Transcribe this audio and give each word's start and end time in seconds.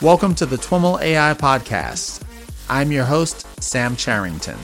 Welcome 0.00 0.36
to 0.36 0.46
the 0.46 0.54
TWIML 0.54 1.00
AI 1.02 1.34
Podcast. 1.34 2.22
I'm 2.70 2.92
your 2.92 3.04
host, 3.04 3.44
Sam 3.60 3.96
Charrington. 3.96 4.56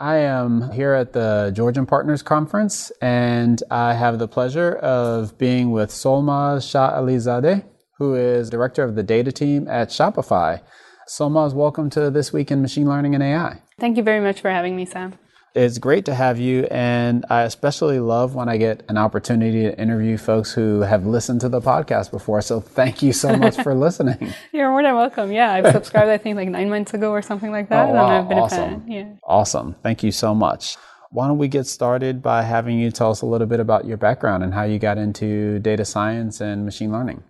I 0.00 0.16
am 0.16 0.72
here 0.72 0.92
at 0.94 1.12
the 1.12 1.52
Georgian 1.54 1.86
Partners 1.86 2.22
Conference, 2.24 2.90
and 3.00 3.62
I 3.70 3.94
have 3.94 4.18
the 4.18 4.26
pleasure 4.26 4.74
of 4.74 5.38
being 5.38 5.70
with 5.70 5.90
Solmaz 5.90 6.64
Shahalizadeh, 6.66 7.64
who 7.98 8.16
is 8.16 8.50
director 8.50 8.82
of 8.82 8.96
the 8.96 9.04
data 9.04 9.30
team 9.30 9.68
at 9.68 9.90
Shopify. 9.90 10.60
Solmaz, 11.08 11.52
welcome 11.52 11.90
to 11.90 12.10
This 12.10 12.32
Week 12.32 12.50
in 12.50 12.62
Machine 12.62 12.86
Learning 12.86 13.14
and 13.14 13.22
AI. 13.22 13.60
Thank 13.78 13.98
you 13.98 14.02
very 14.02 14.20
much 14.20 14.40
for 14.40 14.50
having 14.50 14.74
me, 14.74 14.86
Sam. 14.86 15.12
It's 15.54 15.76
great 15.76 16.06
to 16.06 16.14
have 16.14 16.38
you, 16.38 16.66
and 16.70 17.26
I 17.28 17.42
especially 17.42 18.00
love 18.00 18.34
when 18.34 18.48
I 18.48 18.56
get 18.56 18.82
an 18.88 18.96
opportunity 18.96 19.62
to 19.64 19.78
interview 19.78 20.16
folks 20.16 20.52
who 20.52 20.80
have 20.80 21.06
listened 21.06 21.42
to 21.42 21.50
the 21.50 21.60
podcast 21.60 22.10
before. 22.10 22.40
So 22.40 22.58
thank 22.58 23.02
you 23.02 23.12
so 23.12 23.36
much 23.36 23.56
for 23.62 23.74
listening. 23.86 24.32
You're 24.52 24.70
more 24.70 24.82
than 24.82 24.96
welcome. 24.96 25.30
Yeah, 25.30 25.52
I've 25.52 25.70
subscribed, 25.72 26.08
I 26.08 26.16
think, 26.16 26.36
like 26.36 26.48
nine 26.48 26.70
months 26.70 26.94
ago 26.94 27.10
or 27.10 27.20
something 27.20 27.52
like 27.52 27.68
that, 27.68 27.90
oh, 27.90 27.92
wow. 27.92 28.06
and 28.06 28.12
I've 28.14 28.28
been 28.28 28.38
awesome. 28.38 28.58
a 28.58 28.66
fan. 28.66 28.84
Yeah. 28.88 29.12
Awesome. 29.24 29.76
Thank 29.82 30.02
you 30.02 30.10
so 30.10 30.34
much. 30.34 30.76
Why 31.10 31.28
don't 31.28 31.38
we 31.38 31.48
get 31.48 31.66
started 31.66 32.22
by 32.22 32.42
having 32.42 32.78
you 32.78 32.90
tell 32.90 33.10
us 33.10 33.20
a 33.20 33.26
little 33.26 33.46
bit 33.46 33.60
about 33.60 33.84
your 33.84 33.98
background 33.98 34.42
and 34.42 34.54
how 34.54 34.64
you 34.64 34.78
got 34.78 34.96
into 34.96 35.58
data 35.60 35.84
science 35.84 36.40
and 36.40 36.64
machine 36.64 36.90
learning? 36.90 37.22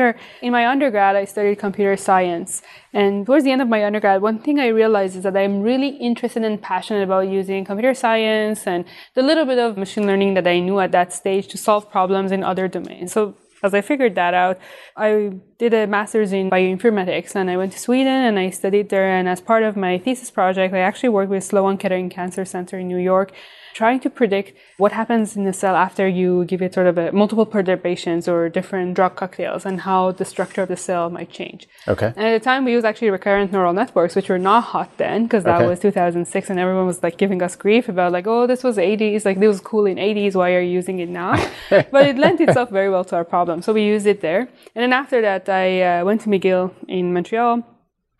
Sure. 0.00 0.16
In 0.40 0.52
my 0.52 0.66
undergrad, 0.66 1.14
I 1.14 1.26
studied 1.26 1.58
computer 1.58 1.94
science. 1.94 2.62
And 2.94 3.26
towards 3.26 3.44
the 3.44 3.50
end 3.50 3.60
of 3.60 3.68
my 3.68 3.84
undergrad, 3.84 4.22
one 4.22 4.38
thing 4.38 4.58
I 4.58 4.68
realized 4.68 5.14
is 5.14 5.24
that 5.24 5.36
I'm 5.36 5.60
really 5.60 5.88
interested 5.88 6.42
and 6.42 6.56
passionate 6.58 7.02
about 7.02 7.28
using 7.28 7.66
computer 7.66 7.92
science 7.92 8.66
and 8.66 8.86
the 9.14 9.20
little 9.20 9.44
bit 9.44 9.58
of 9.58 9.76
machine 9.76 10.06
learning 10.06 10.32
that 10.36 10.46
I 10.46 10.60
knew 10.60 10.80
at 10.80 10.92
that 10.92 11.12
stage 11.12 11.48
to 11.48 11.58
solve 11.58 11.90
problems 11.90 12.32
in 12.32 12.42
other 12.42 12.66
domains. 12.66 13.12
So 13.12 13.34
as 13.62 13.74
I 13.74 13.82
figured 13.82 14.14
that 14.14 14.32
out, 14.32 14.58
I 14.96 15.34
did 15.58 15.74
a 15.74 15.86
master's 15.86 16.32
in 16.32 16.48
bioinformatics 16.48 17.36
and 17.36 17.50
I 17.50 17.58
went 17.58 17.72
to 17.72 17.78
Sweden 17.78 18.24
and 18.24 18.38
I 18.38 18.48
studied 18.48 18.88
there. 18.88 19.10
And 19.10 19.28
as 19.28 19.42
part 19.42 19.64
of 19.64 19.76
my 19.76 19.98
thesis 19.98 20.30
project, 20.30 20.72
I 20.72 20.78
actually 20.78 21.10
worked 21.10 21.30
with 21.30 21.44
Sloan 21.44 21.76
Kettering 21.76 22.08
Cancer 22.08 22.46
Center 22.46 22.78
in 22.78 22.88
New 22.88 22.96
York 22.96 23.32
trying 23.74 24.00
to 24.00 24.10
predict 24.10 24.56
what 24.78 24.92
happens 24.92 25.36
in 25.36 25.44
the 25.44 25.52
cell 25.52 25.76
after 25.76 26.06
you 26.08 26.44
give 26.44 26.62
it 26.62 26.74
sort 26.74 26.86
of 26.86 26.98
a 26.98 27.12
multiple 27.12 27.46
perturbations 27.46 28.26
or 28.28 28.48
different 28.48 28.94
drug 28.94 29.16
cocktails 29.16 29.64
and 29.66 29.82
how 29.82 30.12
the 30.12 30.24
structure 30.24 30.62
of 30.62 30.68
the 30.68 30.76
cell 30.76 31.10
might 31.10 31.30
change. 31.30 31.68
Okay. 31.86 32.12
And 32.16 32.26
at 32.26 32.32
the 32.38 32.44
time 32.44 32.64
we 32.64 32.72
used 32.72 32.86
actually 32.86 33.10
recurrent 33.10 33.52
neural 33.52 33.72
networks, 33.72 34.14
which 34.16 34.28
were 34.28 34.38
not 34.38 34.64
hot 34.64 34.96
then 34.98 35.24
because 35.24 35.44
that 35.44 35.60
Okay. 35.60 35.66
was 35.68 35.80
2006 35.80 36.50
and 36.50 36.58
everyone 36.58 36.86
was 36.86 37.02
like 37.02 37.16
giving 37.16 37.42
us 37.42 37.56
grief 37.56 37.88
about 37.88 38.12
like, 38.12 38.26
oh, 38.26 38.46
this 38.46 38.62
was 38.64 38.76
80s, 38.76 39.24
like 39.24 39.38
this 39.40 39.48
was 39.48 39.60
cool 39.60 39.86
in 39.86 39.96
80s, 39.96 40.34
why 40.34 40.52
are 40.54 40.60
you 40.60 40.72
using 40.72 40.98
it 40.98 41.08
now? 41.08 41.32
but 41.70 42.06
it 42.06 42.16
lent 42.18 42.40
itself 42.40 42.70
very 42.70 42.90
well 42.90 43.04
to 43.04 43.16
our 43.16 43.24
problem. 43.24 43.62
So 43.62 43.72
we 43.72 43.82
used 43.84 44.06
it 44.06 44.20
there. 44.20 44.40
And 44.74 44.82
then 44.82 44.92
after 44.92 45.20
that, 45.20 45.48
I 45.48 45.82
uh, 45.82 46.04
went 46.04 46.20
to 46.22 46.28
McGill 46.28 46.72
in 46.88 47.12
Montreal 47.12 47.62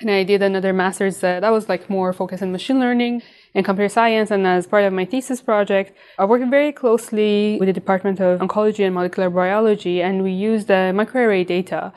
and 0.00 0.10
I 0.10 0.24
did 0.24 0.42
another 0.42 0.72
master's 0.72 1.22
uh, 1.22 1.40
that 1.40 1.50
was 1.50 1.68
like 1.68 1.90
more 1.90 2.12
focused 2.12 2.42
on 2.42 2.52
machine 2.52 2.80
learning 2.80 3.22
and 3.54 3.64
computer 3.64 3.88
science. 3.88 4.30
And 4.30 4.46
as 4.46 4.66
part 4.66 4.84
of 4.84 4.92
my 4.92 5.04
thesis 5.04 5.40
project, 5.40 5.92
I 6.18 6.24
worked 6.24 6.48
very 6.50 6.72
closely 6.72 7.56
with 7.58 7.66
the 7.66 7.72
Department 7.72 8.20
of 8.20 8.40
Oncology 8.40 8.84
and 8.84 8.94
Molecular 8.94 9.30
Biology, 9.30 10.02
and 10.02 10.22
we 10.22 10.32
used 10.32 10.68
the 10.68 10.92
microarray 10.94 11.46
data 11.46 11.92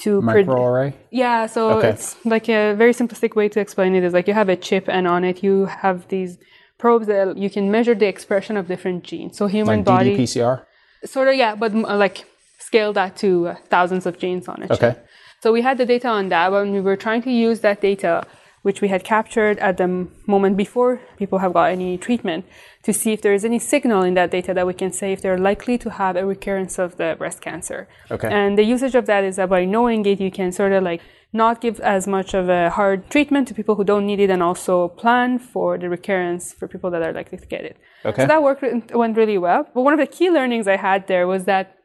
to 0.00 0.20
Microarray? 0.22 0.92
yeah, 1.10 1.46
so 1.46 1.70
Okay. 1.78 1.88
it's 1.90 2.16
like 2.24 2.48
a 2.48 2.74
very 2.74 2.92
simplistic 2.92 3.34
way 3.34 3.48
to 3.48 3.58
explain 3.58 3.94
it 3.96 4.04
is 4.04 4.12
like 4.12 4.28
you 4.28 4.34
have 4.34 4.48
a 4.48 4.56
chip, 4.56 4.84
and 4.88 5.08
on 5.08 5.24
it 5.24 5.42
you 5.42 5.66
have 5.66 6.06
these 6.08 6.38
probes 6.78 7.06
that 7.08 7.36
you 7.36 7.50
can 7.50 7.70
measure 7.70 7.94
the 7.96 8.06
expression 8.06 8.56
of 8.56 8.68
different 8.68 9.02
genes. 9.02 9.36
So 9.36 9.48
human 9.48 9.78
Like 9.78 9.84
body, 9.84 10.16
PCR 10.16 10.62
sort 11.04 11.28
of 11.28 11.34
yeah, 11.34 11.54
but 11.54 11.74
uh, 11.74 11.96
like 11.96 12.24
scale 12.58 12.92
that 12.92 13.16
to 13.16 13.48
uh, 13.48 13.54
thousands 13.70 14.06
of 14.06 14.18
genes 14.18 14.48
on 14.48 14.62
a 14.62 14.68
chip. 14.68 14.82
Okay. 14.82 14.94
So 15.42 15.52
we 15.52 15.62
had 15.62 15.78
the 15.78 15.86
data 15.86 16.08
on 16.08 16.28
that 16.30 16.50
when 16.52 16.72
we 16.72 16.80
were 16.80 16.96
trying 16.96 17.22
to 17.22 17.30
use 17.30 17.60
that 17.60 17.80
data, 17.80 18.24
which 18.62 18.80
we 18.80 18.88
had 18.88 19.04
captured 19.04 19.58
at 19.58 19.76
the 19.76 20.08
moment 20.26 20.56
before 20.56 21.00
people 21.16 21.38
have 21.38 21.52
got 21.52 21.70
any 21.70 21.96
treatment, 21.98 22.44
to 22.82 22.92
see 22.92 23.12
if 23.12 23.22
there 23.22 23.34
is 23.34 23.44
any 23.44 23.58
signal 23.58 24.02
in 24.02 24.14
that 24.14 24.30
data 24.30 24.54
that 24.54 24.66
we 24.66 24.74
can 24.74 24.92
say 24.92 25.12
if 25.12 25.20
they're 25.20 25.38
likely 25.38 25.76
to 25.78 25.90
have 25.90 26.16
a 26.16 26.24
recurrence 26.24 26.78
of 26.78 26.96
the 26.96 27.14
breast 27.18 27.40
cancer. 27.40 27.88
Okay. 28.10 28.28
And 28.30 28.56
the 28.56 28.64
usage 28.64 28.94
of 28.94 29.06
that 29.06 29.24
is 29.24 29.36
that 29.36 29.48
by 29.48 29.64
knowing 29.64 30.04
it, 30.06 30.20
you 30.20 30.30
can 30.30 30.52
sort 30.52 30.72
of 30.72 30.82
like 30.82 31.00
not 31.32 31.60
give 31.60 31.78
as 31.80 32.06
much 32.06 32.34
of 32.34 32.48
a 32.48 32.70
hard 32.70 33.10
treatment 33.10 33.46
to 33.48 33.54
people 33.54 33.74
who 33.74 33.84
don't 33.84 34.06
need 34.06 34.20
it 34.20 34.30
and 34.30 34.42
also 34.42 34.88
plan 34.88 35.38
for 35.38 35.76
the 35.76 35.88
recurrence 35.88 36.52
for 36.52 36.66
people 36.66 36.90
that 36.90 37.02
are 37.02 37.12
likely 37.12 37.36
to 37.38 37.46
get 37.46 37.64
it. 37.64 37.76
Okay. 38.04 38.22
So 38.22 38.26
that 38.26 38.42
worked, 38.42 38.94
went 38.94 39.16
really 39.16 39.38
well. 39.38 39.68
But 39.74 39.82
one 39.82 39.92
of 39.92 40.00
the 40.00 40.06
key 40.06 40.30
learnings 40.30 40.66
I 40.66 40.76
had 40.76 41.06
there 41.06 41.26
was 41.26 41.44
that 41.44 41.77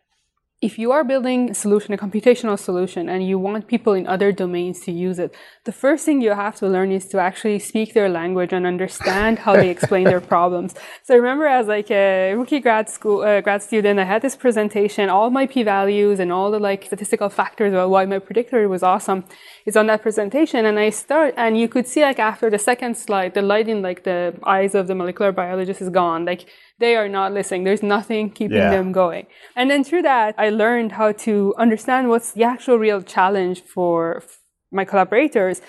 if 0.63 0.79
you 0.79 0.93
are 0.93 1.03
building 1.03 1.49
a 1.49 1.53
solution, 1.53 1.93
a 1.93 1.97
computational 1.97 2.57
solution, 2.57 3.09
and 3.09 3.27
you 3.27 3.37
want 3.37 3.67
people 3.67 3.91
in 3.91 4.07
other 4.07 4.31
domains 4.31 4.79
to 4.85 4.93
use 4.93 5.19
it, 5.19 5.35
the 5.65 5.73
first 5.73 6.05
thing 6.05 6.21
you 6.21 6.31
have 6.31 6.55
to 6.55 6.67
learn 6.69 6.89
is 6.89 7.05
to 7.07 7.19
actually 7.19 7.59
speak 7.59 7.93
their 7.93 8.07
language 8.07 8.53
and 8.53 8.65
understand 8.65 9.39
how 9.39 9.53
they 9.57 9.69
explain 9.69 10.05
their 10.05 10.21
problems. 10.33 10.73
So 11.03 11.15
I 11.15 11.17
remember 11.17 11.47
as 11.47 11.67
like 11.67 11.91
a 11.91 12.33
rookie 12.35 12.61
grad 12.61 12.89
school 12.89 13.23
uh, 13.23 13.41
grad 13.41 13.61
student, 13.61 13.99
I 13.99 14.05
had 14.05 14.21
this 14.21 14.37
presentation, 14.37 15.09
all 15.09 15.29
my 15.29 15.47
p-values 15.47 16.21
and 16.21 16.31
all 16.31 16.49
the 16.49 16.59
like 16.59 16.85
statistical 16.85 17.27
factors 17.27 17.73
about 17.73 17.89
why 17.89 18.05
my 18.05 18.19
predictor 18.19 18.69
was 18.69 18.83
awesome 18.83 19.25
is 19.65 19.77
on 19.77 19.87
that 19.87 20.01
presentation. 20.01 20.65
And 20.65 20.77
I 20.79 20.89
start, 20.89 21.33
and 21.37 21.57
you 21.57 21.67
could 21.67 21.87
see 21.87 22.01
like 22.01 22.19
after 22.19 22.49
the 22.49 22.59
second 22.59 22.97
slide, 22.97 23.33
the 23.33 23.41
light 23.41 23.67
in 23.67 23.81
like 23.81 24.03
the 24.03 24.35
eyes 24.43 24.75
of 24.75 24.87
the 24.87 24.95
molecular 24.95 25.31
biologist 25.31 25.81
is 25.81 25.89
gone. 25.89 26.25
Like 26.25 26.45
they 26.79 26.95
are 26.95 27.07
not 27.07 27.31
listening. 27.33 27.63
There's 27.63 27.83
nothing 27.83 28.29
keeping 28.29 28.57
Yeah. 28.57 28.71
them 28.71 28.91
going. 28.91 29.27
And 29.55 29.69
then 29.69 29.83
through 29.83 30.01
that, 30.03 30.35
I 30.37 30.49
learned 30.49 30.93
how 30.93 31.11
to 31.27 31.53
understand 31.57 32.09
what's 32.09 32.31
the 32.31 32.43
actual 32.43 32.77
real 32.77 33.01
challenge 33.01 33.61
for 33.63 34.17
f- 34.17 34.39
my 34.71 34.85
collaborators 34.85 35.61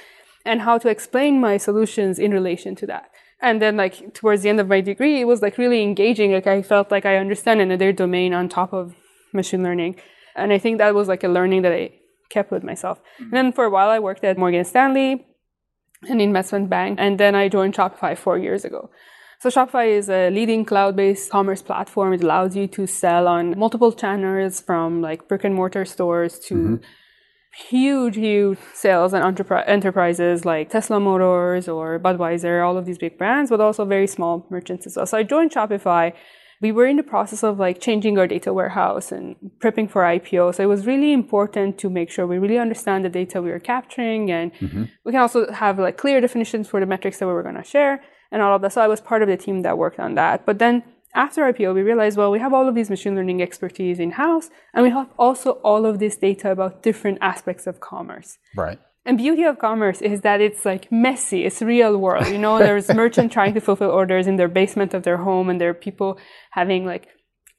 and 0.44 0.62
how 0.62 0.78
to 0.78 0.88
explain 0.88 1.40
my 1.40 1.56
solutions 1.56 2.18
in 2.18 2.32
relation 2.32 2.74
to 2.76 2.86
that. 2.86 3.10
And 3.40 3.60
then 3.62 3.76
like 3.76 4.14
towards 4.14 4.42
the 4.42 4.48
end 4.48 4.60
of 4.60 4.68
my 4.68 4.80
degree, 4.80 5.20
it 5.20 5.26
was 5.26 5.42
like 5.42 5.58
really 5.58 5.82
engaging. 5.82 6.32
Like 6.32 6.46
I 6.46 6.62
felt 6.62 6.90
like 6.90 7.04
I 7.06 7.16
understand 7.16 7.60
another 7.60 7.92
domain 7.92 8.32
on 8.34 8.48
top 8.48 8.72
of 8.72 8.94
machine 9.32 9.62
learning. 9.62 9.96
And 10.34 10.52
I 10.52 10.58
think 10.58 10.78
that 10.78 10.94
was 10.94 11.06
like 11.08 11.22
a 11.22 11.28
learning 11.28 11.62
that 11.62 11.72
I 11.72 11.92
kept 12.36 12.50
with 12.54 12.64
myself. 12.70 12.96
And 12.98 13.26
mm-hmm. 13.26 13.36
then 13.36 13.46
for 13.56 13.64
a 13.64 13.72
while, 13.76 13.90
I 13.96 13.98
worked 14.08 14.24
at 14.30 14.36
Morgan 14.42 14.64
Stanley, 14.72 15.10
an 16.14 16.20
investment 16.20 16.66
bank, 16.76 16.92
and 17.04 17.12
then 17.22 17.34
I 17.42 17.44
joined 17.56 17.74
Shopify 17.78 18.12
four 18.24 18.36
years 18.46 18.62
ago. 18.68 18.82
So 19.40 19.50
Shopify 19.50 19.86
is 20.00 20.06
a 20.08 20.30
leading 20.38 20.62
cloud-based 20.70 21.30
commerce 21.36 21.62
platform. 21.70 22.12
It 22.16 22.22
allows 22.22 22.52
you 22.56 22.66
to 22.76 22.82
sell 22.86 23.24
on 23.36 23.58
multiple 23.64 23.92
channels 24.02 24.54
from 24.68 24.88
like 25.08 25.28
brick 25.28 25.44
and 25.48 25.54
mortar 25.60 25.84
stores 25.84 26.38
to 26.48 26.54
mm-hmm. 26.54 26.76
huge, 27.68 28.16
huge 28.16 28.58
sales 28.84 29.12
and 29.16 29.22
entrepri- 29.28 29.68
enterprises 29.76 30.36
like 30.52 30.70
Tesla 30.70 30.98
Motors 31.08 31.68
or 31.74 31.98
Budweiser, 32.06 32.56
all 32.66 32.76
of 32.80 32.84
these 32.86 33.00
big 33.04 33.14
brands, 33.20 33.50
but 33.50 33.60
also 33.60 33.84
very 33.96 34.08
small 34.16 34.46
merchants 34.54 34.86
as 34.86 34.96
well. 34.96 35.06
So 35.06 35.18
I 35.18 35.22
joined 35.34 35.52
Shopify. 35.52 36.04
We 36.60 36.72
were 36.72 36.86
in 36.86 36.96
the 36.96 37.02
process 37.02 37.42
of 37.42 37.58
like 37.58 37.80
changing 37.80 38.18
our 38.18 38.26
data 38.26 38.52
warehouse 38.52 39.12
and 39.12 39.36
prepping 39.58 39.90
for 39.90 40.02
IPO. 40.02 40.54
So 40.54 40.62
it 40.62 40.66
was 40.66 40.86
really 40.86 41.12
important 41.12 41.78
to 41.78 41.90
make 41.90 42.10
sure 42.10 42.26
we 42.26 42.38
really 42.38 42.58
understand 42.58 43.04
the 43.04 43.08
data 43.08 43.42
we 43.42 43.50
were 43.50 43.58
capturing 43.58 44.30
and 44.30 44.52
mm-hmm. 44.54 44.84
we 45.04 45.12
can 45.12 45.20
also 45.20 45.50
have 45.52 45.78
like 45.78 45.96
clear 45.96 46.20
definitions 46.20 46.68
for 46.68 46.80
the 46.80 46.86
metrics 46.86 47.18
that 47.18 47.26
we 47.26 47.32
were 47.32 47.42
going 47.42 47.56
to 47.56 47.64
share 47.64 48.02
and 48.30 48.42
all 48.42 48.54
of 48.56 48.62
that. 48.62 48.72
So 48.72 48.80
I 48.80 48.88
was 48.88 49.00
part 49.00 49.22
of 49.22 49.28
the 49.28 49.36
team 49.36 49.62
that 49.62 49.78
worked 49.78 50.00
on 50.00 50.14
that. 50.14 50.46
But 50.46 50.58
then 50.58 50.82
after 51.14 51.42
IPO, 51.42 51.74
we 51.74 51.82
realized, 51.82 52.16
well, 52.18 52.30
we 52.30 52.40
have 52.40 52.52
all 52.52 52.68
of 52.68 52.74
these 52.74 52.90
machine 52.90 53.14
learning 53.14 53.40
expertise 53.40 54.00
in 54.00 54.12
house, 54.12 54.50
and 54.72 54.82
we 54.82 54.90
have 54.90 55.08
also 55.16 55.52
all 55.62 55.86
of 55.86 56.00
this 56.00 56.16
data 56.16 56.50
about 56.50 56.82
different 56.82 57.18
aspects 57.20 57.66
of 57.66 57.80
commerce. 57.80 58.38
Right. 58.56 58.80
And 59.06 59.18
beauty 59.18 59.44
of 59.44 59.58
commerce 59.58 60.00
is 60.00 60.22
that 60.22 60.40
it's 60.40 60.64
like 60.64 60.90
messy. 60.90 61.44
It's 61.44 61.60
real 61.60 61.96
world. 61.98 62.26
You 62.28 62.38
know, 62.38 62.58
there's 62.58 62.88
merchant 62.94 63.32
trying 63.32 63.54
to 63.54 63.60
fulfill 63.60 63.90
orders 63.90 64.26
in 64.26 64.36
their 64.36 64.48
basement 64.48 64.94
of 64.94 65.02
their 65.02 65.18
home, 65.18 65.50
and 65.50 65.60
there 65.60 65.70
are 65.70 65.74
people 65.74 66.18
having 66.52 66.86
like 66.86 67.08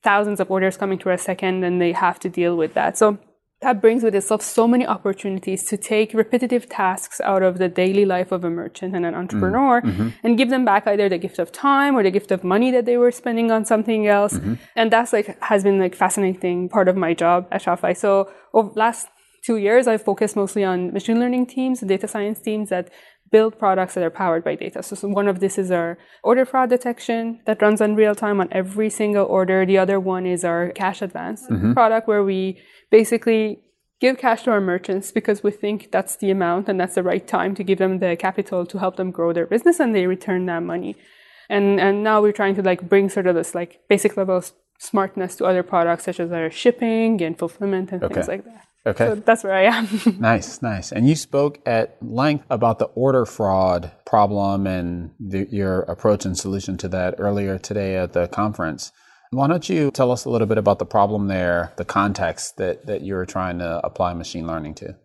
thousands 0.04 0.40
of 0.40 0.50
orders 0.50 0.78
coming 0.78 0.98
through 0.98 1.14
a 1.14 1.18
second, 1.18 1.64
and 1.64 1.80
they 1.80 1.92
have 1.92 2.20
to 2.20 2.30
deal 2.30 2.58
with 2.58 2.74
that. 2.74 2.98
So 2.98 3.20
that 3.62 3.82
brings 3.82 4.04
with 4.04 4.14
itself 4.14 4.42
so 4.42 4.68
many 4.68 4.86
opportunities 4.86 5.64
to 5.66 5.78
take 5.78 6.14
repetitive 6.14 6.68
tasks 6.68 7.22
out 7.22 7.42
of 7.42 7.58
the 7.58 7.70
daily 7.70 8.06
life 8.06 8.32
of 8.32 8.44
a 8.44 8.50
merchant 8.50 8.96
and 8.96 9.06
an 9.06 9.14
mm-hmm. 9.14 9.22
entrepreneur 9.22 9.82
mm-hmm. 9.82 10.10
and 10.24 10.38
give 10.38 10.50
them 10.50 10.66
back 10.66 10.86
either 10.86 11.08
the 11.08 11.18
gift 11.18 11.40
of 11.40 11.52
time 11.52 11.96
or 11.96 12.04
the 12.04 12.12
gift 12.12 12.32
of 12.32 12.44
money 12.44 12.70
that 12.70 12.86
they 12.86 12.98
were 12.98 13.12
spending 13.12 13.52
on 13.52 13.66
something 13.66 14.08
else. 14.08 14.34
Mm-hmm. 14.34 14.56
And 14.76 14.92
that's 14.92 15.14
like 15.14 15.42
has 15.42 15.64
been 15.64 15.80
like 15.80 15.96
fascinating 15.96 16.70
part 16.70 16.88
of 16.88 16.96
my 16.96 17.14
job 17.14 17.48
at 17.52 17.64
Shopify. 17.64 17.96
So 17.96 18.30
over 18.54 18.72
last 18.76 19.08
two 19.46 19.58
years, 19.58 19.88
I've 19.88 20.04
focused 20.04 20.36
mostly 20.36 20.64
on 20.64 20.92
machine 20.92 21.20
learning 21.20 21.46
teams, 21.48 21.82
data 21.82 22.08
science 22.08 22.40
teams 22.42 22.70
that 22.70 22.90
build 23.32 23.58
products 23.58 23.94
that 23.96 24.04
are 24.04 24.10
powered 24.10 24.44
by 24.44 24.56
data. 24.56 24.82
So, 24.82 24.96
so 24.96 25.08
one 25.08 25.28
of 25.28 25.40
this 25.40 25.58
is 25.58 25.72
our 25.72 25.98
order 26.24 26.46
fraud 26.46 26.70
detection 26.70 27.42
that 27.46 27.62
runs 27.62 27.82
on 27.82 27.96
real 27.96 28.16
time 28.16 28.40
on 28.40 28.48
every 28.52 28.90
single 28.90 29.26
order. 29.26 29.66
The 29.66 29.78
other 29.78 30.00
one 30.00 30.26
is 30.26 30.44
our 30.44 30.70
cash 30.70 31.02
advance 31.02 31.44
mm-hmm. 31.50 31.74
product 31.74 32.08
where 32.08 32.24
we 32.24 32.60
basically 32.92 33.60
give 34.00 34.18
cash 34.18 34.44
to 34.44 34.52
our 34.52 34.62
merchants 34.62 35.12
because 35.12 35.44
we 35.44 35.52
think 35.52 35.92
that's 35.92 36.16
the 36.18 36.30
amount 36.30 36.68
and 36.70 36.80
that's 36.80 36.96
the 36.96 37.04
right 37.04 37.26
time 37.28 37.56
to 37.56 37.64
give 37.64 37.80
them 37.80 38.00
the 38.00 38.16
capital 38.16 38.66
to 38.66 38.78
help 38.80 38.98
them 38.98 39.12
grow 39.12 39.34
their 39.34 39.48
business 39.48 39.80
and 39.80 39.96
they 39.96 40.06
return 40.08 40.46
that 40.46 40.64
money. 40.64 40.96
And 41.50 41.80
and 41.80 42.04
now 42.04 42.22
we're 42.22 42.40
trying 42.42 42.56
to 42.56 42.64
like 42.64 42.90
bring 42.90 43.10
sort 43.10 43.28
of 43.28 43.36
this 43.36 43.54
like 43.54 43.82
basic 43.88 44.18
level 44.18 44.38
of 44.38 44.52
smartness 44.80 45.36
to 45.38 45.46
other 45.46 45.64
products 45.64 46.04
such 46.06 46.20
as 46.20 46.32
our 46.32 46.50
shipping 46.50 47.22
and 47.22 47.38
fulfillment 47.38 47.92
and 47.92 48.04
Okay. 48.04 48.16
things 48.16 48.28
like 48.28 48.44
that. 48.46 48.66
Okay. 48.88 49.08
So 49.08 49.16
that's 49.16 49.44
where 49.44 49.54
I 49.54 49.64
am. 49.64 49.88
Nice, 50.20 50.62
nice. 50.62 50.92
And 50.92 51.10
you 51.10 51.16
spoke 51.16 51.60
at 51.66 51.98
length 52.02 52.46
about 52.50 52.80
the 52.80 52.86
order 52.86 53.26
fraud 53.26 53.92
problem 54.06 54.68
and 54.68 55.12
the, 55.20 55.48
your 55.52 55.82
approach 55.82 56.26
and 56.26 56.38
solution 56.38 56.78
to 56.78 56.88
that 56.90 57.16
earlier 57.18 57.58
today 57.58 57.98
at 57.98 58.14
the 58.14 58.28
conference. 58.28 58.92
Why 59.32 59.48
don't 59.48 59.68
you 59.68 59.92
tell 59.92 60.12
us 60.12 60.26
a 60.26 60.30
little 60.30 60.48
bit 60.48 60.58
about 60.58 60.80
the 60.80 60.86
problem 60.86 61.28
there, 61.28 61.74
the 61.78 61.86
context 61.86 62.58
that, 62.58 62.86
that 62.86 63.04
you're 63.04 63.26
trying 63.26 63.60
to 63.60 63.82
apply 63.84 64.14
machine 64.14 64.46
learning 64.46 64.76
to? 64.76 64.96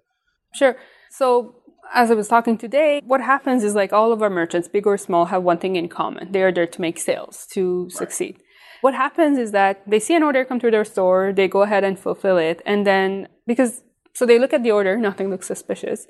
Sure. 0.54 0.76
So 1.10 1.54
as 1.92 2.10
I 2.10 2.14
was 2.14 2.28
talking 2.28 2.58
today, 2.58 3.00
what 3.04 3.20
happens 3.20 3.64
is 3.64 3.74
like 3.74 3.92
all 3.92 4.12
of 4.12 4.22
our 4.22 4.30
merchants, 4.30 4.68
big 4.68 4.86
or 4.86 4.98
small, 4.98 5.26
have 5.26 5.42
one 5.42 5.58
thing 5.58 5.76
in 5.76 5.88
common. 5.88 6.32
They 6.32 6.42
are 6.42 6.52
there 6.52 6.66
to 6.66 6.80
make 6.80 6.98
sales, 6.98 7.46
to 7.54 7.88
succeed. 7.90 8.38
What 8.80 8.94
happens 8.94 9.38
is 9.38 9.52
that 9.52 9.82
they 9.86 10.00
see 10.00 10.14
an 10.14 10.22
order 10.22 10.44
come 10.44 10.58
through 10.60 10.70
their 10.72 10.84
store, 10.84 11.32
they 11.32 11.48
go 11.48 11.62
ahead 11.62 11.84
and 11.84 11.98
fulfill 11.98 12.38
it, 12.38 12.62
and 12.64 12.86
then 12.86 13.28
because 13.46 13.82
so 14.14 14.26
they 14.26 14.38
look 14.38 14.52
at 14.52 14.62
the 14.62 14.70
order, 14.70 14.96
nothing 14.96 15.30
looks 15.30 15.46
suspicious. 15.46 16.06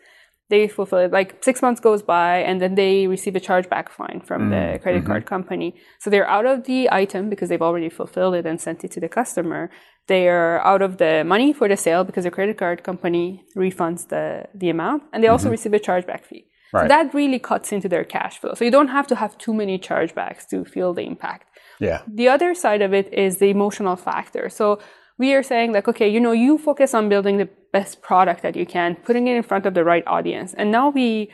They 0.49 0.67
fulfill 0.67 0.99
it. 0.99 1.13
Like 1.13 1.45
six 1.45 1.63
months 1.63 1.81
goes 1.81 2.03
by, 2.03 2.39
and 2.39 2.61
then 2.61 2.75
they 2.75 3.07
receive 3.07 3.37
a 3.37 3.41
chargeback 3.41 3.89
fine 3.89 4.21
from 4.25 4.51
the 4.51 4.57
mm, 4.57 4.83
credit 4.83 5.01
mm-hmm. 5.01 5.07
card 5.07 5.27
company. 5.27 5.77
So 6.01 6.11
they're 6.11 6.29
out 6.29 6.45
of 6.45 6.65
the 6.65 6.89
item 6.91 7.31
because 7.31 7.49
they've 7.49 7.63
already 7.63 7.89
fulfilled 7.89 8.35
it 8.35 8.47
and 8.47 8.61
sent 8.61 8.83
it 8.83 8.91
to 8.93 9.01
the 9.01 9.09
customer. 9.09 9.71
They 10.09 10.29
are 10.29 10.59
out 10.67 10.83
of 10.83 10.97
the 10.97 11.23
money 11.25 11.53
for 11.53 11.69
the 11.69 11.77
sale 11.77 12.03
because 12.03 12.25
the 12.25 12.33
credit 12.33 12.59
card 12.59 12.83
company 12.83 13.45
refunds 13.57 14.09
the, 14.09 14.47
the 14.53 14.71
amount, 14.71 15.05
and 15.13 15.23
they 15.23 15.29
also 15.29 15.45
mm-hmm. 15.45 15.53
receive 15.53 15.75
a 15.75 15.79
chargeback 15.79 16.25
fee. 16.25 16.47
So 16.73 16.87
that 16.87 17.13
really 17.15 17.41
cuts 17.41 17.73
into 17.73 17.89
their 17.89 18.05
cash 18.05 18.39
flow. 18.39 18.55
So 18.55 18.65
you 18.65 18.71
don't 18.71 18.89
have 18.89 19.07
to 19.09 19.17
have 19.17 19.37
too 19.39 19.53
many 19.53 19.79
chargebacks 19.79 20.47
to 20.51 20.65
feel 20.65 20.95
the 20.95 21.03
impact. 21.03 21.47
Yeah. 21.81 22.03
The 22.07 22.29
other 22.29 22.55
side 22.55 22.83
of 22.83 22.95
it 22.95 23.13
is 23.13 23.39
the 23.39 23.51
emotional 23.51 23.97
factor. 23.97 24.49
So 24.49 24.79
we 25.19 25.35
are 25.35 25.43
saying 25.43 25.73
like, 25.73 25.89
okay, 25.89 26.09
you 26.09 26.21
know, 26.21 26.33
you 26.33 26.59
focus 26.59 26.95
on 26.95 27.09
building 27.09 27.39
the 27.39 27.49
best 27.73 28.03
product 28.03 28.43
that 28.43 28.57
you 28.57 28.67
can, 28.67 28.97
putting 28.97 29.27
it 29.27 29.37
in 29.37 29.43
front 29.43 29.67
of 29.67 29.75
the 29.75 29.85
right 29.85 30.05
audience. 30.07 30.55
And 30.55 30.71
now 30.71 30.91
we 30.91 31.31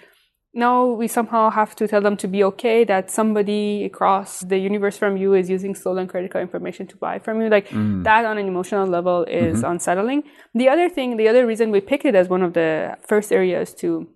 now 0.54 0.86
we 0.86 1.06
somehow 1.06 1.50
have 1.50 1.76
to 1.76 1.86
tell 1.86 2.00
them 2.00 2.16
to 2.16 2.26
be 2.26 2.42
okay 2.42 2.82
that 2.84 3.10
somebody 3.10 3.84
across 3.84 4.40
the 4.40 4.56
universe 4.56 4.96
from 4.96 5.16
you 5.18 5.34
is 5.34 5.50
using 5.50 5.74
stolen 5.74 6.08
credit 6.08 6.30
card 6.30 6.42
information 6.42 6.86
to 6.86 6.96
buy 6.96 7.18
from 7.18 7.42
you. 7.42 7.50
Like 7.50 7.68
mm. 7.68 8.02
that 8.04 8.24
on 8.24 8.38
an 8.38 8.48
emotional 8.48 8.86
level 8.86 9.24
is 9.24 9.58
mm-hmm. 9.58 9.72
unsettling. 9.72 10.22
The 10.54 10.70
other 10.70 10.88
thing, 10.88 11.18
the 11.18 11.28
other 11.28 11.46
reason 11.46 11.70
we 11.70 11.80
picked 11.80 12.06
it 12.06 12.14
as 12.14 12.28
one 12.28 12.42
of 12.42 12.54
the 12.54 12.96
first 13.06 13.32
areas 13.32 13.74
to 13.74 14.08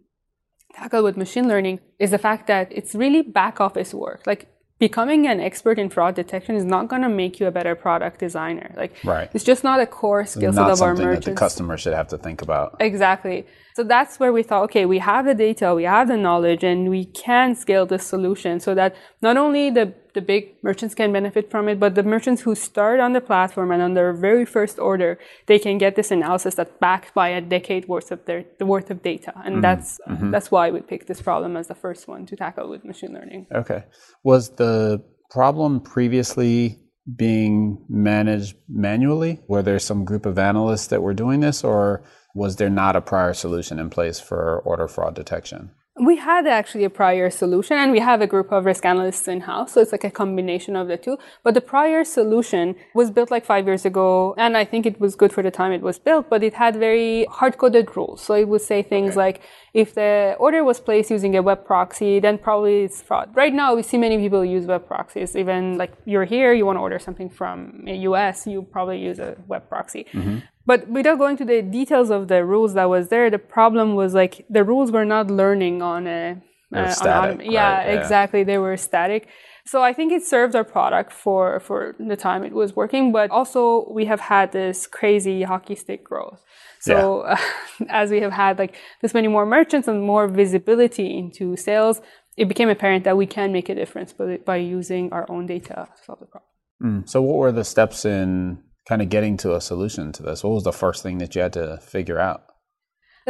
tackle 0.74 1.04
with 1.04 1.16
machine 1.16 1.46
learning 1.46 1.80
is 1.98 2.10
the 2.10 2.18
fact 2.18 2.46
that 2.46 2.68
it's 2.70 2.94
really 2.94 3.20
back 3.20 3.60
office 3.60 3.92
work. 3.92 4.26
Like 4.26 4.48
becoming 4.80 5.26
an 5.28 5.38
expert 5.40 5.78
in 5.78 5.88
fraud 5.90 6.14
detection 6.16 6.56
is 6.56 6.64
not 6.64 6.88
going 6.88 7.02
to 7.02 7.08
make 7.08 7.38
you 7.38 7.46
a 7.46 7.50
better 7.50 7.74
product 7.76 8.18
designer. 8.18 8.72
Like 8.76 8.92
Right. 9.04 9.28
it's 9.34 9.44
just 9.44 9.62
not 9.62 9.78
a 9.78 9.86
core 9.86 10.24
skill 10.26 10.52
set 10.52 10.62
of 10.62 10.70
our 10.70 10.96
something 10.96 11.10
that 11.10 11.24
the 11.24 11.34
customer 11.34 11.76
should 11.76 11.92
have 11.92 12.08
to 12.08 12.18
think 12.18 12.42
about. 12.42 12.76
Exactly. 12.80 13.46
So 13.76 13.84
that's 13.84 14.18
where 14.18 14.32
we 14.32 14.42
thought, 14.42 14.64
okay, 14.64 14.86
we 14.86 14.98
have 14.98 15.26
the 15.26 15.34
data, 15.34 15.74
we 15.74 15.84
have 15.84 16.08
the 16.08 16.16
knowledge, 16.16 16.64
and 16.64 16.90
we 16.90 17.04
can 17.04 17.54
scale 17.54 17.86
this 17.86 18.04
solution 18.04 18.58
so 18.58 18.74
that 18.74 18.96
not 19.22 19.36
only 19.36 19.70
the, 19.70 19.94
the 20.14 20.20
big 20.20 20.54
merchants 20.62 20.94
can 20.94 21.12
benefit 21.12 21.50
from 21.50 21.68
it, 21.68 21.78
but 21.78 21.94
the 21.94 22.02
merchants 22.02 22.42
who 22.42 22.54
start 22.54 23.00
on 23.00 23.12
the 23.12 23.20
platform 23.20 23.70
and 23.70 23.82
on 23.82 23.94
their 23.94 24.12
very 24.12 24.44
first 24.44 24.78
order, 24.78 25.18
they 25.46 25.58
can 25.58 25.78
get 25.78 25.96
this 25.96 26.10
analysis 26.10 26.54
that's 26.54 26.72
backed 26.80 27.14
by 27.14 27.28
a 27.28 27.40
decade 27.40 27.88
worth 27.88 28.10
of 28.10 28.24
their 28.24 28.44
the 28.58 28.66
worth 28.66 28.90
of 28.90 29.02
data. 29.02 29.32
And 29.44 29.54
mm-hmm. 29.54 29.60
that's 29.62 29.98
mm-hmm. 30.08 30.30
that's 30.30 30.50
why 30.50 30.70
we 30.70 30.80
picked 30.80 31.06
this 31.06 31.22
problem 31.22 31.56
as 31.56 31.68
the 31.68 31.74
first 31.74 32.08
one 32.08 32.26
to 32.26 32.36
tackle 32.36 32.68
with 32.68 32.84
machine 32.84 33.12
learning. 33.12 33.46
Okay. 33.54 33.84
Was 34.24 34.50
the 34.56 35.02
problem 35.30 35.80
previously 35.80 36.78
being 37.16 37.84
managed 37.88 38.56
manually? 38.68 39.40
Were 39.48 39.62
there 39.62 39.78
some 39.78 40.04
group 40.04 40.26
of 40.26 40.38
analysts 40.38 40.88
that 40.88 41.02
were 41.02 41.14
doing 41.14 41.40
this, 41.40 41.64
or 41.64 42.04
was 42.34 42.56
there 42.56 42.70
not 42.70 42.96
a 42.96 43.00
prior 43.00 43.34
solution 43.34 43.78
in 43.78 43.90
place 43.90 44.20
for 44.20 44.60
order 44.60 44.86
fraud 44.86 45.14
detection? 45.14 45.70
We 46.00 46.16
had 46.16 46.46
actually 46.46 46.84
a 46.84 46.90
prior 46.90 47.28
solution, 47.28 47.76
and 47.76 47.92
we 47.92 48.00
have 48.00 48.22
a 48.22 48.26
group 48.26 48.50
of 48.52 48.64
risk 48.64 48.86
analysts 48.86 49.28
in 49.28 49.40
house. 49.40 49.72
So 49.72 49.80
it's 49.82 49.92
like 49.92 50.04
a 50.04 50.10
combination 50.10 50.74
of 50.74 50.88
the 50.88 50.96
two. 50.96 51.18
But 51.44 51.52
the 51.52 51.60
prior 51.60 52.04
solution 52.04 52.74
was 52.94 53.10
built 53.10 53.30
like 53.30 53.44
five 53.44 53.66
years 53.66 53.84
ago, 53.84 54.34
and 54.38 54.56
I 54.56 54.64
think 54.64 54.86
it 54.86 54.98
was 54.98 55.14
good 55.14 55.30
for 55.30 55.42
the 55.42 55.50
time 55.50 55.72
it 55.72 55.82
was 55.82 55.98
built, 55.98 56.30
but 56.30 56.42
it 56.42 56.54
had 56.54 56.74
very 56.76 57.26
hard 57.26 57.58
coded 57.58 57.94
rules. 57.96 58.22
So 58.22 58.32
it 58.34 58.48
would 58.48 58.62
say 58.62 58.82
things 58.82 59.14
like 59.14 59.42
if 59.74 59.94
the 59.94 60.36
order 60.38 60.64
was 60.64 60.80
placed 60.80 61.10
using 61.10 61.36
a 61.36 61.42
web 61.42 61.64
proxy, 61.66 62.18
then 62.18 62.38
probably 62.38 62.84
it's 62.84 63.02
fraud. 63.02 63.36
Right 63.36 63.52
now, 63.52 63.74
we 63.74 63.82
see 63.82 63.98
many 63.98 64.16
people 64.16 64.42
use 64.44 64.64
web 64.66 64.86
proxies. 64.86 65.36
Even 65.36 65.76
like 65.76 65.92
you're 66.06 66.24
here, 66.24 66.52
you 66.54 66.64
want 66.64 66.76
to 66.76 66.80
order 66.80 66.98
something 66.98 67.28
from 67.28 67.82
the 67.84 67.96
US, 68.08 68.46
you 68.46 68.62
probably 68.62 68.98
use 68.98 69.18
a 69.18 69.36
web 69.46 69.68
proxy. 69.68 70.06
Mm-hmm. 70.12 70.38
But 70.70 70.86
without 70.86 71.18
going 71.18 71.36
to 71.38 71.44
the 71.44 71.62
details 71.62 72.10
of 72.10 72.28
the 72.28 72.44
rules 72.44 72.74
that 72.74 72.88
was 72.88 73.08
there, 73.08 73.28
the 73.28 73.40
problem 73.40 73.96
was 73.96 74.14
like 74.14 74.46
the 74.48 74.62
rules 74.62 74.92
were 74.92 75.04
not 75.04 75.28
learning 75.28 75.82
on 75.82 76.06
a 76.06 76.40
uh, 76.72 76.78
on 76.78 76.92
static, 76.92 77.40
yeah, 77.42 77.78
right, 77.78 77.86
yeah. 77.88 78.00
exactly. 78.00 78.44
They 78.44 78.56
were 78.56 78.76
static. 78.76 79.26
So 79.66 79.82
I 79.82 79.92
think 79.92 80.12
it 80.12 80.22
served 80.22 80.54
our 80.54 80.62
product 80.62 81.12
for 81.12 81.58
for 81.58 81.96
the 81.98 82.16
time 82.16 82.44
it 82.44 82.52
was 82.52 82.76
working, 82.76 83.10
but 83.10 83.32
also 83.32 83.60
we 83.90 84.04
have 84.04 84.20
had 84.20 84.52
this 84.52 84.86
crazy 84.86 85.42
hockey 85.42 85.74
stick 85.74 86.04
growth. 86.04 86.40
So 86.78 87.34
as 87.88 88.12
we 88.12 88.20
have 88.20 88.34
had 88.44 88.56
like 88.62 88.76
this 89.02 89.12
many 89.12 89.26
more 89.26 89.46
merchants 89.46 89.88
and 89.88 90.00
more 90.12 90.28
visibility 90.28 91.18
into 91.18 91.56
sales, 91.56 92.00
it 92.36 92.46
became 92.46 92.68
apparent 92.68 93.02
that 93.08 93.16
we 93.16 93.26
can 93.26 93.50
make 93.50 93.68
a 93.68 93.74
difference 93.74 94.12
by, 94.12 94.36
by 94.36 94.58
using 94.58 95.12
our 95.12 95.28
own 95.28 95.46
data 95.46 95.88
to 95.96 96.04
solve 96.04 96.20
the 96.20 96.26
problem. 96.26 97.06
So, 97.06 97.22
what 97.22 97.38
were 97.38 97.50
the 97.50 97.64
steps 97.64 98.04
in 98.04 98.62
kind 98.90 99.00
of 99.02 99.08
getting 99.16 99.36
to 99.44 99.48
a 99.54 99.60
solution 99.70 100.10
to 100.16 100.20
this? 100.26 100.42
What 100.44 100.52
was 100.58 100.64
the 100.64 100.78
first 100.84 101.00
thing 101.04 101.16
that 101.18 101.30
you 101.34 101.40
had 101.46 101.52
to 101.60 101.66
figure 101.94 102.18
out? 102.28 102.40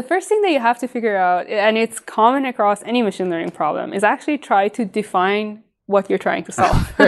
The 0.00 0.02
first 0.12 0.26
thing 0.30 0.40
that 0.44 0.52
you 0.56 0.60
have 0.70 0.78
to 0.84 0.88
figure 0.88 1.16
out, 1.28 1.46
and 1.48 1.76
it's 1.76 1.98
common 2.18 2.42
across 2.52 2.82
any 2.92 3.02
machine 3.02 3.28
learning 3.32 3.50
problem, 3.62 3.92
is 3.92 4.02
actually 4.14 4.38
try 4.38 4.68
to 4.78 4.82
define 5.00 5.46
what 5.94 6.08
you're 6.08 6.24
trying 6.28 6.44
to 6.44 6.52
solve. 6.60 6.80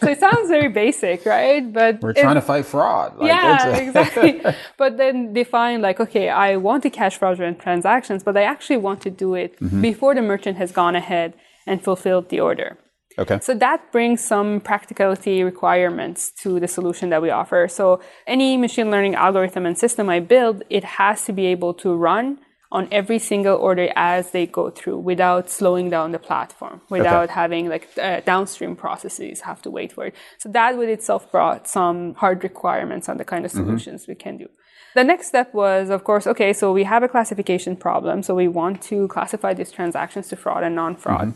so 0.00 0.06
it 0.14 0.18
sounds 0.26 0.48
very 0.56 0.68
basic, 0.68 1.24
right? 1.24 1.62
But 1.72 1.92
We're 2.02 2.12
trying 2.12 2.34
to 2.34 2.46
fight 2.52 2.66
fraud. 2.66 3.16
Like, 3.16 3.28
yeah, 3.28 3.76
exactly. 3.86 4.42
But 4.76 4.96
then 4.98 5.32
define 5.32 5.80
like, 5.80 5.98
okay, 6.00 6.28
I 6.28 6.56
want 6.56 6.82
to 6.82 6.90
catch 6.90 7.16
fraudulent 7.16 7.56
transactions, 7.60 8.22
but 8.26 8.36
I 8.36 8.42
actually 8.54 8.80
want 8.88 9.00
to 9.06 9.10
do 9.24 9.34
it 9.34 9.50
Mm-hmm. 9.60 9.80
before 9.80 10.12
the 10.18 10.22
merchant 10.32 10.56
has 10.62 10.70
gone 10.72 10.94
ahead 11.04 11.28
and 11.66 11.76
fulfilled 11.82 12.28
the 12.28 12.40
order. 12.40 12.76
Okay. 13.18 13.38
So 13.40 13.54
that 13.54 13.92
brings 13.92 14.20
some 14.20 14.60
practicality 14.60 15.42
requirements 15.42 16.32
to 16.42 16.60
the 16.60 16.68
solution 16.68 17.10
that 17.10 17.22
we 17.22 17.30
offer. 17.30 17.68
So 17.68 18.00
any 18.26 18.56
machine 18.56 18.90
learning 18.90 19.14
algorithm 19.14 19.66
and 19.66 19.76
system 19.76 20.08
I 20.08 20.20
build, 20.20 20.62
it 20.70 20.84
has 20.84 21.24
to 21.26 21.32
be 21.32 21.46
able 21.46 21.74
to 21.74 21.94
run 21.94 22.38
on 22.72 22.88
every 22.90 23.20
single 23.20 23.56
order 23.56 23.88
as 23.94 24.32
they 24.32 24.46
go 24.46 24.68
through 24.68 24.98
without 24.98 25.48
slowing 25.48 25.90
down 25.90 26.10
the 26.10 26.18
platform, 26.18 26.80
without 26.90 27.30
having 27.30 27.68
like 27.68 27.88
uh, 28.02 28.20
downstream 28.20 28.74
processes 28.74 29.42
have 29.42 29.62
to 29.62 29.70
wait 29.70 29.92
for 29.92 30.06
it. 30.06 30.14
So 30.38 30.48
that 30.50 30.76
with 30.76 30.88
itself 30.88 31.30
brought 31.30 31.68
some 31.68 32.14
hard 32.14 32.42
requirements 32.42 33.08
on 33.08 33.16
the 33.16 33.24
kind 33.24 33.44
of 33.44 33.52
solutions 33.52 34.06
we 34.08 34.16
can 34.16 34.38
do. 34.38 34.48
The 34.96 35.04
next 35.04 35.28
step 35.28 35.54
was, 35.54 35.88
of 35.90 36.02
course, 36.04 36.26
okay, 36.26 36.52
so 36.52 36.72
we 36.72 36.84
have 36.84 37.02
a 37.02 37.08
classification 37.08 37.76
problem. 37.76 38.22
So 38.22 38.34
we 38.34 38.48
want 38.48 38.82
to 38.82 39.06
classify 39.08 39.54
these 39.54 39.70
transactions 39.70 40.28
to 40.28 40.36
fraud 40.36 40.64
and 40.64 40.74
non-fraud. 40.74 41.34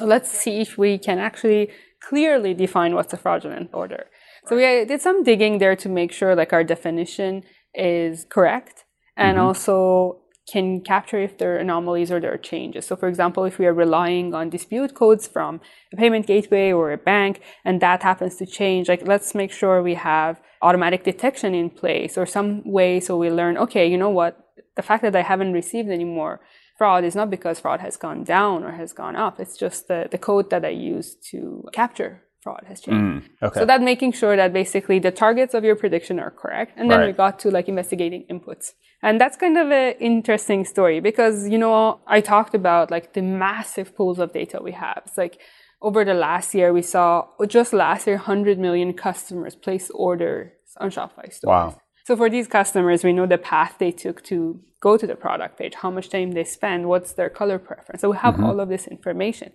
So 0.00 0.06
let's 0.06 0.30
see 0.30 0.62
if 0.62 0.78
we 0.78 0.96
can 0.96 1.18
actually 1.18 1.68
clearly 2.00 2.54
define 2.54 2.94
what's 2.94 3.12
a 3.12 3.18
fraudulent 3.18 3.68
order. 3.74 4.06
So 4.46 4.56
we 4.56 4.64
uh, 4.64 4.86
did 4.86 5.02
some 5.02 5.22
digging 5.22 5.58
there 5.58 5.76
to 5.76 5.90
make 5.90 6.10
sure 6.10 6.34
like 6.34 6.54
our 6.54 6.64
definition 6.64 7.42
is 7.74 8.24
correct 8.30 8.84
and 9.18 9.38
also 9.38 10.22
can 10.50 10.80
capture 10.80 11.20
if 11.20 11.36
there 11.36 11.54
are 11.54 11.58
anomalies 11.58 12.10
or 12.10 12.18
there 12.18 12.32
are 12.32 12.38
changes. 12.38 12.86
So 12.86 12.96
for 12.96 13.08
example, 13.08 13.44
if 13.44 13.58
we 13.58 13.66
are 13.66 13.74
relying 13.74 14.32
on 14.32 14.48
dispute 14.48 14.94
codes 14.94 15.28
from 15.28 15.60
a 15.92 15.96
payment 15.96 16.26
gateway 16.26 16.72
or 16.72 16.92
a 16.92 16.96
bank 16.96 17.42
and 17.66 17.82
that 17.82 18.02
happens 18.02 18.36
to 18.36 18.46
change, 18.46 18.88
like 18.88 19.06
let's 19.06 19.34
make 19.34 19.52
sure 19.52 19.82
we 19.82 19.96
have 19.96 20.40
automatic 20.62 21.04
detection 21.04 21.54
in 21.54 21.68
place 21.68 22.16
or 22.16 22.24
some 22.24 22.62
way 22.64 23.00
so 23.00 23.18
we 23.18 23.30
learn, 23.30 23.58
okay, 23.58 23.86
you 23.86 23.98
know 23.98 24.08
what? 24.08 24.48
The 24.76 24.82
fact 24.82 25.02
that 25.02 25.14
I 25.14 25.20
haven't 25.20 25.52
received 25.52 25.90
any 25.90 26.04
more 26.04 26.40
fraud 26.80 27.04
is 27.04 27.14
not 27.14 27.28
because 27.28 27.60
fraud 27.60 27.80
has 27.80 27.98
gone 27.98 28.24
down 28.24 28.64
or 28.64 28.72
has 28.72 28.94
gone 28.94 29.14
up. 29.14 29.38
It's 29.38 29.54
just 29.64 29.86
the, 29.88 30.08
the 30.10 30.16
code 30.16 30.48
that 30.48 30.64
I 30.64 30.70
use 30.70 31.08
to 31.30 31.68
capture 31.74 32.22
fraud 32.40 32.62
has 32.68 32.80
changed. 32.80 33.28
Mm, 33.28 33.46
okay. 33.46 33.60
So 33.60 33.66
that 33.66 33.82
making 33.82 34.12
sure 34.12 34.34
that 34.34 34.50
basically 34.54 34.98
the 34.98 35.10
targets 35.10 35.52
of 35.52 35.62
your 35.62 35.76
prediction 35.76 36.18
are 36.18 36.30
correct. 36.30 36.72
And 36.78 36.90
then 36.90 37.06
we 37.06 37.12
got 37.12 37.38
to 37.40 37.50
like 37.50 37.68
investigating 37.68 38.24
inputs. 38.30 38.72
And 39.02 39.20
that's 39.20 39.36
kind 39.36 39.58
of 39.58 39.70
an 39.70 39.92
interesting 40.00 40.64
story 40.64 41.00
because, 41.00 41.46
you 41.52 41.58
know, 41.58 42.00
I 42.06 42.22
talked 42.22 42.54
about 42.54 42.90
like 42.90 43.12
the 43.12 43.20
massive 43.20 43.94
pools 43.94 44.18
of 44.18 44.32
data 44.32 44.60
we 44.62 44.72
have. 44.72 45.02
It's 45.04 45.18
like 45.18 45.38
over 45.82 46.02
the 46.02 46.14
last 46.14 46.54
year, 46.54 46.72
we 46.72 46.80
saw 46.80 47.26
just 47.46 47.74
last 47.74 48.06
year, 48.06 48.16
100 48.16 48.58
million 48.58 48.94
customers 48.94 49.54
place 49.54 49.90
orders 49.90 50.52
on 50.78 50.88
Shopify 50.90 51.30
stores. 51.30 51.44
Wow. 51.44 51.78
So 52.10 52.16
for 52.16 52.28
these 52.28 52.48
customers, 52.48 53.04
we 53.04 53.12
know 53.12 53.24
the 53.24 53.38
path 53.38 53.76
they 53.78 53.92
took 53.92 54.24
to 54.24 54.58
go 54.80 54.96
to 54.96 55.06
the 55.06 55.14
product 55.14 55.56
page, 55.56 55.74
how 55.76 55.92
much 55.92 56.08
time 56.08 56.32
they 56.32 56.42
spend, 56.42 56.88
what's 56.88 57.12
their 57.12 57.30
color 57.30 57.56
preference. 57.56 58.00
So 58.00 58.10
we 58.10 58.16
have 58.16 58.42
all 58.42 58.58
of 58.58 58.68
this 58.68 58.88
information. 58.88 59.52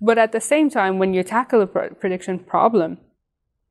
But 0.00 0.16
at 0.16 0.30
the 0.30 0.40
same 0.40 0.70
time, 0.70 1.00
when 1.00 1.12
you 1.12 1.24
tackle 1.24 1.60
a 1.60 1.66
pr- 1.66 1.94
prediction 1.98 2.38
problem, 2.38 2.98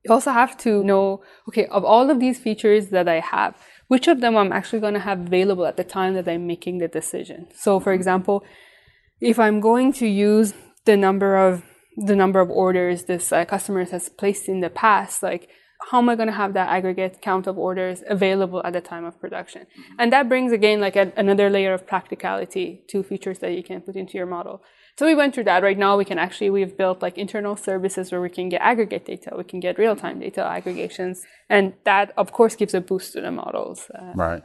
you 0.03 0.11
also 0.11 0.31
have 0.31 0.57
to 0.57 0.83
know, 0.83 1.23
okay, 1.47 1.67
of 1.67 1.85
all 1.85 2.09
of 2.09 2.19
these 2.19 2.37
features 2.37 2.87
that 2.87 3.07
I 3.07 3.21
have, 3.21 3.55
which 3.87 4.09
of 4.09 4.19
them 4.19 4.35
I'm 4.35 4.51
actually 4.51 4.81
going 4.81 4.95
to 4.95 4.99
have 4.99 5.21
available 5.21 5.65
at 5.65 5.77
the 5.77 5.85
time 5.85 6.13
that 6.15 6.27
I'm 6.27 6.45
making 6.45 6.79
the 6.79 6.89
decision. 6.89 7.47
So 7.55 7.79
for 7.79 7.93
example, 7.93 8.43
if 9.21 9.39
I'm 9.39 9.61
going 9.61 9.93
to 9.93 10.05
use 10.05 10.53
the 10.83 10.97
number 10.97 11.37
of 11.37 11.63
the 11.95 12.15
number 12.15 12.41
of 12.41 12.49
orders 12.49 13.05
this 13.05 13.31
uh, 13.31 13.45
customer 13.45 13.85
has 13.85 14.09
placed 14.09 14.49
in 14.49 14.59
the 14.59 14.69
past, 14.69 15.23
like 15.23 15.47
how 15.89 15.99
am 15.99 16.09
I 16.09 16.15
going 16.15 16.27
to 16.27 16.33
have 16.33 16.53
that 16.53 16.69
aggregate 16.69 17.21
count 17.21 17.47
of 17.47 17.57
orders 17.57 18.03
available 18.07 18.61
at 18.65 18.73
the 18.73 18.81
time 18.81 19.05
of 19.05 19.19
production? 19.19 19.67
And 19.99 20.11
that 20.11 20.27
brings 20.27 20.51
again 20.51 20.81
like 20.81 20.95
a, 20.95 21.13
another 21.15 21.49
layer 21.49 21.73
of 21.73 21.85
practicality 21.85 22.83
to 22.89 23.03
features 23.03 23.39
that 23.39 23.53
you 23.53 23.63
can 23.63 23.81
put 23.81 23.95
into 23.95 24.17
your 24.17 24.25
model. 24.25 24.63
So 24.97 25.05
we 25.05 25.13
went 25.13 25.35
through 25.35 25.43
that. 25.43 25.61
Right 25.61 25.77
now, 25.77 25.95
we 25.95 26.05
can 26.05 26.17
actually 26.17 26.49
we've 26.49 26.75
built 26.75 27.01
like 27.03 27.17
internal 27.17 27.55
services 27.55 28.11
where 28.11 28.21
we 28.21 28.29
can 28.29 28.49
get 28.49 28.61
aggregate 28.61 29.05
data, 29.05 29.33
we 29.37 29.43
can 29.43 29.59
get 29.59 29.77
real 29.77 29.95
time 29.95 30.19
data 30.19 30.43
aggregations, 30.43 31.23
and 31.49 31.73
that 31.83 32.11
of 32.17 32.31
course 32.31 32.55
gives 32.55 32.73
a 32.73 32.81
boost 32.81 33.13
to 33.13 33.21
the 33.21 33.31
models. 33.31 33.91
Uh, 33.93 34.13
right. 34.15 34.43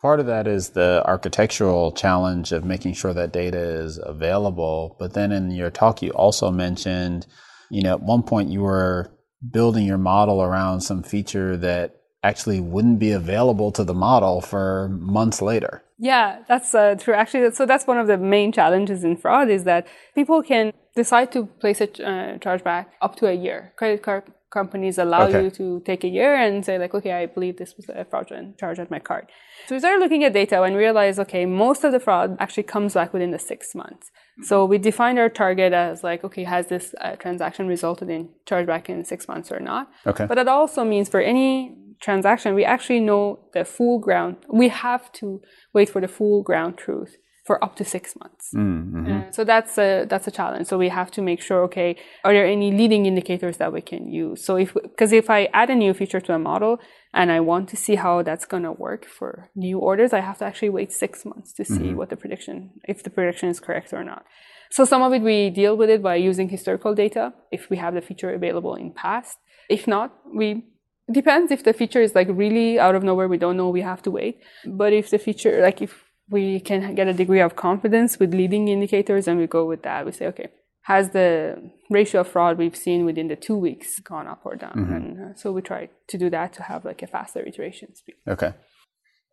Part 0.00 0.20
of 0.20 0.26
that 0.26 0.46
is 0.46 0.70
the 0.70 1.02
architectural 1.06 1.92
challenge 1.92 2.52
of 2.52 2.64
making 2.64 2.94
sure 2.94 3.14
that 3.14 3.32
data 3.32 3.58
is 3.58 3.98
available. 4.02 4.96
But 4.98 5.14
then 5.14 5.32
in 5.32 5.50
your 5.50 5.70
talk, 5.70 6.02
you 6.02 6.10
also 6.10 6.50
mentioned, 6.50 7.26
you 7.70 7.82
know, 7.82 7.92
at 7.92 8.02
one 8.02 8.22
point 8.22 8.50
you 8.50 8.60
were 8.60 9.10
building 9.50 9.86
your 9.86 9.98
model 9.98 10.42
around 10.42 10.80
some 10.80 11.02
feature 11.02 11.56
that 11.56 11.96
actually 12.22 12.58
wouldn't 12.58 12.98
be 12.98 13.12
available 13.12 13.70
to 13.70 13.84
the 13.84 13.94
model 13.94 14.40
for 14.40 14.88
months 14.88 15.42
later. 15.42 15.82
Yeah, 15.98 16.42
that's 16.48 16.74
uh, 16.74 16.96
true. 16.98 17.14
Actually, 17.14 17.52
so 17.52 17.66
that's 17.66 17.86
one 17.86 17.98
of 17.98 18.06
the 18.06 18.16
main 18.16 18.50
challenges 18.50 19.04
in 19.04 19.16
fraud 19.16 19.48
is 19.50 19.64
that 19.64 19.86
people 20.14 20.42
can 20.42 20.72
decide 20.96 21.30
to 21.32 21.46
place 21.46 21.80
a 21.80 21.84
uh, 21.84 22.38
chargeback 22.38 22.86
up 23.00 23.16
to 23.16 23.26
a 23.26 23.32
year. 23.32 23.72
Credit 23.76 24.02
card 24.02 24.24
companies 24.54 24.96
allow 24.98 25.24
okay. 25.26 25.42
you 25.42 25.50
to 25.50 25.66
take 25.84 26.02
a 26.04 26.08
year 26.18 26.32
and 26.44 26.64
say 26.64 26.78
like, 26.78 26.94
okay, 26.94 27.12
I 27.12 27.26
believe 27.26 27.56
this 27.58 27.74
was 27.76 27.86
a 27.88 28.04
fraudulent 28.10 28.56
charge 28.60 28.78
at 28.78 28.90
my 28.90 29.00
card. 29.10 29.24
So 29.66 29.74
we 29.74 29.80
started 29.80 30.00
looking 30.00 30.22
at 30.24 30.32
data 30.32 30.62
and 30.62 30.76
realized, 30.76 31.18
okay, 31.24 31.44
most 31.44 31.84
of 31.84 31.90
the 31.92 32.00
fraud 32.06 32.36
actually 32.38 32.62
comes 32.74 32.94
back 32.94 33.12
within 33.12 33.32
the 33.36 33.38
six 33.38 33.74
months. 33.74 34.10
So 34.42 34.64
we 34.64 34.78
defined 34.78 35.18
our 35.18 35.28
target 35.28 35.72
as 35.72 36.02
like, 36.02 36.24
okay, 36.24 36.44
has 36.44 36.64
this 36.68 36.94
uh, 37.00 37.16
transaction 37.16 37.66
resulted 37.66 38.08
in 38.16 38.30
chargeback 38.48 38.88
in 38.88 39.04
six 39.04 39.28
months 39.28 39.52
or 39.52 39.60
not? 39.60 39.90
Okay. 40.06 40.26
But 40.26 40.36
that 40.36 40.48
also 40.48 40.84
means 40.84 41.08
for 41.08 41.20
any 41.20 41.76
transaction, 42.00 42.54
we 42.54 42.64
actually 42.64 43.00
know 43.00 43.40
the 43.52 43.64
full 43.64 43.98
ground. 43.98 44.36
We 44.62 44.68
have 44.68 45.10
to 45.20 45.26
wait 45.72 45.88
for 45.88 46.00
the 46.00 46.08
full 46.08 46.42
ground 46.42 46.76
truth 46.76 47.16
for 47.44 47.62
up 47.62 47.76
to 47.76 47.84
six 47.84 48.14
months. 48.16 48.50
Mm-hmm. 48.54 49.12
Uh, 49.12 49.30
so 49.30 49.44
that's 49.44 49.76
a 49.78 50.06
that's 50.08 50.26
a 50.26 50.30
challenge. 50.30 50.66
So 50.66 50.78
we 50.78 50.88
have 50.88 51.10
to 51.12 51.22
make 51.22 51.42
sure, 51.42 51.62
okay, 51.64 51.96
are 52.24 52.32
there 52.32 52.46
any 52.46 52.72
leading 52.72 53.04
indicators 53.06 53.58
that 53.58 53.72
we 53.72 53.82
can 53.82 54.10
use? 54.10 54.44
So 54.44 54.56
if 54.56 54.72
because 54.74 55.12
if 55.12 55.28
I 55.28 55.50
add 55.52 55.68
a 55.70 55.74
new 55.74 55.92
feature 55.92 56.20
to 56.20 56.34
a 56.34 56.38
model 56.38 56.78
and 57.12 57.30
I 57.30 57.40
want 57.40 57.68
to 57.68 57.76
see 57.76 57.96
how 57.96 58.22
that's 58.22 58.46
going 58.46 58.62
to 58.62 58.72
work 58.72 59.04
for 59.04 59.50
new 59.54 59.78
orders, 59.78 60.12
I 60.12 60.20
have 60.20 60.38
to 60.38 60.44
actually 60.46 60.70
wait 60.70 60.90
six 60.90 61.24
months 61.24 61.52
to 61.54 61.64
see 61.64 61.74
mm-hmm. 61.74 61.96
what 61.96 62.08
the 62.08 62.16
prediction, 62.16 62.70
if 62.88 63.02
the 63.02 63.10
prediction 63.10 63.50
is 63.50 63.60
correct 63.60 63.92
or 63.92 64.02
not. 64.02 64.24
So 64.70 64.84
some 64.84 65.02
of 65.02 65.12
it 65.12 65.22
we 65.22 65.50
deal 65.50 65.76
with 65.76 65.90
it 65.90 66.02
by 66.02 66.16
using 66.16 66.48
historical 66.48 66.94
data 66.94 67.34
if 67.52 67.68
we 67.68 67.76
have 67.76 67.94
the 67.94 68.00
feature 68.00 68.34
available 68.34 68.74
in 68.74 68.92
past. 68.92 69.38
If 69.68 69.86
not, 69.86 70.12
we 70.34 70.64
depends 71.12 71.52
if 71.52 71.62
the 71.64 71.72
feature 71.74 72.00
is 72.00 72.14
like 72.14 72.28
really 72.30 72.78
out 72.78 72.94
of 72.94 73.02
nowhere 73.02 73.28
we 73.28 73.36
don't 73.36 73.58
know 73.58 73.68
we 73.68 73.82
have 73.82 74.00
to 74.00 74.10
wait 74.10 74.40
but 74.66 74.90
if 74.92 75.10
the 75.10 75.18
feature 75.18 75.60
like 75.60 75.82
if 75.82 76.03
we 76.30 76.60
can 76.60 76.94
get 76.94 77.06
a 77.08 77.12
degree 77.12 77.40
of 77.40 77.56
confidence 77.56 78.18
with 78.18 78.34
leading 78.34 78.68
indicators 78.68 79.28
and 79.28 79.38
we 79.38 79.46
go 79.46 79.64
with 79.64 79.82
that. 79.82 80.06
We 80.06 80.12
say, 80.12 80.26
okay, 80.26 80.48
has 80.82 81.10
the 81.10 81.70
ratio 81.90 82.22
of 82.22 82.28
fraud 82.28 82.58
we've 82.58 82.76
seen 82.76 83.04
within 83.04 83.28
the 83.28 83.36
two 83.36 83.56
weeks 83.56 83.98
gone 84.00 84.26
up 84.26 84.42
or 84.44 84.56
down? 84.56 84.72
Mm-hmm. 84.72 84.92
And 84.92 85.20
uh, 85.20 85.34
so 85.36 85.52
we 85.52 85.62
try 85.62 85.88
to 86.08 86.18
do 86.18 86.30
that 86.30 86.52
to 86.54 86.62
have 86.62 86.84
like 86.84 87.02
a 87.02 87.06
faster 87.06 87.40
iteration 87.40 87.94
speed. 87.94 88.16
Okay. 88.28 88.52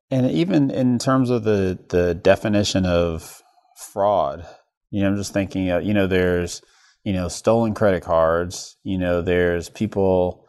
And 0.10 0.30
even 0.30 0.70
in 0.70 1.00
terms 1.00 1.30
of 1.30 1.44
the, 1.44 1.80
the 1.90 2.14
definition 2.14 2.86
of 2.86 3.42
fraud, 3.92 4.46
you 4.90 5.02
know, 5.02 5.10
I'm 5.10 5.16
just 5.16 5.34
thinking, 5.34 5.66
you 5.66 5.94
know, 5.94 6.08
there's, 6.08 6.62
you 7.04 7.14
know, 7.14 7.30
stolen 7.30 7.74
credit 7.74 8.04
cards, 8.04 8.78
you 8.84 8.98
know, 8.98 9.22
there's 9.22 9.70
people 9.70 10.41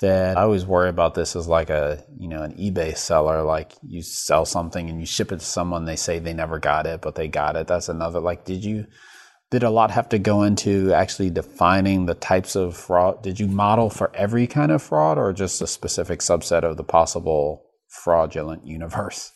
that 0.00 0.36
I 0.36 0.42
always 0.42 0.66
worry 0.66 0.88
about 0.88 1.14
this 1.14 1.36
as 1.36 1.48
like 1.48 1.70
a 1.70 2.04
you 2.18 2.28
know 2.28 2.42
an 2.42 2.54
eBay 2.54 2.96
seller. 2.96 3.42
Like 3.42 3.72
you 3.82 4.02
sell 4.02 4.44
something 4.44 4.88
and 4.90 5.00
you 5.00 5.06
ship 5.06 5.32
it 5.32 5.40
to 5.40 5.44
someone, 5.44 5.84
they 5.84 5.96
say 5.96 6.18
they 6.18 6.34
never 6.34 6.58
got 6.58 6.86
it, 6.86 7.00
but 7.00 7.14
they 7.14 7.28
got 7.28 7.56
it. 7.56 7.66
That's 7.66 7.88
another. 7.88 8.20
Like, 8.20 8.44
did 8.44 8.64
you 8.64 8.86
did 9.50 9.62
a 9.62 9.70
lot 9.70 9.90
have 9.92 10.08
to 10.08 10.18
go 10.18 10.42
into 10.42 10.92
actually 10.92 11.30
defining 11.30 12.06
the 12.06 12.14
types 12.14 12.56
of 12.56 12.76
fraud? 12.76 13.22
Did 13.22 13.38
you 13.38 13.46
model 13.46 13.90
for 13.90 14.10
every 14.14 14.46
kind 14.46 14.72
of 14.72 14.82
fraud, 14.82 15.18
or 15.18 15.32
just 15.32 15.62
a 15.62 15.66
specific 15.66 16.20
subset 16.20 16.62
of 16.62 16.76
the 16.76 16.84
possible 16.84 17.64
fraudulent 17.88 18.66
universe? 18.66 19.32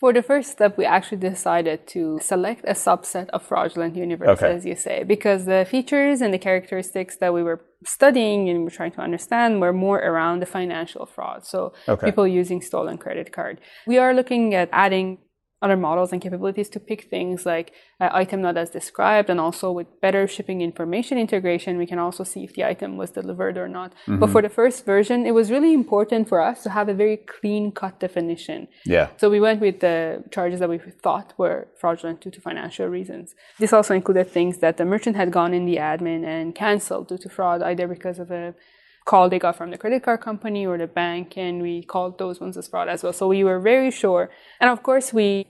For 0.00 0.14
the 0.14 0.22
first 0.22 0.50
step, 0.50 0.78
we 0.78 0.86
actually 0.86 1.18
decided 1.18 1.86
to 1.88 2.18
select 2.22 2.64
a 2.64 2.72
subset 2.72 3.28
of 3.34 3.42
fraudulent 3.42 3.96
universe, 3.96 4.40
okay. 4.40 4.50
as 4.50 4.64
you 4.64 4.74
say, 4.74 5.04
because 5.04 5.44
the 5.44 5.66
features 5.68 6.22
and 6.22 6.32
the 6.32 6.38
characteristics 6.38 7.16
that 7.18 7.34
we 7.34 7.42
were 7.42 7.60
studying 7.84 8.48
and 8.48 8.64
we're 8.64 8.70
trying 8.70 8.92
to 8.92 9.02
understand 9.02 9.60
were 9.60 9.74
more 9.74 9.98
around 9.98 10.40
the 10.40 10.46
financial 10.46 11.04
fraud. 11.04 11.44
So 11.44 11.74
okay. 11.86 12.06
people 12.06 12.26
using 12.26 12.62
stolen 12.62 12.96
credit 12.96 13.30
card. 13.30 13.60
We 13.86 13.98
are 13.98 14.14
looking 14.14 14.54
at 14.54 14.70
adding 14.72 15.18
other 15.62 15.76
models 15.76 16.12
and 16.12 16.22
capabilities 16.22 16.68
to 16.70 16.80
pick 16.80 17.10
things 17.10 17.44
like 17.44 17.72
uh, 18.00 18.08
item 18.12 18.40
not 18.40 18.56
as 18.56 18.70
described 18.70 19.28
and 19.28 19.38
also 19.38 19.70
with 19.70 20.00
better 20.00 20.26
shipping 20.26 20.62
information 20.62 21.18
integration 21.18 21.76
we 21.76 21.86
can 21.86 21.98
also 21.98 22.24
see 22.24 22.44
if 22.44 22.54
the 22.54 22.64
item 22.64 22.96
was 22.96 23.10
delivered 23.10 23.58
or 23.58 23.68
not. 23.68 23.92
Mm-hmm. 23.92 24.18
but 24.18 24.30
for 24.30 24.42
the 24.42 24.48
first 24.48 24.86
version 24.86 25.26
it 25.26 25.32
was 25.32 25.50
really 25.50 25.72
important 25.74 26.28
for 26.28 26.40
us 26.40 26.62
to 26.62 26.70
have 26.70 26.88
a 26.88 26.94
very 26.94 27.16
clean 27.16 27.72
cut 27.72 28.00
definition. 28.00 28.68
Yeah. 28.84 29.08
So 29.18 29.28
we 29.30 29.40
went 29.40 29.60
with 29.60 29.80
the 29.80 30.24
charges 30.30 30.60
that 30.60 30.68
we 30.68 30.78
thought 30.78 31.34
were 31.36 31.68
fraudulent 31.78 32.20
due 32.20 32.30
to 32.30 32.40
financial 32.40 32.86
reasons. 32.86 33.34
This 33.58 33.72
also 33.72 33.94
included 33.94 34.30
things 34.30 34.58
that 34.58 34.76
the 34.76 34.84
merchant 34.84 35.16
had 35.16 35.30
gone 35.30 35.52
in 35.52 35.66
the 35.66 35.76
admin 35.76 36.24
and 36.24 36.54
canceled 36.54 37.08
due 37.08 37.18
to 37.18 37.28
fraud 37.28 37.62
either 37.62 37.86
because 37.86 38.18
of 38.18 38.30
a 38.30 38.54
call 39.04 39.28
they 39.28 39.38
got 39.38 39.56
from 39.56 39.70
the 39.70 39.78
credit 39.78 40.02
card 40.02 40.20
company 40.20 40.66
or 40.66 40.78
the 40.78 40.86
bank, 40.86 41.36
and 41.36 41.62
we 41.62 41.82
called 41.82 42.18
those 42.18 42.40
ones 42.40 42.56
as 42.56 42.68
fraud 42.68 42.88
as 42.88 43.02
well. 43.02 43.12
So 43.12 43.28
we 43.28 43.44
were 43.44 43.60
very 43.60 43.90
sure. 43.90 44.30
And 44.60 44.70
of 44.70 44.82
course, 44.82 45.12
we 45.12 45.46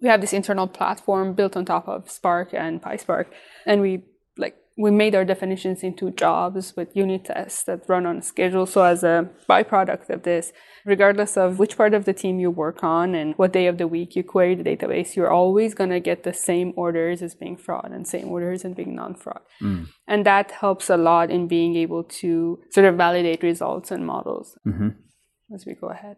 we 0.00 0.08
have 0.08 0.20
this 0.20 0.32
internal 0.32 0.66
platform 0.66 1.34
built 1.34 1.56
on 1.56 1.64
top 1.64 1.88
of 1.88 2.10
Spark 2.10 2.52
and 2.52 2.82
PySpark, 2.82 3.26
and 3.66 3.80
we 3.80 4.02
like 4.36 4.56
we 4.76 4.90
made 4.90 5.14
our 5.14 5.24
definitions 5.24 5.84
into 5.84 6.10
jobs 6.10 6.74
with 6.76 6.96
unit 6.96 7.26
tests 7.26 7.62
that 7.64 7.88
run 7.88 8.06
on 8.06 8.18
a 8.18 8.22
schedule. 8.22 8.66
So 8.66 8.82
as 8.82 9.04
a 9.04 9.30
byproduct 9.48 10.10
of 10.10 10.24
this, 10.24 10.52
regardless 10.84 11.36
of 11.36 11.60
which 11.60 11.76
part 11.76 11.94
of 11.94 12.04
the 12.04 12.12
team 12.12 12.40
you 12.40 12.50
work 12.50 12.82
on 12.82 13.14
and 13.14 13.34
what 13.36 13.52
day 13.52 13.66
of 13.68 13.78
the 13.78 13.86
week 13.86 14.16
you 14.16 14.24
query 14.24 14.56
the 14.56 14.64
database, 14.64 15.14
you're 15.14 15.30
always 15.30 15.74
going 15.74 15.90
to 15.90 16.00
get 16.00 16.24
the 16.24 16.32
same 16.32 16.72
orders 16.76 17.22
as 17.22 17.36
being 17.36 17.56
fraud 17.56 17.90
and 17.92 18.06
same 18.06 18.28
orders 18.28 18.64
as 18.64 18.74
being 18.74 18.96
non-fraud. 18.96 19.42
Mm. 19.62 19.86
And 20.08 20.26
that 20.26 20.50
helps 20.50 20.90
a 20.90 20.96
lot 20.96 21.30
in 21.30 21.46
being 21.46 21.76
able 21.76 22.02
to 22.20 22.58
sort 22.72 22.86
of 22.86 22.96
validate 22.96 23.44
results 23.44 23.92
and 23.92 24.04
models 24.04 24.58
mm-hmm. 24.66 24.88
as 25.54 25.64
we 25.64 25.74
go 25.74 25.88
ahead. 25.90 26.16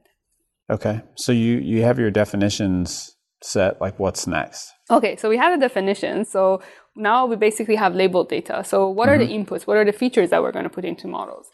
Okay. 0.71 1.03
So 1.17 1.31
you, 1.31 1.59
you 1.59 1.83
have 1.83 1.99
your 1.99 2.11
definitions 2.11 3.17
set, 3.43 3.83
like 3.83 3.99
what's 3.99 4.27
next? 4.27 4.73
Okay, 4.90 5.16
so 5.16 5.28
we 5.28 5.37
have 5.37 5.52
a 5.52 5.61
definition. 5.61 6.25
So 6.25 6.62
now 6.95 7.26
we 7.26 7.37
basically 7.37 7.76
have 7.76 7.95
labeled 7.95 8.28
data. 8.28 8.62
So 8.64 8.88
what 8.88 9.09
mm-hmm. 9.09 9.14
are 9.14 9.19
the 9.19 9.33
mm-hmm. 9.33 9.55
inputs? 9.55 9.66
What 9.66 9.76
are 9.76 9.85
the 9.85 9.93
features 9.93 10.31
that 10.31 10.43
we're 10.43 10.52
going 10.52 10.64
to 10.64 10.71
put 10.71 10.85
into 10.85 11.09
models? 11.09 11.50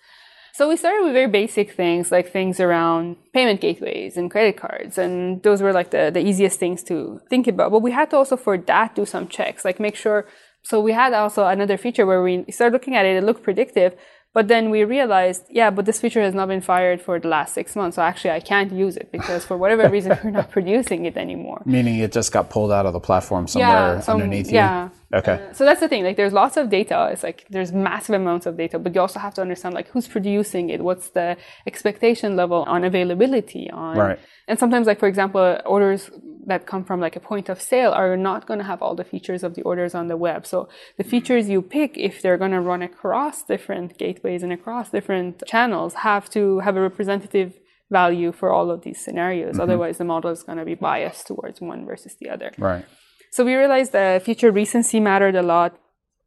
So 0.54 0.68
we 0.68 0.76
started 0.76 1.04
with 1.04 1.14
very 1.14 1.28
basic 1.28 1.72
things 1.72 2.12
like 2.12 2.30
things 2.30 2.60
around 2.60 3.16
payment 3.32 3.62
gateways 3.62 4.18
and 4.18 4.30
credit 4.30 4.58
cards. 4.58 4.98
And 4.98 5.42
those 5.42 5.62
were 5.62 5.72
like 5.72 5.92
the, 5.92 6.10
the 6.12 6.20
easiest 6.20 6.58
things 6.58 6.82
to 6.84 7.22
think 7.30 7.46
about. 7.46 7.70
But 7.70 7.80
we 7.80 7.90
had 7.90 8.10
to 8.10 8.16
also 8.16 8.36
for 8.36 8.58
that 8.58 8.94
do 8.94 9.06
some 9.06 9.28
checks, 9.28 9.64
like 9.64 9.80
make 9.80 9.96
sure. 9.96 10.26
So 10.62 10.78
we 10.78 10.92
had 10.92 11.14
also 11.14 11.46
another 11.46 11.78
feature 11.78 12.04
where 12.04 12.22
we 12.22 12.44
started 12.50 12.74
looking 12.74 12.94
at 12.94 13.06
it, 13.06 13.16
it 13.16 13.24
looked 13.24 13.42
predictive, 13.42 13.94
but 14.34 14.48
then 14.48 14.70
we 14.70 14.84
realized, 14.84 15.44
yeah, 15.50 15.70
but 15.70 15.84
this 15.84 16.00
feature 16.00 16.22
has 16.22 16.34
not 16.34 16.48
been 16.48 16.62
fired 16.62 17.02
for 17.02 17.18
the 17.20 17.28
last 17.28 17.52
six 17.52 17.76
months. 17.76 17.96
So 17.96 18.02
actually, 18.02 18.30
I 18.30 18.40
can't 18.40 18.72
use 18.72 18.96
it 18.96 19.12
because 19.12 19.44
for 19.44 19.58
whatever 19.58 19.88
reason, 19.90 20.18
we're 20.24 20.30
not 20.30 20.50
producing 20.50 21.04
it 21.04 21.18
anymore. 21.18 21.62
Meaning 21.66 21.98
it 21.98 22.12
just 22.12 22.32
got 22.32 22.48
pulled 22.48 22.72
out 22.72 22.86
of 22.86 22.94
the 22.94 23.00
platform 23.00 23.46
somewhere 23.46 23.96
yeah, 23.96 24.00
some, 24.00 24.14
underneath 24.14 24.46
you? 24.46 24.54
Yeah. 24.54 24.88
Okay. 25.12 25.34
Uh, 25.34 25.52
so 25.52 25.66
that's 25.66 25.80
the 25.80 25.88
thing. 25.88 26.02
Like, 26.02 26.16
there's 26.16 26.32
lots 26.32 26.56
of 26.56 26.70
data. 26.70 27.10
It's 27.12 27.22
like 27.22 27.46
there's 27.50 27.72
massive 27.72 28.14
amounts 28.14 28.46
of 28.46 28.56
data, 28.56 28.78
but 28.78 28.94
you 28.94 29.02
also 29.02 29.18
have 29.18 29.34
to 29.34 29.42
understand 29.42 29.74
like 29.74 29.88
who's 29.88 30.08
producing 30.08 30.70
it, 30.70 30.80
what's 30.80 31.10
the 31.10 31.36
expectation 31.66 32.34
level 32.34 32.62
on 32.62 32.84
availability 32.84 33.70
on. 33.70 33.98
Right. 33.98 34.18
And 34.48 34.58
sometimes, 34.58 34.86
like 34.86 34.98
for 34.98 35.08
example, 35.08 35.60
orders 35.64 36.10
that 36.46 36.66
come 36.66 36.84
from 36.84 37.00
like 37.00 37.16
a 37.16 37.20
point 37.20 37.48
of 37.48 37.62
sale 37.62 37.92
are 37.92 38.16
not 38.16 38.46
going 38.46 38.58
to 38.58 38.64
have 38.64 38.82
all 38.82 38.94
the 38.94 39.04
features 39.04 39.42
of 39.44 39.54
the 39.54 39.62
orders 39.62 39.94
on 39.94 40.08
the 40.08 40.16
web. 40.16 40.46
So 40.46 40.68
the 40.98 41.04
features 41.04 41.48
you 41.48 41.62
pick, 41.62 41.96
if 41.96 42.20
they're 42.20 42.38
going 42.38 42.50
to 42.50 42.60
run 42.60 42.82
across 42.82 43.42
different 43.42 43.96
gateways 43.98 44.42
and 44.42 44.52
across 44.52 44.90
different 44.90 45.42
channels, 45.46 45.94
have 45.94 46.28
to 46.30 46.58
have 46.60 46.76
a 46.76 46.80
representative 46.80 47.60
value 47.90 48.32
for 48.32 48.50
all 48.50 48.70
of 48.70 48.82
these 48.82 49.00
scenarios. 49.04 49.52
Mm-hmm. 49.52 49.60
Otherwise, 49.60 49.98
the 49.98 50.04
model 50.04 50.30
is 50.30 50.42
going 50.42 50.58
to 50.58 50.64
be 50.64 50.74
biased 50.74 51.26
towards 51.26 51.60
one 51.60 51.86
versus 51.86 52.16
the 52.18 52.28
other. 52.28 52.50
Right. 52.58 52.84
So 53.30 53.44
we 53.44 53.54
realized 53.54 53.92
that 53.92 54.22
feature 54.22 54.50
recency 54.50 54.98
mattered 54.98 55.36
a 55.36 55.42
lot, 55.42 55.78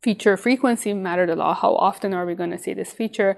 feature 0.02 0.38
frequency 0.38 0.94
mattered 0.94 1.30
a 1.30 1.36
lot. 1.36 1.58
How 1.58 1.76
often 1.76 2.14
are 2.14 2.26
we 2.26 2.36
going 2.36 2.52
to 2.52 2.58
see 2.58 2.74
this 2.74 2.94
feature? 2.94 3.38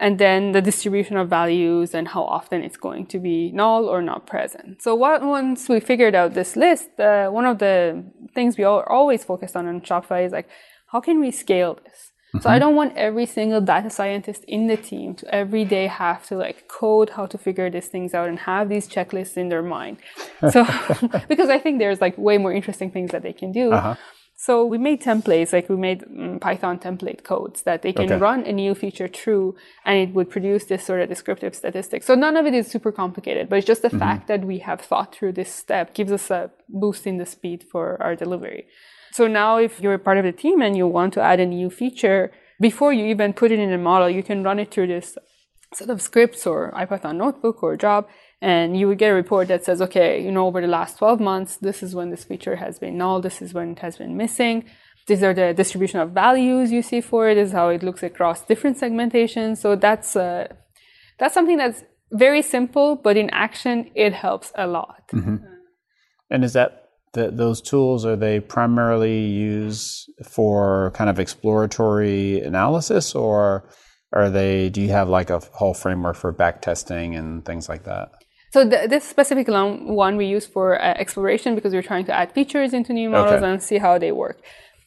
And 0.00 0.18
then 0.18 0.52
the 0.52 0.62
distribution 0.62 1.16
of 1.16 1.28
values 1.28 1.92
and 1.92 2.08
how 2.08 2.22
often 2.22 2.62
it's 2.62 2.76
going 2.76 3.06
to 3.06 3.18
be 3.18 3.50
null 3.50 3.86
or 3.86 4.00
not 4.00 4.26
present. 4.26 4.80
So 4.80 4.94
what, 4.94 5.22
once 5.22 5.68
we 5.68 5.80
figured 5.80 6.14
out 6.14 6.34
this 6.34 6.54
list, 6.54 7.00
uh, 7.00 7.28
one 7.28 7.44
of 7.44 7.58
the 7.58 8.04
things 8.32 8.56
we 8.56 8.64
are 8.64 8.88
always 8.88 9.24
focused 9.24 9.56
on 9.56 9.66
in 9.66 9.80
Shopify 9.80 10.24
is 10.24 10.32
like, 10.32 10.48
how 10.92 11.00
can 11.00 11.20
we 11.20 11.30
scale 11.32 11.78
this? 11.84 12.12
Mm-hmm. 12.28 12.42
So 12.42 12.50
I 12.50 12.58
don't 12.58 12.76
want 12.76 12.96
every 12.96 13.24
single 13.24 13.60
data 13.60 13.88
scientist 13.90 14.44
in 14.44 14.66
the 14.66 14.76
team 14.76 15.14
to 15.16 15.34
every 15.34 15.64
day 15.64 15.86
have 15.86 16.26
to 16.26 16.36
like 16.36 16.68
code 16.68 17.10
how 17.10 17.26
to 17.26 17.38
figure 17.38 17.70
these 17.70 17.88
things 17.88 18.12
out 18.12 18.28
and 18.28 18.38
have 18.40 18.68
these 18.68 18.86
checklists 18.86 19.36
in 19.36 19.48
their 19.48 19.62
mind. 19.62 19.96
So 20.50 20.66
because 21.28 21.48
I 21.48 21.58
think 21.58 21.78
there's 21.78 22.00
like 22.00 22.18
way 22.18 22.36
more 22.36 22.52
interesting 22.52 22.90
things 22.90 23.12
that 23.12 23.22
they 23.22 23.32
can 23.32 23.50
do. 23.50 23.72
Uh-huh. 23.72 23.94
So 24.40 24.64
we 24.64 24.78
made 24.78 25.02
templates, 25.02 25.52
like 25.52 25.68
we 25.68 25.74
made 25.74 26.04
um, 26.04 26.38
Python 26.38 26.78
template 26.78 27.24
codes 27.24 27.62
that 27.62 27.82
they 27.82 27.92
can 27.92 28.04
okay. 28.04 28.18
run 28.18 28.46
a 28.46 28.52
new 28.52 28.72
feature 28.72 29.08
through 29.08 29.56
and 29.84 29.98
it 29.98 30.14
would 30.14 30.30
produce 30.30 30.66
this 30.66 30.84
sort 30.84 31.00
of 31.00 31.08
descriptive 31.08 31.56
statistics. 31.56 32.06
So 32.06 32.14
none 32.14 32.36
of 32.36 32.46
it 32.46 32.54
is 32.54 32.68
super 32.68 32.92
complicated, 32.92 33.48
but 33.48 33.56
it's 33.56 33.66
just 33.66 33.82
the 33.82 33.88
mm-hmm. 33.88 33.98
fact 33.98 34.28
that 34.28 34.44
we 34.44 34.60
have 34.60 34.80
thought 34.80 35.12
through 35.12 35.32
this 35.32 35.52
step 35.52 35.92
gives 35.92 36.12
us 36.12 36.30
a 36.30 36.52
boost 36.68 37.04
in 37.04 37.16
the 37.16 37.26
speed 37.26 37.64
for 37.72 38.00
our 38.00 38.14
delivery. 38.14 38.68
So 39.10 39.26
now 39.26 39.56
if 39.56 39.80
you're 39.80 39.98
part 39.98 40.18
of 40.18 40.24
the 40.24 40.30
team 40.30 40.62
and 40.62 40.76
you 40.76 40.86
want 40.86 41.14
to 41.14 41.20
add 41.20 41.40
a 41.40 41.46
new 41.46 41.68
feature, 41.68 42.30
before 42.60 42.92
you 42.92 43.06
even 43.06 43.32
put 43.32 43.50
it 43.50 43.58
in 43.58 43.72
a 43.72 43.78
model, 43.78 44.08
you 44.08 44.22
can 44.22 44.44
run 44.44 44.60
it 44.60 44.70
through 44.70 44.86
this 44.86 45.18
set 45.74 45.90
of 45.90 46.00
scripts 46.00 46.46
or 46.46 46.72
IPython 46.76 47.16
notebook 47.16 47.62
or 47.62 47.76
job, 47.76 48.06
and 48.40 48.78
you 48.78 48.86
would 48.88 48.98
get 48.98 49.10
a 49.10 49.14
report 49.14 49.48
that 49.48 49.64
says, 49.64 49.82
okay, 49.82 50.22
you 50.22 50.30
know, 50.30 50.46
over 50.46 50.60
the 50.60 50.68
last 50.68 50.98
12 50.98 51.20
months, 51.20 51.56
this 51.56 51.82
is 51.82 51.94
when 51.94 52.10
this 52.10 52.24
feature 52.24 52.56
has 52.56 52.78
been 52.78 52.96
null, 52.96 53.20
this 53.20 53.42
is 53.42 53.52
when 53.52 53.72
it 53.72 53.80
has 53.80 53.96
been 53.96 54.16
missing. 54.16 54.64
These 55.06 55.22
are 55.22 55.34
the 55.34 55.54
distribution 55.54 56.00
of 56.00 56.10
values 56.10 56.70
you 56.70 56.82
see 56.82 57.00
for 57.00 57.28
it. 57.28 57.38
Is 57.38 57.52
how 57.52 57.68
it 57.70 57.82
looks 57.82 58.02
across 58.02 58.44
different 58.44 58.78
segmentations. 58.78 59.56
So 59.56 59.74
that's 59.74 60.14
uh, 60.14 60.48
that's 61.18 61.34
something 61.34 61.56
that's 61.56 61.82
very 62.12 62.42
simple, 62.42 62.96
but 62.96 63.16
in 63.16 63.30
action, 63.30 63.90
it 63.94 64.12
helps 64.12 64.52
a 64.54 64.66
lot. 64.66 65.08
Mm-hmm. 65.12 65.36
And 66.30 66.44
is 66.44 66.52
that 66.52 66.90
the, 67.14 67.30
those 67.30 67.60
tools 67.60 68.04
are 68.04 68.16
they 68.16 68.40
primarily 68.40 69.24
used 69.24 70.10
for 70.24 70.92
kind 70.94 71.08
of 71.08 71.18
exploratory 71.18 72.40
analysis 72.40 73.14
or 73.14 73.68
are 74.12 74.30
they 74.30 74.68
do 74.68 74.80
you 74.80 74.90
have 74.90 75.08
like 75.08 75.30
a 75.30 75.40
whole 75.52 75.74
framework 75.74 76.16
for 76.16 76.32
back 76.32 76.62
testing 76.62 77.14
and 77.14 77.44
things 77.44 77.68
like 77.68 77.84
that 77.84 78.12
so 78.50 78.64
this 78.64 79.04
specific 79.04 79.48
one 79.48 80.16
we 80.16 80.26
use 80.26 80.46
for 80.46 80.80
uh, 80.80 80.94
exploration 80.94 81.54
because 81.54 81.72
we're 81.72 81.82
trying 81.82 82.04
to 82.04 82.12
add 82.12 82.32
features 82.32 82.72
into 82.72 82.92
new 82.92 83.10
models 83.10 83.42
okay. 83.42 83.50
and 83.50 83.62
see 83.62 83.78
how 83.78 83.98
they 83.98 84.12
work 84.12 84.40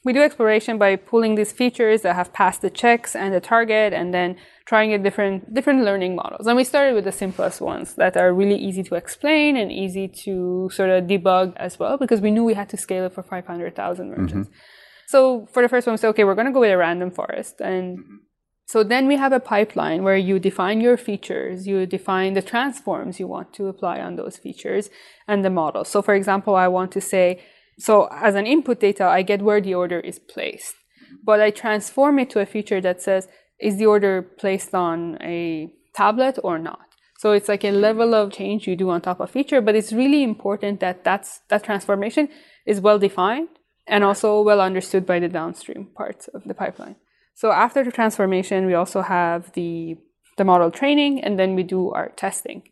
we 0.03 0.13
do 0.13 0.21
exploration 0.21 0.77
by 0.77 0.95
pulling 0.95 1.35
these 1.35 1.51
features 1.51 2.01
that 2.01 2.15
have 2.15 2.33
passed 2.33 2.61
the 2.61 2.69
checks 2.69 3.15
and 3.15 3.33
the 3.33 3.39
target 3.39 3.93
and 3.93 4.13
then 4.13 4.35
trying 4.65 4.93
a 4.93 4.97
different 4.97 5.53
different 5.53 5.83
learning 5.83 6.15
models. 6.15 6.47
And 6.47 6.57
we 6.57 6.63
started 6.63 6.95
with 6.95 7.03
the 7.03 7.11
simplest 7.11 7.61
ones 7.61 7.93
that 7.95 8.17
are 8.17 8.33
really 8.33 8.55
easy 8.55 8.83
to 8.83 8.95
explain 8.95 9.55
and 9.57 9.71
easy 9.71 10.07
to 10.23 10.69
sort 10.73 10.89
of 10.89 11.05
debug 11.05 11.55
as 11.57 11.77
well 11.77 11.97
because 11.97 12.19
we 12.19 12.31
knew 12.31 12.43
we 12.43 12.55
had 12.55 12.69
to 12.69 12.77
scale 12.77 13.05
it 13.05 13.13
for 13.13 13.21
500,000 13.21 14.09
merchants. 14.09 14.49
Mm-hmm. 14.49 15.07
So 15.07 15.47
for 15.51 15.61
the 15.61 15.69
first 15.69 15.85
one, 15.85 15.93
we 15.93 15.97
said, 15.97 16.09
okay, 16.09 16.23
we're 16.23 16.35
going 16.35 16.47
to 16.47 16.53
go 16.53 16.61
with 16.61 16.71
a 16.71 16.77
random 16.77 17.11
forest. 17.11 17.59
And 17.59 18.21
so 18.71 18.85
then 18.85 19.05
we 19.05 19.17
have 19.17 19.33
a 19.33 19.41
pipeline 19.41 20.01
where 20.01 20.15
you 20.15 20.39
define 20.39 20.79
your 20.79 20.95
features, 20.95 21.67
you 21.67 21.85
define 21.85 22.35
the 22.35 22.41
transforms 22.41 23.19
you 23.19 23.27
want 23.27 23.51
to 23.55 23.67
apply 23.67 23.99
on 23.99 24.15
those 24.15 24.37
features 24.37 24.89
and 25.27 25.43
the 25.43 25.49
model. 25.49 25.83
So 25.83 26.01
for 26.01 26.15
example, 26.15 26.55
I 26.55 26.69
want 26.69 26.93
to 26.93 27.01
say, 27.01 27.43
so 27.77 28.07
as 28.13 28.33
an 28.33 28.47
input 28.47 28.79
data, 28.79 29.03
I 29.03 29.23
get 29.23 29.41
where 29.41 29.59
the 29.59 29.73
order 29.73 29.99
is 29.99 30.19
placed, 30.19 30.73
but 31.21 31.41
I 31.41 31.51
transform 31.51 32.17
it 32.17 32.29
to 32.29 32.39
a 32.39 32.45
feature 32.45 32.79
that 32.79 33.01
says, 33.01 33.27
is 33.59 33.75
the 33.75 33.87
order 33.87 34.21
placed 34.21 34.73
on 34.73 35.17
a 35.21 35.69
tablet 35.93 36.39
or 36.41 36.57
not? 36.57 36.85
So 37.19 37.33
it's 37.33 37.49
like 37.49 37.65
a 37.65 37.71
level 37.71 38.15
of 38.15 38.31
change 38.31 38.67
you 38.67 38.77
do 38.77 38.89
on 38.89 39.01
top 39.01 39.19
of 39.19 39.31
feature, 39.31 39.59
but 39.59 39.75
it's 39.75 39.91
really 39.91 40.23
important 40.23 40.79
that 40.79 41.03
that's, 41.03 41.41
that 41.49 41.65
transformation 41.65 42.29
is 42.65 42.79
well 42.79 42.99
defined 42.99 43.49
and 43.85 44.05
also 44.05 44.41
well 44.41 44.61
understood 44.61 45.05
by 45.05 45.19
the 45.19 45.27
downstream 45.27 45.89
parts 45.93 46.29
of 46.29 46.45
the 46.45 46.53
pipeline. 46.53 46.95
So 47.33 47.51
after 47.51 47.83
the 47.83 47.91
transformation, 47.91 48.65
we 48.65 48.73
also 48.73 49.01
have 49.01 49.51
the, 49.53 49.97
the 50.37 50.43
model 50.43 50.71
training 50.71 51.23
and 51.23 51.39
then 51.39 51.55
we 51.55 51.63
do 51.63 51.91
our 51.91 52.09
testing. 52.09 52.63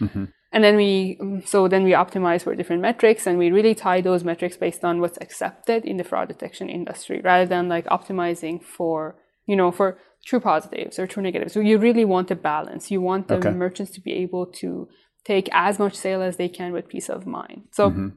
Mm-hmm. 0.00 0.24
And 0.50 0.64
then 0.64 0.76
we, 0.76 1.18
so 1.44 1.68
then 1.68 1.84
we 1.84 1.92
optimize 1.92 2.42
for 2.42 2.54
different 2.54 2.80
metrics 2.80 3.26
and 3.26 3.38
we 3.38 3.50
really 3.50 3.74
tie 3.74 4.00
those 4.00 4.24
metrics 4.24 4.56
based 4.56 4.84
on 4.84 5.00
what's 5.00 5.18
accepted 5.20 5.84
in 5.84 5.98
the 5.98 6.04
fraud 6.04 6.28
detection 6.28 6.70
industry 6.70 7.20
rather 7.22 7.44
than 7.44 7.68
like 7.68 7.84
optimizing 7.86 8.62
for, 8.62 9.16
you 9.46 9.56
know, 9.56 9.70
for 9.70 9.98
true 10.24 10.40
positives 10.40 10.98
or 10.98 11.06
true 11.06 11.22
negatives. 11.22 11.52
So 11.52 11.60
you 11.60 11.78
really 11.78 12.04
want 12.04 12.30
a 12.30 12.34
balance. 12.34 12.90
You 12.90 13.00
want 13.00 13.28
the 13.28 13.36
okay. 13.36 13.50
merchants 13.50 13.92
to 13.92 14.00
be 14.00 14.12
able 14.14 14.46
to 14.46 14.88
take 15.24 15.48
as 15.52 15.78
much 15.78 15.94
sale 15.94 16.22
as 16.22 16.36
they 16.36 16.48
can 16.48 16.72
with 16.72 16.88
peace 16.88 17.10
of 17.10 17.26
mind. 17.26 17.64
So 17.72 17.90
mm-hmm. 17.90 18.08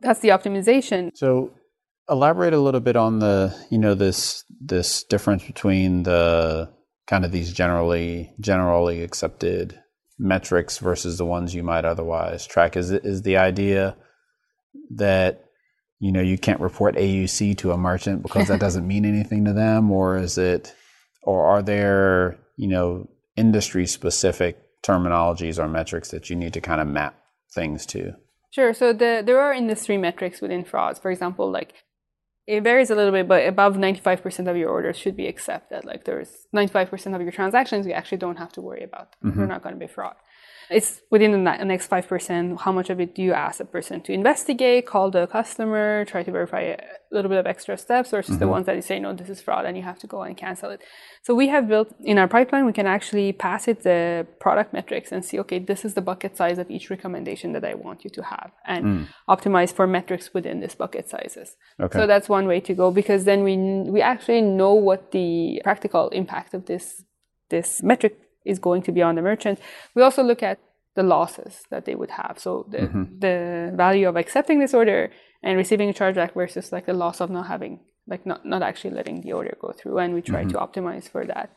that's 0.00 0.20
the 0.20 0.28
optimization. 0.28 1.16
So 1.16 1.52
elaborate 2.08 2.54
a 2.54 2.60
little 2.60 2.80
bit 2.80 2.96
on 2.96 3.18
the, 3.18 3.54
you 3.70 3.78
know, 3.78 3.94
this, 3.94 4.44
this 4.60 5.04
difference 5.04 5.44
between 5.44 6.02
the 6.02 6.70
kind 7.06 7.24
of 7.24 7.32
these 7.32 7.52
generally, 7.52 8.32
generally 8.40 9.02
accepted 9.02 9.78
metrics 10.18 10.78
versus 10.78 11.16
the 11.18 11.24
ones 11.24 11.54
you 11.54 11.62
might 11.62 11.84
otherwise 11.84 12.46
track? 12.46 12.76
Is 12.76 12.90
is 12.90 13.22
the 13.22 13.36
idea 13.36 13.96
that 14.90 15.44
you 16.00 16.12
know 16.12 16.20
you 16.20 16.38
can't 16.38 16.60
report 16.60 16.96
AUC 16.96 17.56
to 17.58 17.72
a 17.72 17.78
merchant 17.78 18.22
because 18.22 18.48
that 18.48 18.60
doesn't 18.60 18.86
mean 18.86 19.04
anything 19.04 19.44
to 19.44 19.52
them, 19.52 19.90
or 19.90 20.16
is 20.16 20.38
it, 20.38 20.74
or 21.22 21.46
are 21.46 21.62
there 21.62 22.38
you 22.56 22.68
know 22.68 23.08
industry 23.36 23.86
specific 23.86 24.58
terminologies 24.82 25.58
or 25.58 25.68
metrics 25.68 26.10
that 26.10 26.30
you 26.30 26.36
need 26.36 26.52
to 26.54 26.60
kind 26.60 26.80
of 26.80 26.86
map 26.86 27.14
things 27.52 27.86
to? 27.86 28.14
Sure. 28.50 28.72
So 28.72 28.92
the, 28.92 29.22
there 29.24 29.40
are 29.40 29.52
industry 29.52 29.98
metrics 29.98 30.40
within 30.40 30.64
frauds. 30.64 30.98
For 30.98 31.10
example, 31.10 31.50
like 31.50 31.74
it 32.48 32.62
varies 32.62 32.88
a 32.90 32.94
little 32.94 33.12
bit, 33.12 33.28
but 33.28 33.46
above 33.46 33.76
95% 33.76 34.48
of 34.48 34.56
your 34.56 34.70
orders 34.70 34.96
should 34.96 35.14
be 35.14 35.26
accepted. 35.26 35.84
Like 35.84 36.04
there's 36.04 36.46
95% 36.56 37.14
of 37.14 37.20
your 37.20 37.30
transactions 37.30 37.86
you 37.86 37.92
actually 37.92 38.16
don't 38.18 38.36
have 38.36 38.52
to 38.52 38.62
worry 38.62 38.82
about. 38.82 39.14
Mm-hmm. 39.22 39.38
You're 39.38 39.48
not 39.48 39.62
going 39.62 39.74
to 39.74 39.78
be 39.78 39.86
fraud. 39.86 40.16
It's 40.70 41.00
within 41.10 41.32
the 41.32 41.38
next 41.38 41.88
5%. 41.88 42.60
How 42.60 42.72
much 42.72 42.90
of 42.90 43.00
it 43.00 43.14
do 43.14 43.22
you 43.22 43.32
ask 43.32 43.60
a 43.60 43.64
person 43.64 44.00
to 44.02 44.12
investigate, 44.12 44.86
call 44.86 45.10
the 45.10 45.26
customer, 45.26 46.04
try 46.04 46.22
to 46.22 46.30
verify 46.30 46.60
a 46.60 46.78
little 47.10 47.28
bit 47.28 47.38
of 47.38 47.46
extra 47.46 47.78
steps 47.78 48.10
versus 48.10 48.32
mm-hmm. 48.32 48.40
the 48.40 48.48
ones 48.48 48.66
that 48.66 48.76
you 48.76 48.82
say, 48.82 48.98
no, 48.98 49.14
this 49.14 49.28
is 49.30 49.40
fraud 49.40 49.64
and 49.64 49.76
you 49.76 49.82
have 49.82 49.98
to 50.00 50.06
go 50.06 50.22
and 50.22 50.36
cancel 50.36 50.70
it. 50.70 50.80
So 51.22 51.34
we 51.34 51.48
have 51.48 51.68
built 51.68 51.94
in 52.00 52.18
our 52.18 52.28
pipeline, 52.28 52.66
we 52.66 52.72
can 52.72 52.86
actually 52.86 53.32
pass 53.32 53.66
it 53.66 53.82
the 53.82 54.26
product 54.40 54.72
metrics 54.72 55.10
and 55.10 55.24
see, 55.24 55.38
okay, 55.40 55.58
this 55.58 55.84
is 55.84 55.94
the 55.94 56.02
bucket 56.02 56.36
size 56.36 56.58
of 56.58 56.70
each 56.70 56.90
recommendation 56.90 57.52
that 57.52 57.64
I 57.64 57.74
want 57.74 58.04
you 58.04 58.10
to 58.10 58.22
have 58.22 58.50
and 58.66 58.84
mm. 58.84 59.06
optimize 59.28 59.72
for 59.72 59.86
metrics 59.86 60.34
within 60.34 60.60
this 60.60 60.74
bucket 60.74 61.08
sizes. 61.08 61.56
Okay. 61.80 61.98
So 61.98 62.06
that's 62.06 62.28
one 62.28 62.46
way 62.46 62.60
to 62.60 62.74
go 62.74 62.90
because 62.90 63.24
then 63.24 63.42
we, 63.42 63.56
we 63.90 64.02
actually 64.02 64.42
know 64.42 64.74
what 64.74 65.12
the 65.12 65.60
practical 65.64 66.10
impact 66.10 66.52
of 66.54 66.66
this, 66.66 67.04
this 67.48 67.82
metric 67.82 68.18
is 68.48 68.58
going 68.58 68.82
to 68.82 68.92
be 68.92 69.02
on 69.02 69.14
the 69.14 69.22
merchant. 69.22 69.60
We 69.94 70.02
also 70.02 70.22
look 70.22 70.42
at 70.42 70.58
the 70.98 71.02
losses 71.04 71.62
that 71.70 71.84
they 71.84 71.94
would 71.94 72.10
have. 72.10 72.34
So 72.38 72.66
the, 72.68 72.78
mm-hmm. 72.78 73.18
the 73.20 73.72
value 73.76 74.08
of 74.08 74.16
accepting 74.16 74.58
this 74.58 74.74
order 74.74 75.10
and 75.42 75.56
receiving 75.56 75.88
a 75.88 75.92
chargeback 75.92 76.34
versus 76.34 76.72
like 76.72 76.86
the 76.86 76.92
loss 76.92 77.20
of 77.20 77.30
not 77.30 77.46
having, 77.46 77.80
like 78.08 78.26
not, 78.26 78.44
not 78.44 78.62
actually 78.62 78.94
letting 78.94 79.20
the 79.20 79.32
order 79.32 79.56
go 79.60 79.72
through. 79.72 79.98
And 79.98 80.14
we 80.14 80.22
try 80.22 80.42
mm-hmm. 80.42 80.50
to 80.50 80.58
optimize 80.58 81.08
for 81.08 81.24
that. 81.24 81.54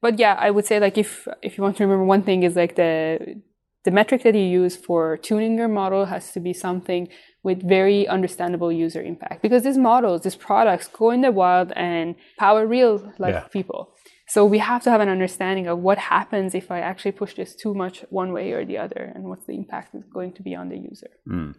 But 0.00 0.18
yeah, 0.18 0.34
I 0.46 0.50
would 0.50 0.66
say 0.66 0.80
like 0.80 0.98
if, 0.98 1.28
if 1.42 1.56
you 1.56 1.62
want 1.62 1.76
to 1.76 1.84
remember 1.84 2.04
one 2.04 2.24
thing 2.24 2.42
is 2.42 2.56
like 2.56 2.74
the, 2.74 3.40
the 3.84 3.92
metric 3.92 4.24
that 4.24 4.34
you 4.34 4.42
use 4.62 4.76
for 4.76 5.16
tuning 5.16 5.56
your 5.58 5.68
model 5.68 6.06
has 6.06 6.32
to 6.32 6.40
be 6.40 6.52
something 6.52 7.08
with 7.44 7.62
very 7.62 8.08
understandable 8.08 8.72
user 8.72 9.02
impact 9.02 9.42
because 9.42 9.62
these 9.62 9.78
models, 9.78 10.22
these 10.22 10.36
products 10.36 10.88
go 10.88 11.10
in 11.10 11.20
the 11.20 11.30
wild 11.30 11.72
and 11.76 12.16
power 12.36 12.66
real 12.66 13.12
life 13.18 13.34
yeah. 13.34 13.48
people. 13.48 13.91
So 14.32 14.46
we 14.46 14.60
have 14.60 14.82
to 14.84 14.90
have 14.90 15.02
an 15.02 15.10
understanding 15.10 15.66
of 15.66 15.80
what 15.80 15.98
happens 15.98 16.54
if 16.54 16.70
I 16.70 16.80
actually 16.80 17.12
push 17.12 17.34
this 17.34 17.54
too 17.54 17.74
much 17.74 17.96
one 18.08 18.32
way 18.32 18.52
or 18.52 18.64
the 18.64 18.78
other, 18.78 19.12
and 19.14 19.24
what's 19.24 19.44
the 19.44 19.52
impact 19.52 19.94
going 20.10 20.32
to 20.38 20.42
be 20.42 20.54
on 20.54 20.70
the 20.70 20.78
user. 20.78 21.10
Mm. 21.28 21.54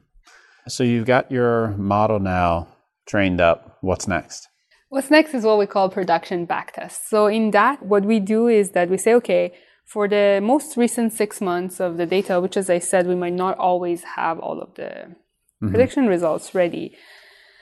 So 0.68 0.82
you've 0.84 1.06
got 1.06 1.32
your 1.32 1.56
model 1.78 2.20
now 2.20 2.70
trained 3.06 3.40
up. 3.40 3.78
What's 3.82 4.08
next? 4.08 4.48
What's 4.90 5.12
next 5.12 5.36
is 5.36 5.44
what 5.44 5.60
we 5.60 5.68
call 5.68 5.88
production 5.90 6.48
backtest. 6.48 6.98
So 7.10 7.28
in 7.28 7.52
that, 7.52 7.84
what 7.84 8.06
we 8.06 8.20
do 8.20 8.48
is 8.48 8.72
that 8.72 8.90
we 8.90 8.98
say, 8.98 9.14
okay, 9.22 9.54
for 9.86 10.08
the 10.08 10.40
most 10.42 10.76
recent 10.76 11.14
six 11.14 11.42
months 11.42 11.80
of 11.80 11.98
the 11.98 12.08
data, 12.08 12.42
which 12.42 12.58
as 12.58 12.72
I 12.72 12.80
said, 12.80 13.06
we 13.06 13.14
might 13.24 13.38
not 13.46 13.56
always 13.60 14.02
have 14.16 14.40
all 14.40 14.60
of 14.60 14.74
the 14.74 14.92
mm-hmm. 14.92 15.70
prediction 15.70 16.08
results 16.08 16.56
ready, 16.56 16.98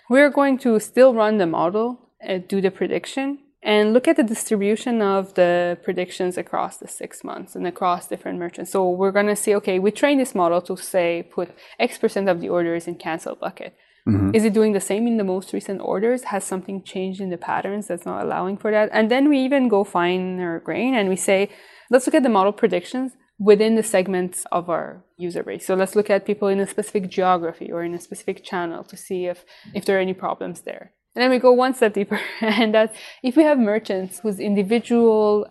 we're 0.09 0.29
going 0.29 0.57
to 0.59 0.79
still 0.79 1.13
run 1.13 1.37
the 1.37 1.47
model, 1.47 1.99
uh, 2.25 2.37
do 2.37 2.61
the 2.61 2.71
prediction, 2.71 3.39
and 3.63 3.93
look 3.93 4.07
at 4.07 4.15
the 4.15 4.23
distribution 4.23 5.01
of 5.01 5.33
the 5.35 5.77
predictions 5.83 6.37
across 6.37 6.77
the 6.77 6.87
six 6.87 7.23
months 7.23 7.55
and 7.55 7.67
across 7.67 8.07
different 8.07 8.39
merchants. 8.39 8.71
So 8.71 8.89
we're 8.89 9.11
going 9.11 9.27
to 9.27 9.35
see, 9.35 9.55
okay, 9.55 9.77
we 9.79 9.91
train 9.91 10.17
this 10.17 10.33
model 10.33 10.61
to 10.63 10.75
say 10.77 11.29
put 11.31 11.49
X 11.79 11.97
percent 11.97 12.27
of 12.27 12.41
the 12.41 12.49
orders 12.49 12.87
in 12.87 12.95
cancel 12.95 13.35
bucket. 13.35 13.75
Mm-hmm. 14.07 14.33
Is 14.33 14.45
it 14.45 14.53
doing 14.53 14.73
the 14.73 14.81
same 14.81 15.05
in 15.05 15.17
the 15.17 15.23
most 15.23 15.53
recent 15.53 15.79
orders? 15.79 16.23
Has 16.25 16.43
something 16.43 16.81
changed 16.81 17.21
in 17.21 17.29
the 17.29 17.37
patterns 17.37 17.87
that's 17.87 18.05
not 18.05 18.23
allowing 18.23 18.57
for 18.57 18.71
that? 18.71 18.89
And 18.91 19.11
then 19.11 19.29
we 19.29 19.37
even 19.39 19.67
go 19.67 19.83
finer 19.83 20.59
grain 20.59 20.95
and 20.95 21.07
we 21.07 21.15
say, 21.15 21.49
let's 21.91 22.07
look 22.07 22.15
at 22.15 22.23
the 22.23 22.29
model 22.29 22.51
predictions 22.51 23.11
within 23.37 23.75
the 23.75 23.83
segments 23.83 24.45
of 24.51 24.69
our 24.69 25.03
user 25.17 25.43
base. 25.43 25.67
So 25.67 25.75
let's 25.75 25.95
look 25.95 26.09
at 26.09 26.25
people 26.25 26.47
in 26.47 26.59
a 26.59 26.67
specific 26.67 27.09
geography 27.09 27.71
or 27.71 27.83
in 27.83 27.93
a 27.93 28.01
specific 28.01 28.43
channel 28.43 28.83
to 28.85 28.97
see 28.97 29.27
if, 29.27 29.45
if 29.73 29.85
there 29.85 29.97
are 29.97 30.01
any 30.01 30.13
problems 30.13 30.61
there. 30.61 30.93
And 31.15 31.21
then 31.21 31.29
we 31.29 31.39
go 31.39 31.51
one 31.51 31.73
step 31.73 31.93
deeper, 31.93 32.19
and 32.41 32.73
that 32.73 32.95
if 33.21 33.35
we 33.35 33.43
have 33.43 33.59
merchants 33.59 34.19
whose 34.19 34.39
individual 34.39 35.47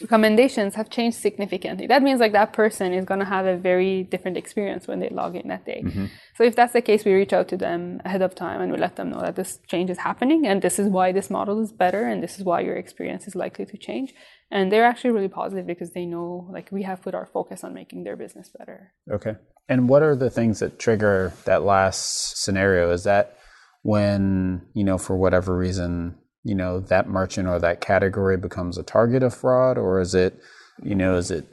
recommendations 0.00 0.74
have 0.74 0.88
changed 0.90 1.18
significantly, 1.18 1.86
that 1.86 2.02
means 2.02 2.20
like 2.20 2.32
that 2.32 2.52
person 2.52 2.92
is 2.92 3.04
going 3.04 3.20
to 3.20 3.26
have 3.26 3.46
a 3.46 3.56
very 3.56 4.02
different 4.04 4.36
experience 4.36 4.86
when 4.86 5.00
they 5.00 5.08
log 5.10 5.36
in 5.36 5.48
that 5.48 5.64
day. 5.66 5.82
Mm-hmm. 5.84 6.06
So 6.36 6.44
if 6.44 6.56
that's 6.56 6.72
the 6.72 6.80
case, 6.80 7.04
we 7.04 7.12
reach 7.12 7.32
out 7.32 7.48
to 7.48 7.56
them 7.56 8.00
ahead 8.04 8.22
of 8.22 8.34
time 8.34 8.60
and 8.60 8.72
we 8.72 8.78
let 8.78 8.96
them 8.96 9.10
know 9.10 9.20
that 9.20 9.36
this 9.36 9.58
change 9.66 9.90
is 9.90 9.98
happening 9.98 10.46
and 10.46 10.62
this 10.62 10.78
is 10.78 10.88
why 10.88 11.12
this 11.12 11.28
model 11.30 11.62
is 11.62 11.72
better 11.72 12.06
and 12.06 12.22
this 12.22 12.38
is 12.38 12.44
why 12.44 12.60
your 12.60 12.76
experience 12.76 13.26
is 13.26 13.34
likely 13.34 13.66
to 13.66 13.76
change. 13.76 14.14
And 14.50 14.72
they're 14.72 14.86
actually 14.86 15.10
really 15.10 15.28
positive 15.28 15.66
because 15.66 15.92
they 15.92 16.06
know 16.06 16.48
like 16.50 16.72
we 16.72 16.82
have 16.82 17.02
put 17.02 17.14
our 17.14 17.26
focus 17.26 17.62
on 17.62 17.74
making 17.74 18.04
their 18.04 18.16
business 18.16 18.50
better. 18.58 18.92
Okay. 19.10 19.36
And 19.68 19.88
what 19.88 20.02
are 20.02 20.16
the 20.16 20.30
things 20.30 20.58
that 20.60 20.78
trigger 20.78 21.32
that 21.44 21.62
last 21.62 22.42
scenario? 22.42 22.90
Is 22.90 23.04
that 23.04 23.36
when, 23.82 24.62
you 24.74 24.84
know, 24.84 24.98
for 24.98 25.16
whatever 25.16 25.56
reason, 25.56 26.16
you 26.42 26.54
know, 26.54 26.80
that 26.80 27.08
merchant 27.08 27.48
or 27.48 27.58
that 27.58 27.80
category 27.80 28.36
becomes 28.36 28.78
a 28.78 28.82
target 28.82 29.22
of 29.22 29.34
fraud? 29.34 29.78
Or 29.78 30.00
is 30.00 30.14
it, 30.14 30.38
you 30.82 30.94
know, 30.94 31.16
is 31.16 31.30
it 31.30 31.46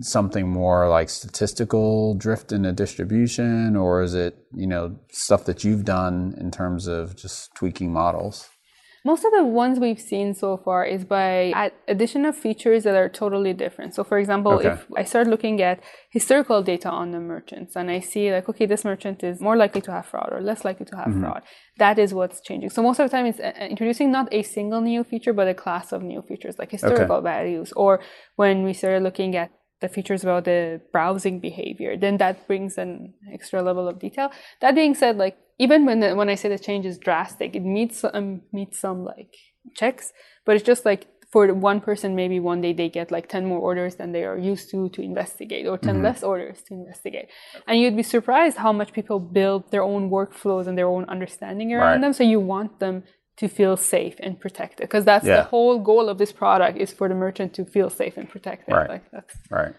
something 0.00 0.48
more 0.48 0.88
like 0.88 1.08
statistical 1.08 2.14
drift 2.14 2.52
in 2.52 2.64
a 2.64 2.72
distribution? 2.72 3.76
Or 3.76 4.02
is 4.02 4.14
it, 4.14 4.36
you 4.54 4.66
know, 4.66 4.98
stuff 5.10 5.44
that 5.46 5.64
you've 5.64 5.84
done 5.84 6.34
in 6.38 6.50
terms 6.50 6.86
of 6.86 7.16
just 7.16 7.54
tweaking 7.54 7.92
models? 7.92 8.48
Most 9.04 9.24
of 9.24 9.32
the 9.32 9.44
ones 9.44 9.80
we've 9.80 10.00
seen 10.00 10.32
so 10.32 10.56
far 10.56 10.84
is 10.84 11.04
by 11.04 11.72
addition 11.88 12.24
of 12.24 12.36
features 12.36 12.84
that 12.84 12.94
are 12.94 13.08
totally 13.08 13.52
different. 13.52 13.94
So, 13.96 14.04
for 14.04 14.18
example, 14.18 14.52
okay. 14.52 14.68
if 14.68 14.86
I 14.96 15.02
start 15.02 15.26
looking 15.26 15.60
at 15.60 15.80
historical 16.10 16.62
data 16.62 16.88
on 16.88 17.10
the 17.10 17.18
merchants 17.18 17.74
and 17.74 17.90
I 17.90 17.98
see 17.98 18.32
like, 18.32 18.48
okay, 18.48 18.64
this 18.64 18.84
merchant 18.84 19.24
is 19.24 19.40
more 19.40 19.56
likely 19.56 19.80
to 19.82 19.92
have 19.92 20.06
fraud 20.06 20.28
or 20.30 20.40
less 20.40 20.64
likely 20.64 20.86
to 20.86 20.96
have 20.96 21.08
mm-hmm. 21.08 21.22
fraud, 21.24 21.42
that 21.78 21.98
is 21.98 22.14
what's 22.14 22.40
changing. 22.40 22.70
So, 22.70 22.80
most 22.82 23.00
of 23.00 23.10
the 23.10 23.16
time, 23.16 23.26
it's 23.26 23.40
uh, 23.40 23.52
introducing 23.68 24.12
not 24.12 24.28
a 24.32 24.42
single 24.42 24.80
new 24.80 25.02
feature, 25.02 25.32
but 25.32 25.48
a 25.48 25.54
class 25.54 25.90
of 25.90 26.02
new 26.02 26.22
features 26.22 26.56
like 26.58 26.70
historical 26.70 27.16
okay. 27.16 27.24
values. 27.24 27.72
Or 27.72 28.00
when 28.36 28.62
we 28.62 28.72
started 28.72 29.02
looking 29.02 29.34
at 29.34 29.50
the 29.80 29.88
features 29.88 30.22
about 30.22 30.44
the 30.44 30.80
browsing 30.92 31.40
behavior, 31.40 31.96
then 31.96 32.18
that 32.18 32.46
brings 32.46 32.78
an 32.78 33.14
extra 33.32 33.62
level 33.62 33.88
of 33.88 33.98
detail. 33.98 34.30
That 34.60 34.76
being 34.76 34.94
said, 34.94 35.18
like 35.18 35.36
even 35.64 35.86
when 35.86 36.00
the, 36.00 36.08
when 36.18 36.28
I 36.28 36.36
say 36.40 36.48
the 36.48 36.58
change 36.68 36.84
is 36.92 36.98
drastic, 36.98 37.54
it 37.58 37.64
meets 37.76 38.04
um, 38.18 38.42
meets 38.52 38.76
some 38.84 38.98
like 39.12 39.32
checks, 39.78 40.12
but 40.44 40.56
it's 40.56 40.66
just 40.72 40.84
like 40.84 41.02
for 41.32 41.42
one 41.54 41.80
person, 41.80 42.14
maybe 42.22 42.38
one 42.40 42.60
day 42.60 42.72
they 42.74 42.90
get 42.90 43.10
like 43.16 43.26
10 43.28 43.46
more 43.46 43.58
orders 43.58 43.94
than 43.94 44.12
they 44.12 44.24
are 44.24 44.36
used 44.36 44.70
to 44.72 44.88
to 44.90 45.00
investigate, 45.00 45.64
or 45.66 45.78
10 45.78 45.94
mm-hmm. 45.94 46.04
less 46.04 46.22
orders 46.22 46.58
to 46.66 46.74
investigate. 46.74 47.28
And 47.66 47.80
you'd 47.80 47.96
be 47.96 48.02
surprised 48.16 48.56
how 48.58 48.72
much 48.80 48.92
people 48.92 49.18
build 49.20 49.70
their 49.70 49.84
own 49.92 50.10
workflows 50.10 50.66
and 50.66 50.76
their 50.76 50.88
own 50.88 51.04
understanding 51.14 51.72
around 51.72 51.92
right. 51.92 52.00
them. 52.00 52.12
So 52.12 52.24
you 52.24 52.40
want 52.40 52.80
them 52.80 53.04
to 53.40 53.48
feel 53.48 53.76
safe 53.76 54.16
and 54.24 54.38
protected 54.44 54.84
because 54.88 55.04
that's 55.04 55.24
yeah. 55.24 55.36
the 55.36 55.44
whole 55.44 55.78
goal 55.78 56.08
of 56.08 56.18
this 56.18 56.32
product 56.32 56.76
is 56.76 56.92
for 56.92 57.08
the 57.08 57.14
merchant 57.14 57.54
to 57.54 57.64
feel 57.64 57.88
safe 57.88 58.16
and 58.16 58.28
protected. 58.28 58.74
Right. 58.74 58.90
Like 58.94 59.10
that's 59.10 59.34
right. 59.50 59.74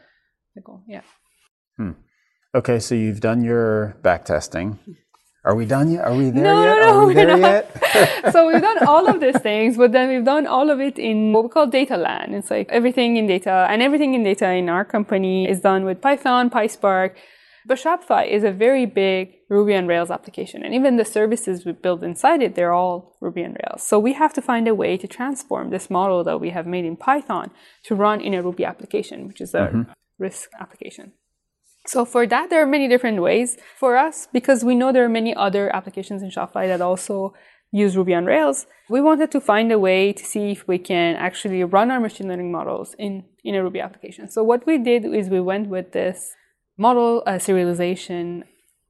the 0.56 0.62
goal. 0.62 0.82
Yeah. 0.88 1.06
Hmm. 1.78 1.96
Okay, 2.56 2.80
so 2.80 2.96
you've 2.96 3.20
done 3.20 3.44
your 3.44 3.98
back 4.02 4.26
testing. 4.26 4.80
Are 5.46 5.56
we 5.56 5.66
done 5.66 5.92
yet? 5.92 6.06
Are 6.06 6.16
we 6.16 6.30
there 6.30 6.44
no, 6.44 6.64
yet? 6.64 6.70
No, 6.70 6.80
no, 6.80 7.00
Are 7.00 7.06
we 7.06 7.14
there 7.14 7.38
yet? 7.38 8.32
so 8.32 8.48
we've 8.48 8.62
done 8.62 8.88
all 8.88 9.08
of 9.08 9.20
these 9.20 9.38
things, 9.40 9.76
but 9.76 9.92
then 9.92 10.08
we've 10.08 10.24
done 10.24 10.48
all 10.48 10.70
of 10.70 10.80
it 10.80 10.98
in 10.98 11.34
what 11.34 11.44
we 11.44 11.50
call 11.50 11.68
data 11.68 11.98
land. 11.98 12.34
It's 12.34 12.50
like 12.50 12.70
everything 12.70 13.18
in 13.18 13.28
data 13.28 13.68
and 13.70 13.82
everything 13.82 14.14
in 14.14 14.24
data 14.24 14.50
in 14.52 14.70
our 14.70 14.86
company 14.86 15.50
is 15.50 15.60
done 15.60 15.84
with 15.84 16.00
Python, 16.00 16.50
PySpark. 16.50 17.16
But 17.66 17.78
Shopify 17.78 18.28
is 18.28 18.44
a 18.44 18.52
very 18.52 18.86
big 18.86 19.36
Ruby 19.50 19.76
on 19.76 19.88
Rails 19.88 20.12
application. 20.12 20.64
And 20.64 20.74
even 20.74 20.98
the 20.98 21.06
services 21.06 21.66
we 21.66 21.72
build 21.74 22.04
inside 22.04 22.42
it, 22.42 22.56
they're 22.56 22.74
all 22.74 23.18
Ruby 23.22 23.44
on 23.44 23.56
Rails. 23.64 23.84
So 23.84 24.00
we 24.00 24.14
have 24.14 24.34
to 24.34 24.42
find 24.42 24.68
a 24.68 24.76
way 24.76 24.98
to 24.98 25.08
transform 25.08 25.70
this 25.70 25.90
model 25.90 26.24
that 26.24 26.40
we 26.40 26.50
have 26.52 26.68
made 26.68 26.86
in 26.86 26.98
Python 26.98 27.52
to 27.84 27.96
run 27.96 28.20
in 28.22 28.34
a 28.34 28.42
Ruby 28.42 28.66
application, 28.66 29.28
which 29.28 29.40
is 29.40 29.54
a 29.54 29.60
mm-hmm. 29.60 29.92
risk 30.18 30.50
application. 30.60 31.14
So 31.86 32.06
for 32.06 32.26
that, 32.28 32.50
there 32.50 32.62
are 32.62 32.66
many 32.66 32.88
different 32.88 33.22
ways 33.22 33.58
for 33.78 33.98
us 33.98 34.28
because 34.32 34.64
we 34.64 34.76
know 34.76 34.92
there 34.92 35.04
are 35.04 35.10
many 35.10 35.36
other 35.36 35.74
applications 35.76 36.22
in 36.24 36.30
Shopify 36.30 36.68
that 36.68 36.82
also 36.82 37.34
use 37.72 37.98
Ruby 37.98 38.14
on 38.14 38.26
Rails. 38.26 38.68
We 38.90 39.02
wanted 39.02 39.32
to 39.32 39.42
find 39.42 39.72
a 39.72 39.80
way 39.80 40.14
to 40.14 40.24
see 40.24 40.52
if 40.52 40.68
we 40.68 40.78
can 40.78 41.16
actually 41.16 41.64
run 41.64 41.92
our 41.92 42.00
machine 42.00 42.28
learning 42.28 42.52
models 42.52 42.96
in, 42.98 43.26
in 43.44 43.56
a 43.56 43.64
Ruby 43.64 43.80
application. 43.82 44.30
So 44.30 44.44
what 44.44 44.66
we 44.66 44.78
did 44.78 45.06
is 45.06 45.30
we 45.30 45.42
went 45.42 45.68
with 45.68 45.92
this 45.92 46.34
model 46.78 47.24
uh, 47.26 47.34
serialization 47.34 48.44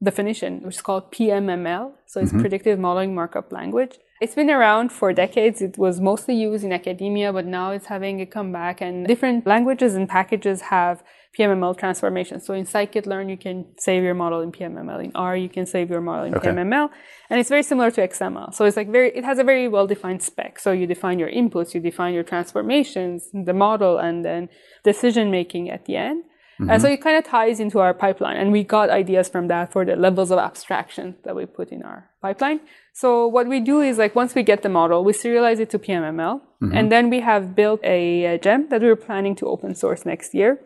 definition, 0.03 0.61
which 0.61 0.75
is 0.75 0.81
called 0.81 1.11
PMML. 1.11 1.91
So 2.05 2.19
it's 2.19 2.31
mm-hmm. 2.31 2.41
predictive 2.41 2.77
modeling 2.79 3.15
markup 3.15 3.51
language. 3.51 3.97
It's 4.21 4.35
been 4.35 4.49
around 4.49 4.91
for 4.91 5.11
decades. 5.11 5.61
It 5.61 5.77
was 5.77 5.99
mostly 5.99 6.35
used 6.35 6.63
in 6.63 6.71
academia, 6.71 7.33
but 7.33 7.45
now 7.45 7.71
it's 7.71 7.87
having 7.87 8.21
a 8.21 8.25
comeback. 8.25 8.79
And 8.79 9.05
different 9.05 9.45
languages 9.45 9.95
and 9.95 10.07
packages 10.07 10.61
have 10.61 11.03
PMML 11.37 11.77
transformations. 11.77 12.45
So 12.45 12.53
in 12.53 12.65
scikit-learn, 12.65 13.27
you 13.27 13.37
can 13.37 13.65
save 13.77 14.03
your 14.03 14.13
model 14.13 14.41
in 14.41 14.51
PMML. 14.51 15.03
In 15.03 15.11
R, 15.15 15.35
you 15.35 15.49
can 15.49 15.65
save 15.65 15.89
your 15.89 15.99
model 15.99 16.25
in 16.25 16.35
okay. 16.35 16.49
PMML. 16.49 16.89
And 17.29 17.39
it's 17.39 17.49
very 17.49 17.63
similar 17.63 17.89
to 17.91 18.07
XML. 18.07 18.53
So 18.53 18.65
it's 18.65 18.77
like 18.77 18.89
very, 18.89 19.09
it 19.17 19.25
has 19.25 19.39
a 19.39 19.43
very 19.43 19.67
well-defined 19.67 20.21
spec. 20.21 20.59
So 20.59 20.71
you 20.71 20.85
define 20.85 21.17
your 21.19 21.31
inputs, 21.31 21.73
you 21.73 21.81
define 21.81 22.13
your 22.13 22.23
transformations, 22.23 23.29
the 23.33 23.53
model, 23.53 23.97
and 23.97 24.23
then 24.23 24.47
decision 24.83 25.31
making 25.31 25.69
at 25.69 25.85
the 25.85 25.95
end. 25.95 26.23
Mm-hmm. 26.59 26.69
And 26.69 26.81
so 26.81 26.87
it 26.87 27.01
kind 27.01 27.17
of 27.17 27.25
ties 27.25 27.59
into 27.59 27.79
our 27.79 27.93
pipeline. 27.93 28.37
And 28.37 28.51
we 28.51 28.63
got 28.63 28.89
ideas 28.89 29.29
from 29.29 29.47
that 29.47 29.71
for 29.71 29.85
the 29.85 29.95
levels 29.95 30.31
of 30.31 30.39
abstraction 30.39 31.15
that 31.23 31.35
we 31.35 31.45
put 31.45 31.69
in 31.69 31.83
our 31.83 32.09
pipeline. 32.21 32.59
So 32.93 33.27
what 33.27 33.47
we 33.47 33.59
do 33.59 33.81
is 33.81 33.97
like 33.97 34.15
once 34.15 34.35
we 34.35 34.43
get 34.43 34.61
the 34.61 34.69
model, 34.69 35.03
we 35.03 35.13
serialize 35.13 35.59
it 35.59 35.69
to 35.71 35.79
PMML. 35.79 36.39
Mm-hmm. 36.39 36.77
And 36.77 36.91
then 36.91 37.09
we 37.09 37.21
have 37.21 37.55
built 37.55 37.79
a, 37.83 38.25
a 38.25 38.37
gem 38.37 38.69
that 38.69 38.81
we're 38.81 38.95
planning 38.95 39.35
to 39.37 39.47
open 39.47 39.73
source 39.75 40.05
next 40.05 40.33
year. 40.33 40.59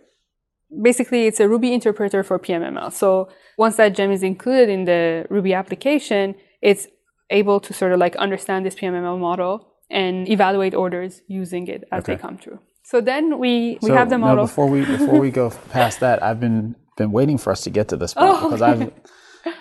Basically, 0.82 1.28
it's 1.28 1.40
a 1.40 1.48
Ruby 1.48 1.74
interpreter 1.74 2.24
for 2.24 2.38
PMML. 2.38 2.92
So 2.92 3.30
once 3.58 3.78
that 3.78 3.96
gem 3.96 4.12
is 4.12 4.24
included 4.24 4.68
in 4.68 4.84
the 4.84 5.26
Ruby 5.30 5.54
application, 5.54 6.36
it's 6.62 6.88
able 7.30 7.60
to 7.62 7.74
sort 7.74 7.94
of 7.94 8.00
like 8.00 8.16
understand 8.18 8.66
this 8.66 8.76
PMML 8.76 9.20
model 9.20 9.74
and 9.90 10.28
evaluate 10.30 10.74
orders 10.74 11.22
using 11.28 11.68
it 11.68 11.86
as 11.92 12.04
okay. 12.04 12.16
they 12.16 12.22
come 12.22 12.38
through. 12.38 12.60
So 12.88 13.02
then 13.02 13.38
we, 13.38 13.78
we 13.82 13.90
so, 13.90 13.96
have 13.96 14.10
the 14.10 14.18
model. 14.18 14.38
No, 14.38 14.42
before 14.44 14.70
we 14.70 14.86
before 14.86 15.20
we 15.20 15.30
go 15.30 15.50
past 15.72 16.00
that, 16.00 16.24
I've 16.24 16.40
been 16.40 16.74
been 16.96 17.12
waiting 17.12 17.38
for 17.38 17.52
us 17.52 17.62
to 17.64 17.70
get 17.70 17.90
to 17.90 17.98
this 17.98 18.14
point 18.14 18.30
oh, 18.30 18.44
because 18.46 18.62
I've 18.62 18.94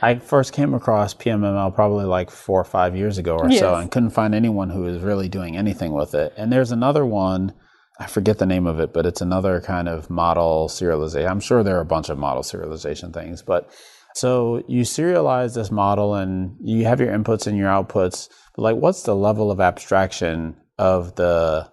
I 0.01 0.15
first 0.21 0.53
came 0.53 0.75
across 0.75 1.13
PMML 1.13 1.75
probably 1.75 2.05
like 2.05 2.31
four 2.31 2.61
or 2.61 2.65
five 2.65 2.95
years 2.95 3.19
ago 3.19 3.37
or 3.37 3.51
yes. 3.51 3.59
so, 3.59 3.75
and 3.75 3.91
couldn't 3.91 4.11
find 4.11 4.33
anyone 4.33 4.71
who 4.71 4.83
was 4.83 5.03
really 5.03 5.29
doing 5.29 5.57
anything 5.57 5.93
with 5.93 6.15
it. 6.15 6.35
And 6.37 6.53
there's 6.53 6.71
another 6.71 7.05
one, 7.05 7.53
I 7.99 8.07
forget 8.07 8.39
the 8.39 8.47
name 8.47 8.65
of 8.65 8.79
it, 8.79 8.93
but 8.93 9.07
it's 9.07 9.21
another 9.21 9.61
kind 9.61 9.89
of 9.89 10.09
model 10.09 10.69
serialization. 10.69 11.29
I'm 11.29 11.41
sure 11.41 11.65
there 11.65 11.79
are 11.79 11.83
a 11.83 11.85
bunch 11.85 12.11
of 12.11 12.19
model 12.19 12.45
serialization 12.45 13.13
things, 13.13 13.43
but 13.43 13.69
so 14.15 14.63
you 14.69 14.83
serialize 14.83 15.57
this 15.57 15.73
model 15.73 16.15
and 16.15 16.57
you 16.61 16.85
have 16.85 17.01
your 17.01 17.11
inputs 17.11 17.49
and 17.49 17.59
your 17.59 17.71
outputs. 17.71 18.29
But 18.55 18.63
like, 18.63 18.77
what's 18.77 19.03
the 19.03 19.17
level 19.17 19.51
of 19.51 19.61
abstraction 19.61 20.57
of 20.79 21.17
the 21.17 21.69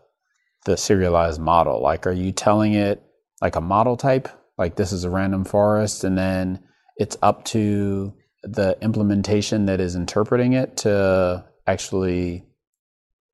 the 0.65 0.78
serialized 0.78 1.41
model? 1.41 1.82
Like, 1.82 2.08
are 2.08 2.12
you 2.12 2.32
telling 2.32 2.73
it 2.73 3.04
like 3.41 3.56
a 3.56 3.62
model 3.62 3.97
type, 3.97 4.30
like 4.58 4.76
this 4.76 4.91
is 4.91 5.04
a 5.04 5.10
random 5.10 5.43
forest, 5.43 6.04
and 6.04 6.17
then 6.17 6.63
it's 6.97 7.17
up 7.21 7.43
to 7.45 8.13
the 8.43 8.78
implementation 8.82 9.65
that 9.65 9.80
is 9.80 9.95
interpreting 9.95 10.54
it 10.54 10.78
to 10.78 11.43
actually 11.65 12.45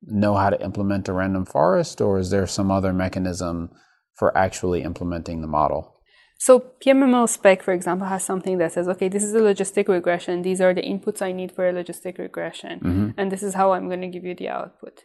know 0.02 0.34
how 0.34 0.50
to 0.50 0.62
implement 0.62 1.08
a 1.08 1.12
random 1.12 1.44
forest, 1.44 2.00
or 2.00 2.18
is 2.18 2.30
there 2.30 2.46
some 2.46 2.70
other 2.70 2.92
mechanism 2.92 3.70
for 4.14 4.36
actually 4.36 4.82
implementing 4.82 5.40
the 5.40 5.46
model? 5.46 5.96
So 6.38 6.58
PMML 6.58 7.28
spec, 7.28 7.62
for 7.62 7.72
example, 7.74 8.06
has 8.06 8.24
something 8.24 8.56
that 8.58 8.72
says, 8.72 8.88
okay, 8.88 9.08
this 9.08 9.22
is 9.22 9.34
a 9.34 9.40
logistic 9.40 9.88
regression. 9.88 10.40
These 10.40 10.62
are 10.62 10.72
the 10.72 10.80
inputs 10.80 11.20
I 11.20 11.32
need 11.32 11.52
for 11.52 11.68
a 11.68 11.72
logistic 11.72 12.16
regression. 12.18 12.80
Mm-hmm. 12.80 13.10
And 13.18 13.30
this 13.30 13.42
is 13.42 13.52
how 13.52 13.72
I'm 13.72 13.88
going 13.88 14.00
to 14.00 14.08
give 14.08 14.24
you 14.24 14.34
the 14.34 14.48
output. 14.48 15.04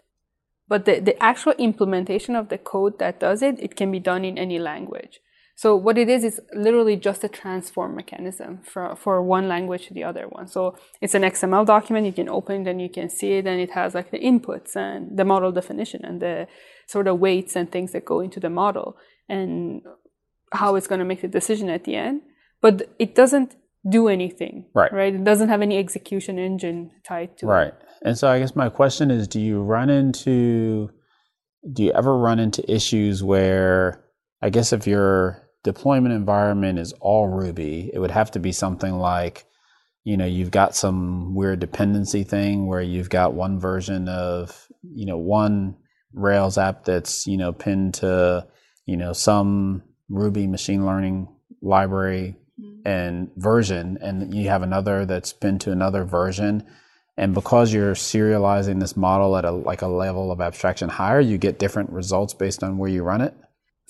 But 0.67 0.85
the, 0.85 0.99
the 0.99 1.21
actual 1.21 1.53
implementation 1.53 2.35
of 2.35 2.49
the 2.49 2.57
code 2.57 2.99
that 2.99 3.19
does 3.19 3.41
it, 3.41 3.59
it 3.59 3.75
can 3.75 3.91
be 3.91 3.99
done 3.99 4.25
in 4.25 4.37
any 4.37 4.59
language. 4.59 5.19
So 5.57 5.73
what 5.75 5.97
it 5.97 6.09
is 6.09 6.25
is 6.25 6.41
literally 6.53 6.97
just 6.97 7.23
a 7.23 7.29
transform 7.29 7.95
mechanism 7.95 8.59
for, 8.63 8.95
for 8.97 9.21
one 9.21 9.47
language 9.47 9.87
to 9.87 9.93
the 9.93 10.03
other 10.03 10.25
one. 10.27 10.47
So 10.47 10.75
it's 10.99 11.15
an 11.15 11.21
XML 11.21 11.65
document, 11.65 12.05
you 12.05 12.11
can 12.11 12.27
open 12.27 12.67
it 12.67 12.69
and 12.69 12.81
you 12.81 12.89
can 12.89 13.09
see 13.09 13.33
it 13.33 13.47
and 13.47 13.61
it 13.61 13.71
has 13.71 13.95
like 13.95 14.11
the 14.11 14.19
inputs 14.19 14.75
and 14.75 15.17
the 15.17 15.23
model 15.23 15.53
definition 15.53 16.03
and 16.03 16.21
the 16.21 16.47
sort 16.87 17.07
of 17.07 17.19
weights 17.19 17.55
and 17.55 17.71
things 17.71 17.93
that 17.93 18.03
go 18.03 18.19
into 18.19 18.41
the 18.41 18.49
model 18.49 18.97
and 19.29 19.81
how 20.51 20.75
it's 20.75 20.87
going 20.87 20.99
to 20.99 21.05
make 21.05 21.21
the 21.21 21.27
decision 21.29 21.69
at 21.69 21.85
the 21.85 21.95
end. 21.95 22.21
But 22.59 22.93
it 22.99 23.15
doesn't 23.15 23.55
do 23.87 24.09
anything. 24.09 24.65
Right. 24.73 24.91
Right. 24.91 25.15
It 25.15 25.23
doesn't 25.23 25.49
have 25.49 25.61
any 25.61 25.77
execution 25.77 26.37
engine 26.37 26.91
tied 27.07 27.37
to 27.37 27.45
it. 27.45 27.49
Right. 27.49 27.67
it. 27.67 27.81
And 28.03 28.17
so 28.17 28.27
I 28.27 28.39
guess 28.39 28.55
my 28.55 28.69
question 28.69 29.11
is 29.11 29.27
do 29.27 29.39
you 29.39 29.61
run 29.61 29.89
into 29.89 30.89
do 31.71 31.83
you 31.83 31.91
ever 31.93 32.17
run 32.17 32.39
into 32.39 32.71
issues 32.71 33.23
where 33.23 34.03
I 34.41 34.49
guess 34.49 34.73
if 34.73 34.85
your 34.85 35.47
deployment 35.63 36.13
environment 36.13 36.77
is 36.77 36.93
all 36.99 37.27
Ruby, 37.27 37.89
it 37.93 37.99
would 37.99 38.11
have 38.11 38.31
to 38.31 38.39
be 38.39 38.51
something 38.51 38.93
like 38.93 39.45
you 40.05 40.15
know, 40.15 40.25
you've 40.25 40.51
got 40.51 40.75
some 40.75 41.33
weird 41.33 41.59
dependency 41.59 42.23
thing 42.23 42.67
where 42.67 42.81
you've 42.81 43.09
got 43.09 43.33
one 43.33 43.59
version 43.59 44.07
of, 44.07 44.67
you 44.83 45.05
know, 45.05 45.17
one 45.17 45.75
Rails 46.13 46.59
app 46.59 46.85
that's, 46.85 47.25
you 47.25 47.37
know, 47.37 47.51
pinned 47.51 47.95
to, 47.95 48.47
you 48.85 48.95
know, 48.95 49.13
some 49.13 49.81
Ruby 50.07 50.45
machine 50.45 50.85
learning 50.85 51.27
library 51.61 52.35
mm-hmm. 52.61 52.87
and 52.87 53.31
version 53.35 53.97
and 53.99 54.31
you 54.33 54.47
have 54.47 54.61
another 54.61 55.05
that's 55.05 55.33
pinned 55.33 55.61
to 55.61 55.71
another 55.71 56.05
version 56.05 56.63
and 57.17 57.33
because 57.33 57.73
you're 57.73 57.95
serializing 57.95 58.79
this 58.79 58.97
model 58.97 59.37
at 59.37 59.45
a 59.45 59.51
like 59.51 59.81
a 59.81 59.87
level 59.87 60.31
of 60.31 60.41
abstraction 60.41 60.89
higher 60.89 61.19
you 61.19 61.37
get 61.37 61.59
different 61.59 61.89
results 61.89 62.33
based 62.33 62.63
on 62.63 62.77
where 62.77 62.89
you 62.89 63.03
run 63.03 63.21
it 63.21 63.33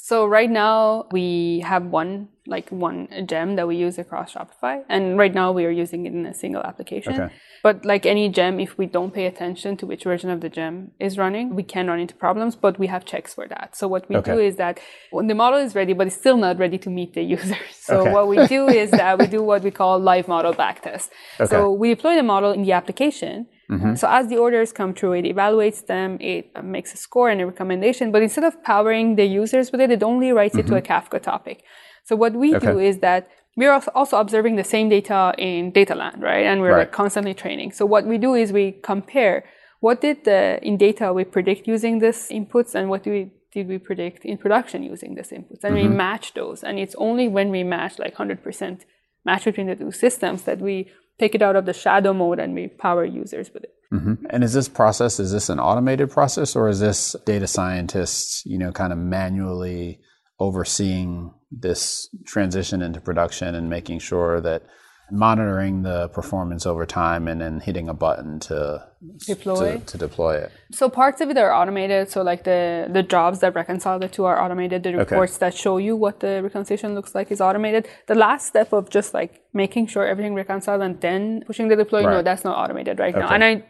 So 0.07 0.27
right 0.27 0.51
now 0.51 1.07
we 1.11 1.61
have 1.65 1.85
one 1.85 2.27
like 2.45 2.69
one 2.69 3.07
gem 3.25 3.55
that 3.55 3.67
we 3.67 3.75
use 3.75 3.97
across 3.97 4.33
Shopify, 4.35 4.83
and 4.87 5.17
right 5.17 5.33
now 5.33 5.51
we 5.51 5.65
are 5.65 5.71
using 5.71 6.05
it 6.05 6.13
in 6.13 6.27
a 6.27 6.33
single 6.41 6.61
application. 6.61 7.19
Okay. 7.21 7.33
But 7.63 7.83
like 7.85 8.05
any 8.05 8.29
gem, 8.29 8.59
if 8.59 8.77
we 8.77 8.85
don't 8.85 9.11
pay 9.11 9.25
attention 9.25 9.77
to 9.77 9.87
which 9.87 10.03
version 10.03 10.29
of 10.29 10.41
the 10.41 10.49
gem 10.57 10.91
is 10.99 11.17
running, 11.17 11.55
we 11.55 11.63
can 11.63 11.87
run 11.87 11.99
into 11.99 12.13
problems. 12.13 12.55
But 12.55 12.77
we 12.77 12.85
have 12.85 13.03
checks 13.03 13.33
for 13.33 13.47
that. 13.47 13.75
So 13.75 13.87
what 13.87 14.07
we 14.07 14.17
Okay. 14.17 14.33
do 14.33 14.37
is 14.37 14.57
that 14.57 14.79
when 15.09 15.25
the 15.25 15.33
model 15.33 15.59
is 15.59 15.73
ready, 15.73 15.93
but 15.93 16.05
it's 16.05 16.15
still 16.15 16.37
not 16.37 16.59
ready 16.59 16.77
to 16.85 16.89
meet 16.91 17.15
the 17.15 17.23
users. 17.37 17.75
So 17.89 18.01
Okay. 18.01 18.11
what 18.11 18.27
we 18.27 18.45
do 18.45 18.67
is 18.69 18.91
that 18.91 19.17
we 19.17 19.25
do 19.25 19.41
what 19.41 19.63
we 19.63 19.71
call 19.71 19.97
live 19.97 20.27
model 20.27 20.53
backtest. 20.53 21.09
So 21.51 21.71
we 21.81 21.89
deploy 21.95 22.15
the 22.15 22.27
model 22.33 22.51
in 22.51 22.61
the 22.61 22.73
application. 22.73 23.47
Mm-hmm. 23.69 23.95
So 23.95 24.07
as 24.07 24.27
the 24.27 24.37
orders 24.37 24.71
come 24.71 24.93
through, 24.93 25.13
it 25.13 25.25
evaluates 25.25 25.85
them, 25.85 26.17
it 26.21 26.51
uh, 26.55 26.61
makes 26.61 26.93
a 26.93 26.97
score 26.97 27.29
and 27.29 27.41
a 27.41 27.45
recommendation. 27.45 28.11
But 28.11 28.21
instead 28.21 28.43
of 28.43 28.63
powering 28.63 29.15
the 29.15 29.25
users 29.25 29.71
with 29.71 29.81
it, 29.81 29.91
it 29.91 30.03
only 30.03 30.31
writes 30.31 30.55
it 30.55 30.67
to 30.67 30.75
a 30.75 30.81
mm-hmm. 30.81 30.91
Kafka 30.91 31.21
topic. 31.21 31.63
So 32.03 32.15
what 32.15 32.33
we 32.33 32.53
do 32.59 32.79
is 32.79 32.99
that 32.99 33.29
we're 33.57 33.71
also 33.71 34.17
observing 34.17 34.57
the 34.57 34.63
same 34.63 34.89
data 34.89 35.33
in 35.37 35.71
Dataland, 35.71 36.21
right? 36.21 36.45
And 36.45 36.61
we're 36.61 36.71
Right. 36.71 36.79
like 36.79 36.91
constantly 36.91 37.33
training. 37.33 37.71
So 37.71 37.85
what 37.85 38.05
we 38.05 38.17
do 38.17 38.33
is 38.35 38.51
we 38.51 38.73
compare 38.83 39.45
what 39.79 40.01
did 40.01 40.23
the 40.25 40.59
in 40.61 40.77
data 40.77 41.13
we 41.13 41.23
predict 41.23 41.67
using 41.67 41.99
this 41.99 42.29
inputs 42.29 42.75
and 42.75 42.89
what 42.89 43.03
do 43.03 43.11
we 43.11 43.31
did 43.51 43.67
we 43.67 43.77
predict 43.77 44.25
in 44.25 44.37
production 44.37 44.83
using 44.83 45.15
this 45.15 45.29
inputs 45.31 45.63
and 45.63 45.75
we 45.75 45.83
mm-hmm. 45.83 45.95
match 45.95 46.33
those 46.33 46.63
and 46.63 46.77
it's 46.77 46.95
only 47.07 47.27
when 47.27 47.49
we 47.51 47.63
match 47.63 47.93
like 47.99 48.15
100% 48.15 48.81
match 49.23 49.45
between 49.45 49.67
the 49.67 49.75
two 49.75 49.91
systems 49.91 50.43
that 50.43 50.59
we 50.59 50.75
take 51.19 51.35
it 51.35 51.41
out 51.41 51.55
of 51.55 51.65
the 51.65 51.73
shadow 51.73 52.13
mode 52.13 52.39
and 52.39 52.53
we 52.53 52.67
power 52.67 53.05
users 53.05 53.53
with 53.53 53.63
it. 53.63 53.73
Mm-hmm. 53.93 54.25
And 54.29 54.43
is 54.43 54.53
this 54.53 54.67
process 54.67 55.19
is 55.19 55.31
this 55.31 55.49
an 55.49 55.59
automated 55.59 56.09
process 56.09 56.55
or 56.55 56.67
is 56.67 56.79
this 56.79 57.15
data 57.25 57.47
scientists 57.47 58.43
you 58.45 58.57
know 58.57 58.71
kind 58.71 58.91
of 58.91 58.99
manually 58.99 59.99
overseeing 60.39 61.31
this 61.51 62.09
transition 62.25 62.81
into 62.81 62.99
production 62.99 63.55
and 63.55 63.69
making 63.69 63.99
sure 63.99 64.41
that 64.41 64.63
monitoring 65.11 65.83
the 65.83 66.07
performance 66.09 66.65
over 66.65 66.85
time 66.85 67.27
and 67.27 67.39
then 67.39 67.59
hitting 67.59 67.87
a 67.89 67.93
button 67.93 68.39
to 68.39 68.83
Deploy. 69.27 69.77
to, 69.77 69.85
to 69.85 69.97
deploy 69.99 70.35
it 70.35 70.51
So 70.71 70.89
parts 70.89 71.21
of 71.21 71.29
it 71.29 71.37
are 71.37 71.53
automated. 71.53 72.09
So 72.09 72.23
like 72.23 72.43
the 72.43 72.87
the 72.89 73.03
jobs 73.03 73.39
that 73.39 73.53
reconcile 73.53 73.99
the 73.99 74.07
two 74.07 74.25
are 74.25 74.41
automated. 74.41 74.81
The 74.83 74.97
reports 74.97 75.37
that 75.37 75.53
show 75.53 75.77
you 75.77 75.95
what 75.95 76.21
the 76.21 76.41
reconciliation 76.41 76.95
looks 76.95 77.13
like 77.13 77.31
is 77.31 77.39
automated. 77.39 77.87
The 78.07 78.15
last 78.15 78.47
step 78.47 78.73
of 78.73 78.89
just 78.89 79.13
like 79.13 79.43
making 79.53 79.87
sure 79.87 80.05
everything 80.07 80.33
reconciled 80.33 80.81
and 80.81 80.99
then 81.01 81.43
pushing 81.45 81.67
the 81.67 81.75
deploy, 81.75 82.01
no, 82.01 82.23
that's 82.23 82.43
not 82.43 82.57
automated 82.57 82.97
right 82.97 83.15
now. 83.15 83.29
And 83.29 83.43
I 83.43 83.63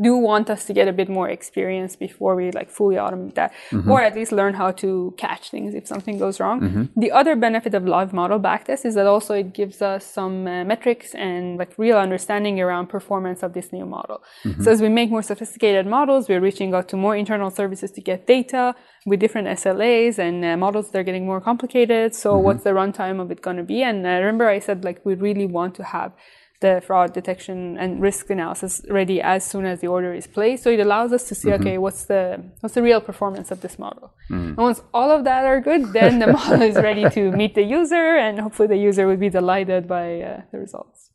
do 0.00 0.16
want 0.16 0.48
us 0.48 0.64
to 0.64 0.72
get 0.72 0.88
a 0.88 0.92
bit 0.92 1.08
more 1.08 1.28
experience 1.28 1.96
before 1.96 2.34
we 2.34 2.50
like 2.52 2.70
fully 2.70 2.96
automate 2.96 3.34
that, 3.34 3.52
or 3.90 4.00
at 4.00 4.14
least 4.14 4.32
learn 4.32 4.54
how 4.54 4.70
to 4.70 5.14
catch 5.18 5.50
things 5.50 5.74
if 5.74 5.86
something 5.86 6.18
goes 6.18 6.40
wrong. 6.40 6.60
The 6.96 7.10
other 7.12 7.36
benefit 7.36 7.74
of 7.74 7.84
live 7.84 8.12
model 8.12 8.38
backtest 8.40 8.84
is 8.86 8.94
that 8.94 9.06
also 9.06 9.34
it 9.34 9.52
gives 9.52 9.82
us 9.82 10.06
some 10.06 10.46
uh, 10.46 10.64
metrics 10.64 11.14
and 11.14 11.58
like 11.58 11.72
real 11.76 11.98
understanding 11.98 12.60
around 12.60 12.86
performance 12.86 13.42
of 13.42 13.52
this 13.52 13.72
new 13.72 13.84
model. 13.84 14.22
So 14.64 14.70
as 14.70 14.80
we 14.80 14.88
make 14.88 15.10
more 15.10 15.22
sophisticated 15.22 15.86
models, 15.86 16.28
we're 16.28 16.40
reaching 16.40 16.72
out 16.74 16.88
to 16.88 16.96
more 16.96 17.14
internal 17.16 17.50
services 17.50 17.90
to 17.92 18.00
get 18.00 18.26
data 18.26 18.74
with 19.06 19.20
different 19.20 19.48
SLAs 19.48 20.18
and 20.18 20.44
uh, 20.44 20.56
models 20.56 20.90
they're 20.90 21.04
getting 21.04 21.26
more 21.26 21.40
complicated. 21.40 22.14
So 22.14 22.36
what's 22.38 22.64
the 22.64 22.70
runtime 22.70 23.20
of 23.20 23.30
it 23.30 23.42
going 23.42 23.56
to 23.56 23.64
be? 23.64 23.82
And 23.82 24.06
uh, 24.06 24.10
remember 24.10 24.48
I 24.48 24.60
said 24.60 24.84
like 24.84 25.04
we 25.04 25.14
really 25.14 25.46
want 25.46 25.74
to 25.76 25.84
have 25.84 26.12
the 26.60 26.82
fraud 26.86 27.12
detection 27.14 27.78
and 27.78 28.02
risk 28.02 28.28
analysis 28.30 28.82
ready 28.88 29.20
as 29.20 29.44
soon 29.44 29.64
as 29.64 29.80
the 29.80 29.86
order 29.86 30.12
is 30.12 30.26
placed. 30.26 30.62
So 30.62 30.70
it 30.70 30.80
allows 30.80 31.12
us 31.12 31.26
to 31.28 31.34
see, 31.34 31.52
okay, 31.52 31.78
what's 31.78 32.04
the 32.04 32.42
what's 32.60 32.74
the 32.74 32.82
real 32.82 33.00
performance 33.00 33.50
of 33.50 33.60
this 33.62 33.78
model? 33.78 34.12
And 34.56 34.56
once 34.56 34.82
all 34.92 35.10
of 35.10 35.24
that 35.24 35.44
are 35.44 35.60
good, 35.60 35.92
then 35.92 36.18
the 36.18 36.26
model 36.38 36.62
is 36.62 36.76
ready 36.76 37.08
to 37.10 37.32
meet 37.32 37.54
the 37.54 37.62
user, 37.62 38.16
and 38.16 38.38
hopefully 38.38 38.68
the 38.68 38.76
user 38.76 39.06
will 39.06 39.16
be 39.16 39.30
delighted 39.30 39.88
by 39.88 40.20
uh, 40.20 40.42
the 40.52 40.58
results. 40.58 41.10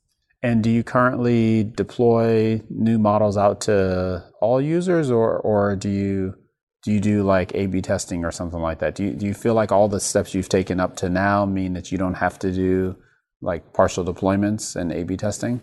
and 0.45 0.63
do 0.63 0.69
you 0.69 0.84
currently 0.84 1.63
deploy 1.63 2.62
new 2.69 2.97
models 2.99 3.38
out 3.38 3.62
to 3.62 4.23
all 4.41 4.60
users 4.62 5.10
or 5.10 5.29
or 5.49 5.75
do 5.75 5.89
you 5.89 6.36
do 6.84 6.91
you 6.91 6.99
do 6.99 7.23
like 7.23 7.49
A 7.55 7.65
B 7.65 7.81
testing 7.81 8.23
or 8.23 8.31
something 8.31 8.60
like 8.60 8.79
that? 8.79 8.93
Do 8.93 9.03
you, 9.05 9.12
do 9.19 9.25
you 9.25 9.34
feel 9.34 9.55
like 9.55 9.71
all 9.71 9.88
the 9.88 9.99
steps 9.99 10.36
you've 10.36 10.49
taken 10.49 10.79
up 10.79 10.95
to 10.97 11.10
now 11.10 11.45
mean 11.45 11.73
that 11.73 11.91
you 11.91 11.97
don't 11.97 12.13
have 12.25 12.38
to 12.39 12.51
do 12.51 12.95
like 13.41 13.73
partial 13.73 14.03
deployments 14.05 14.75
and 14.75 14.91
A 14.91 15.03
B 15.03 15.17
testing? 15.17 15.61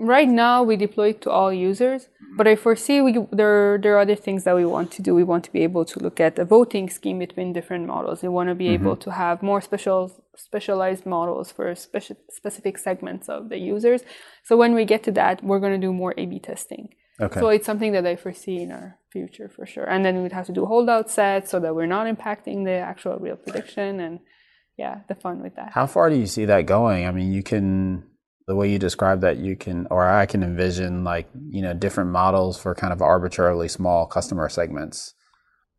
Right 0.00 0.28
now, 0.28 0.62
we 0.62 0.76
deploy 0.76 1.08
it 1.08 1.20
to 1.22 1.30
all 1.30 1.52
users, 1.52 2.08
but 2.36 2.46
I 2.46 2.54
foresee 2.54 3.00
we, 3.00 3.18
there, 3.32 3.78
there 3.78 3.96
are 3.96 3.98
other 3.98 4.14
things 4.14 4.44
that 4.44 4.54
we 4.54 4.64
want 4.64 4.92
to 4.92 5.02
do. 5.02 5.12
We 5.12 5.24
want 5.24 5.42
to 5.46 5.52
be 5.52 5.64
able 5.64 5.84
to 5.86 5.98
look 5.98 6.20
at 6.20 6.38
a 6.38 6.44
voting 6.44 6.88
scheme 6.88 7.18
between 7.18 7.52
different 7.52 7.88
models. 7.88 8.22
We 8.22 8.28
want 8.28 8.48
to 8.48 8.54
be 8.54 8.66
mm-hmm. 8.66 8.84
able 8.84 8.96
to 8.96 9.10
have 9.10 9.42
more 9.42 9.60
special, 9.60 10.12
specialized 10.36 11.04
models 11.04 11.50
for 11.50 11.74
speci- 11.74 12.16
specific 12.30 12.78
segments 12.78 13.28
of 13.28 13.48
the 13.48 13.58
users. 13.58 14.02
So 14.44 14.56
when 14.56 14.72
we 14.72 14.84
get 14.84 15.02
to 15.02 15.12
that, 15.12 15.42
we're 15.42 15.58
going 15.58 15.80
to 15.80 15.84
do 15.84 15.92
more 15.92 16.14
A/B 16.16 16.38
testing. 16.38 16.90
Okay. 17.20 17.40
So 17.40 17.48
it's 17.48 17.66
something 17.66 17.90
that 17.90 18.06
I 18.06 18.14
foresee 18.14 18.58
in 18.58 18.70
our 18.70 19.00
future 19.10 19.48
for 19.48 19.66
sure. 19.66 19.90
And 19.90 20.04
then 20.04 20.22
we'd 20.22 20.30
have 20.30 20.46
to 20.46 20.52
do 20.52 20.64
holdout 20.66 21.10
sets 21.10 21.50
so 21.50 21.58
that 21.58 21.74
we're 21.74 21.86
not 21.86 22.06
impacting 22.06 22.64
the 22.64 22.74
actual 22.74 23.18
real 23.18 23.34
prediction 23.34 23.98
and 23.98 24.20
yeah, 24.78 25.00
the 25.08 25.14
fun 25.14 25.42
with 25.42 25.56
that. 25.56 25.72
How 25.72 25.86
far 25.86 26.08
do 26.08 26.16
you 26.16 26.26
see 26.26 26.44
that 26.46 26.66
going? 26.66 27.06
I 27.06 27.10
mean, 27.10 27.32
you 27.32 27.42
can 27.42 28.04
the 28.46 28.56
way 28.56 28.70
you 28.72 28.78
describe 28.78 29.20
that, 29.20 29.36
you 29.36 29.56
can, 29.56 29.86
or 29.90 30.08
I 30.08 30.24
can 30.24 30.42
envision 30.42 31.04
like 31.04 31.28
you 31.50 31.60
know 31.60 31.74
different 31.74 32.10
models 32.10 32.58
for 32.58 32.74
kind 32.74 32.92
of 32.92 33.02
arbitrarily 33.02 33.68
small 33.68 34.06
customer 34.06 34.48
segments. 34.48 35.14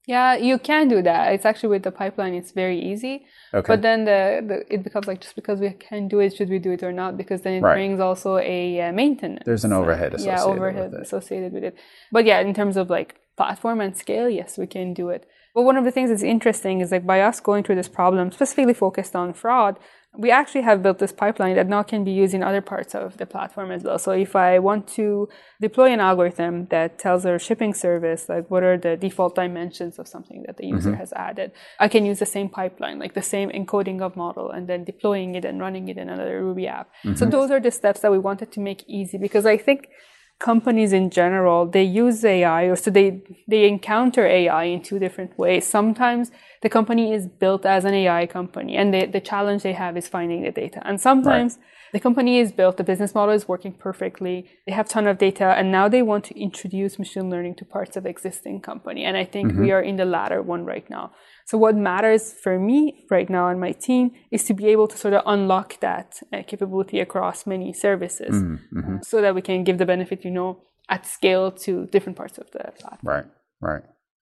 Yeah, 0.06 0.36
you 0.36 0.58
can 0.58 0.88
do 0.88 1.04
that. 1.04 1.34
It's 1.34 1.46
actually 1.46 1.70
with 1.70 1.84
the 1.84 1.92
pipeline, 1.92 2.34
it's 2.34 2.52
very 2.52 2.80
easy. 2.82 3.26
Okay. 3.54 3.74
But 3.74 3.82
then 3.84 4.06
the, 4.06 4.42
the 4.48 4.74
it 4.74 4.84
becomes 4.84 5.08
like 5.08 5.22
just 5.22 5.36
because 5.36 5.60
we 5.60 5.70
can 5.72 6.08
do 6.08 6.20
it, 6.20 6.36
should 6.36 6.50
we 6.50 6.58
do 6.60 6.72
it 6.72 6.82
or 6.84 6.92
not? 6.92 7.16
Because 7.16 7.42
then 7.42 7.54
it 7.54 7.62
Right. 7.62 7.76
brings 7.76 8.00
also 8.00 8.38
a 8.38 8.82
uh, 8.82 8.92
maintenance. 8.92 9.44
There's 9.46 9.66
an 9.66 9.74
overhead 9.74 10.16
yeah, 10.20 10.44
overhead 10.44 10.92
with 10.92 11.02
it. 11.02 11.06
associated 11.06 11.54
with 11.54 11.64
it. 11.64 11.76
But 12.12 12.26
yeah, 12.26 12.40
in 12.40 12.54
terms 12.54 12.76
of 12.76 12.90
like 12.90 13.16
platform 13.38 13.82
and 13.82 13.96
scale, 13.96 14.30
yes, 14.30 14.58
we 14.58 14.68
can 14.68 14.94
do 14.94 15.10
it. 15.10 15.28
But 15.54 15.64
one 15.64 15.78
of 15.78 15.86
the 15.86 15.92
things 15.92 16.10
that's 16.10 16.24
interesting 16.24 16.82
is 16.82 16.92
like 16.92 17.06
by 17.06 17.22
us 17.22 17.40
going 17.40 17.64
through 17.64 17.76
this 17.76 17.90
problem, 17.90 18.32
specifically 18.32 18.74
focused 18.74 19.16
on 19.16 19.34
fraud, 19.34 19.78
we 20.18 20.32
actually 20.32 20.62
have 20.62 20.82
built 20.82 20.98
this 20.98 21.12
pipeline 21.12 21.56
that 21.56 21.68
now 21.68 21.84
can 21.84 22.04
be 22.04 22.12
used 22.12 22.34
in 22.34 22.42
other 22.42 22.62
parts 22.62 22.96
of 22.96 23.18
the 23.18 23.28
platform 23.28 23.72
as 23.72 23.84
well. 23.84 24.00
So 24.00 24.12
if 24.12 24.36
I 24.36 24.58
want 24.58 24.88
to 24.90 25.30
deploy 25.62 25.92
an 25.94 26.00
algorithm 26.00 26.66
that 26.68 26.98
tells 26.98 27.26
our 27.28 27.38
shipping 27.38 27.76
service 27.76 28.28
like 28.28 28.50
what 28.50 28.64
are 28.64 28.78
the 28.78 28.98
default 28.98 29.36
dimensions 29.36 30.00
of 30.00 30.08
something 30.08 30.44
that 30.48 30.58
the 30.58 30.64
mm-hmm. 30.64 30.78
user 30.78 30.96
has 30.96 31.14
added, 31.14 31.52
I 31.80 31.90
can 31.90 32.06
use 32.06 32.20
the 32.20 32.26
same 32.26 32.50
pipeline, 32.50 32.98
like 32.98 33.14
the 33.14 33.22
same 33.22 33.50
encoding 33.52 34.02
of 34.02 34.16
model, 34.16 34.50
and 34.50 34.68
then 34.68 34.84
deploying 34.84 35.36
it 35.36 35.46
and 35.46 35.60
running 35.60 35.88
it 35.90 35.98
in 35.98 36.10
another 36.10 36.44
Ruby 36.44 36.68
app. 36.68 36.90
So 37.04 37.10
mm-hmm. 37.10 37.30
those 37.30 37.52
are 37.52 37.60
the 37.60 37.72
steps 37.72 38.00
that 38.00 38.12
we 38.12 38.18
wanted 38.18 38.52
to 38.54 38.60
make 38.60 38.84
easy 38.88 39.20
because 39.20 39.46
I 39.46 39.58
think 39.58 39.90
companies 40.39 40.93
in 40.93 41.10
general 41.10 41.65
they 41.65 41.84
use 41.84 42.23
ai 42.23 42.63
or 42.63 42.75
so 42.75 42.89
they 42.89 43.21
they 43.47 43.67
encounter 43.67 44.25
ai 44.25 44.63
in 44.63 44.82
two 44.82 44.97
different 44.97 45.38
ways. 45.38 45.67
Sometimes 45.67 46.32
the 46.62 46.69
company 46.69 47.13
is 47.13 47.28
built 47.28 47.65
as 47.65 47.84
an 47.86 47.93
ai 47.93 48.25
company 48.25 48.78
and 48.78 48.93
they, 48.93 49.06
the 49.06 49.19
challenge 49.19 49.63
they 49.63 49.73
have 49.73 49.97
is 49.97 50.08
finding 50.08 50.43
the 50.43 50.52
data. 50.52 50.82
And 50.86 50.99
sometimes 50.99 51.60
the 51.91 51.99
company 51.99 52.39
is 52.39 52.52
built 52.52 52.78
the 52.78 52.84
business 52.84 53.13
model 53.13 53.36
is 53.36 53.47
working 53.47 53.73
perfectly 53.73 54.49
they 54.65 54.71
have 54.71 54.88
ton 54.88 55.08
of 55.08 55.17
data 55.17 55.45
and 55.58 55.71
now 55.71 55.89
they 55.89 56.02
want 56.02 56.23
to 56.25 56.39
introduce 56.39 56.99
machine 56.99 57.30
learning 57.30 57.56
to 57.56 57.65
parts 57.65 57.97
of 57.97 58.06
existing 58.06 58.62
company. 58.62 59.04
And 59.04 59.17
i 59.17 59.25
think 59.25 59.52
mm-hmm. 59.52 59.62
we 59.62 59.71
are 59.71 59.82
in 59.82 59.97
the 59.97 60.06
latter 60.06 60.41
one 60.41 60.65
right 60.65 60.89
now 60.89 61.12
So 61.50 61.58
what 61.58 61.76
matters 61.76 62.32
for 62.32 62.60
me 62.60 63.06
right 63.10 63.28
now 63.28 63.48
and 63.48 63.60
my 63.60 63.72
team 63.72 64.12
is 64.30 64.44
to 64.44 64.54
be 64.54 64.68
able 64.68 64.88
to 64.88 64.96
sort 64.96 65.16
of 65.16 65.24
unlock 65.26 65.80
that 65.80 66.20
uh, 66.32 66.44
capability 66.46 67.00
across 67.00 67.48
many 67.48 67.74
services 67.74 68.36
Mm-hmm. 68.36 68.98
so 69.02 69.20
that 69.20 69.34
we 69.34 69.42
can 69.42 69.64
give 69.64 69.80
the 69.80 69.86
benefit, 69.88 70.24
you 70.24 70.30
know, 70.30 70.62
at 70.90 71.08
scale 71.08 71.52
to 71.64 71.88
different 71.88 72.18
parts 72.20 72.38
of 72.38 72.52
the 72.52 72.72
platform. 72.80 73.00
Right, 73.02 73.26
right. 73.62 73.82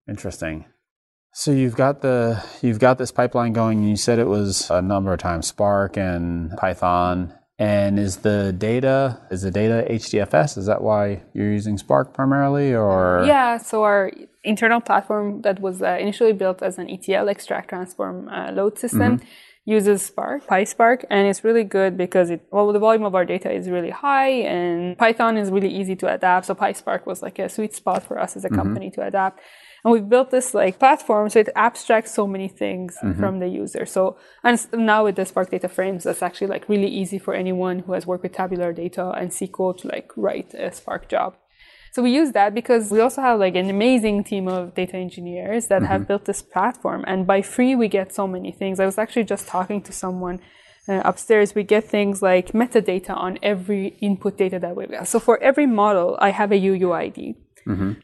Interesting. 0.09 0.67
So 1.33 1.51
you've 1.51 1.75
got 1.75 2.03
the 2.03 2.41
you've 2.63 2.79
got 2.79 2.99
this 2.99 3.11
pipeline 3.11 3.53
going, 3.53 3.79
and 3.79 3.91
you 3.91 3.97
said 3.97 4.21
it 4.21 4.29
was 4.29 4.71
a 4.71 4.81
number 4.81 5.13
of 5.13 5.19
times 5.19 5.49
Spark 5.49 5.97
and 5.97 6.57
Python. 6.57 7.35
And 7.59 7.99
is 7.99 8.19
the 8.19 8.55
data 8.57 9.21
is 9.33 9.43
the 9.43 9.51
data 9.51 9.85
HDFS? 9.91 10.57
Is 10.57 10.67
that 10.67 10.83
why 10.83 11.23
you're 11.35 11.51
using 11.51 11.79
Spark 11.79 12.15
primarily, 12.15 12.73
or 12.75 13.25
Yeah, 13.27 13.59
so 13.59 13.83
our 13.83 14.13
internal 14.49 14.81
platform 14.81 15.43
that 15.43 15.61
was 15.61 15.83
uh, 15.83 15.97
initially 16.01 16.33
built 16.33 16.63
as 16.63 16.79
an 16.79 16.89
ETL 16.89 17.29
extract 17.29 17.69
transform 17.69 18.29
uh, 18.29 18.51
load 18.53 18.79
system 18.79 19.21
uses 19.69 20.03
Spark, 20.03 20.47
PySpark, 20.47 21.05
and 21.11 21.29
it's 21.29 21.45
really 21.45 21.63
good 21.63 21.99
because 21.99 22.31
it 22.31 22.41
well 22.51 22.73
the 22.73 22.79
volume 22.79 23.05
of 23.05 23.15
our 23.15 23.27
data 23.27 23.53
is 23.53 23.69
really 23.69 23.91
high 23.91 24.31
and 24.55 24.97
Python 24.97 25.37
is 25.37 25.51
really 25.51 25.69
easy 25.69 25.95
to 25.97 26.07
adapt. 26.11 26.47
So 26.47 26.55
PySpark 26.55 27.05
was 27.05 27.21
like 27.21 27.39
a 27.39 27.51
sweet 27.51 27.75
spot 27.75 28.03
for 28.03 28.19
us 28.19 28.35
as 28.35 28.47
a 28.47 28.49
company 28.49 28.91
to 28.93 29.07
adapt. 29.07 29.41
And 29.85 29.93
we've 29.93 30.09
built 30.09 30.31
this 30.31 30.55
like 30.55 30.79
platform 30.79 31.29
so 31.29 31.41
it 31.41 31.51
abstracts 31.55 32.15
so 32.15 32.27
many 32.27 32.49
things 32.49 32.97
from 33.19 33.41
the 33.41 33.49
user. 33.49 33.85
So 33.85 34.17
and 34.43 34.57
now 34.73 35.05
with 35.05 35.17
the 35.17 35.27
Spark 35.27 35.51
data 35.51 35.69
frames, 35.69 36.05
that's 36.05 36.23
actually 36.23 36.47
like 36.47 36.67
really 36.71 36.89
easy 36.89 37.19
for 37.19 37.35
anyone 37.35 37.81
who 37.81 37.93
has 37.93 38.07
worked 38.07 38.23
with 38.23 38.33
tabular 38.33 38.73
data 38.73 39.11
and 39.11 39.31
SQL 39.31 39.77
to 39.81 39.89
like 39.89 40.11
write 40.17 40.55
a 40.55 40.73
Spark 40.73 41.11
job. 41.11 41.37
So 41.99 42.03
we 42.05 42.13
use 42.15 42.31
that 42.31 42.55
because 42.55 42.93
we 42.93 43.01
also 43.01 43.21
have 43.23 43.41
like 43.41 43.57
an 43.57 43.69
amazing 43.69 44.23
team 44.23 44.47
of 44.47 44.73
data 44.77 44.97
engineers 44.97 45.67
that 45.67 45.83
have 45.83 46.07
built 46.07 46.27
this 46.27 46.43
platform. 46.43 47.03
And 47.09 47.27
by 47.27 47.43
free, 47.43 47.75
we 47.75 47.89
get 47.89 48.15
so 48.15 48.25
many 48.29 48.53
things. 48.53 48.79
I 48.79 48.87
was 48.87 48.99
actually 48.99 49.25
just 49.25 49.49
talking 49.49 49.83
to 49.83 49.93
someone 49.93 50.39
uh, 50.89 51.03
upstairs. 51.05 51.57
We 51.57 51.65
get 51.65 51.83
things 51.97 52.23
like 52.23 52.53
metadata 52.53 53.11
on 53.17 53.33
every 53.43 53.85
input 54.01 54.39
data 54.39 54.61
that 54.61 54.77
we've 54.77 54.89
got. 54.93 55.09
So 55.09 55.19
for 55.19 55.43
every 55.43 55.67
model, 55.67 56.17
I 56.21 56.31
have 56.31 56.53
a 56.53 56.61
UUID. 56.71 57.35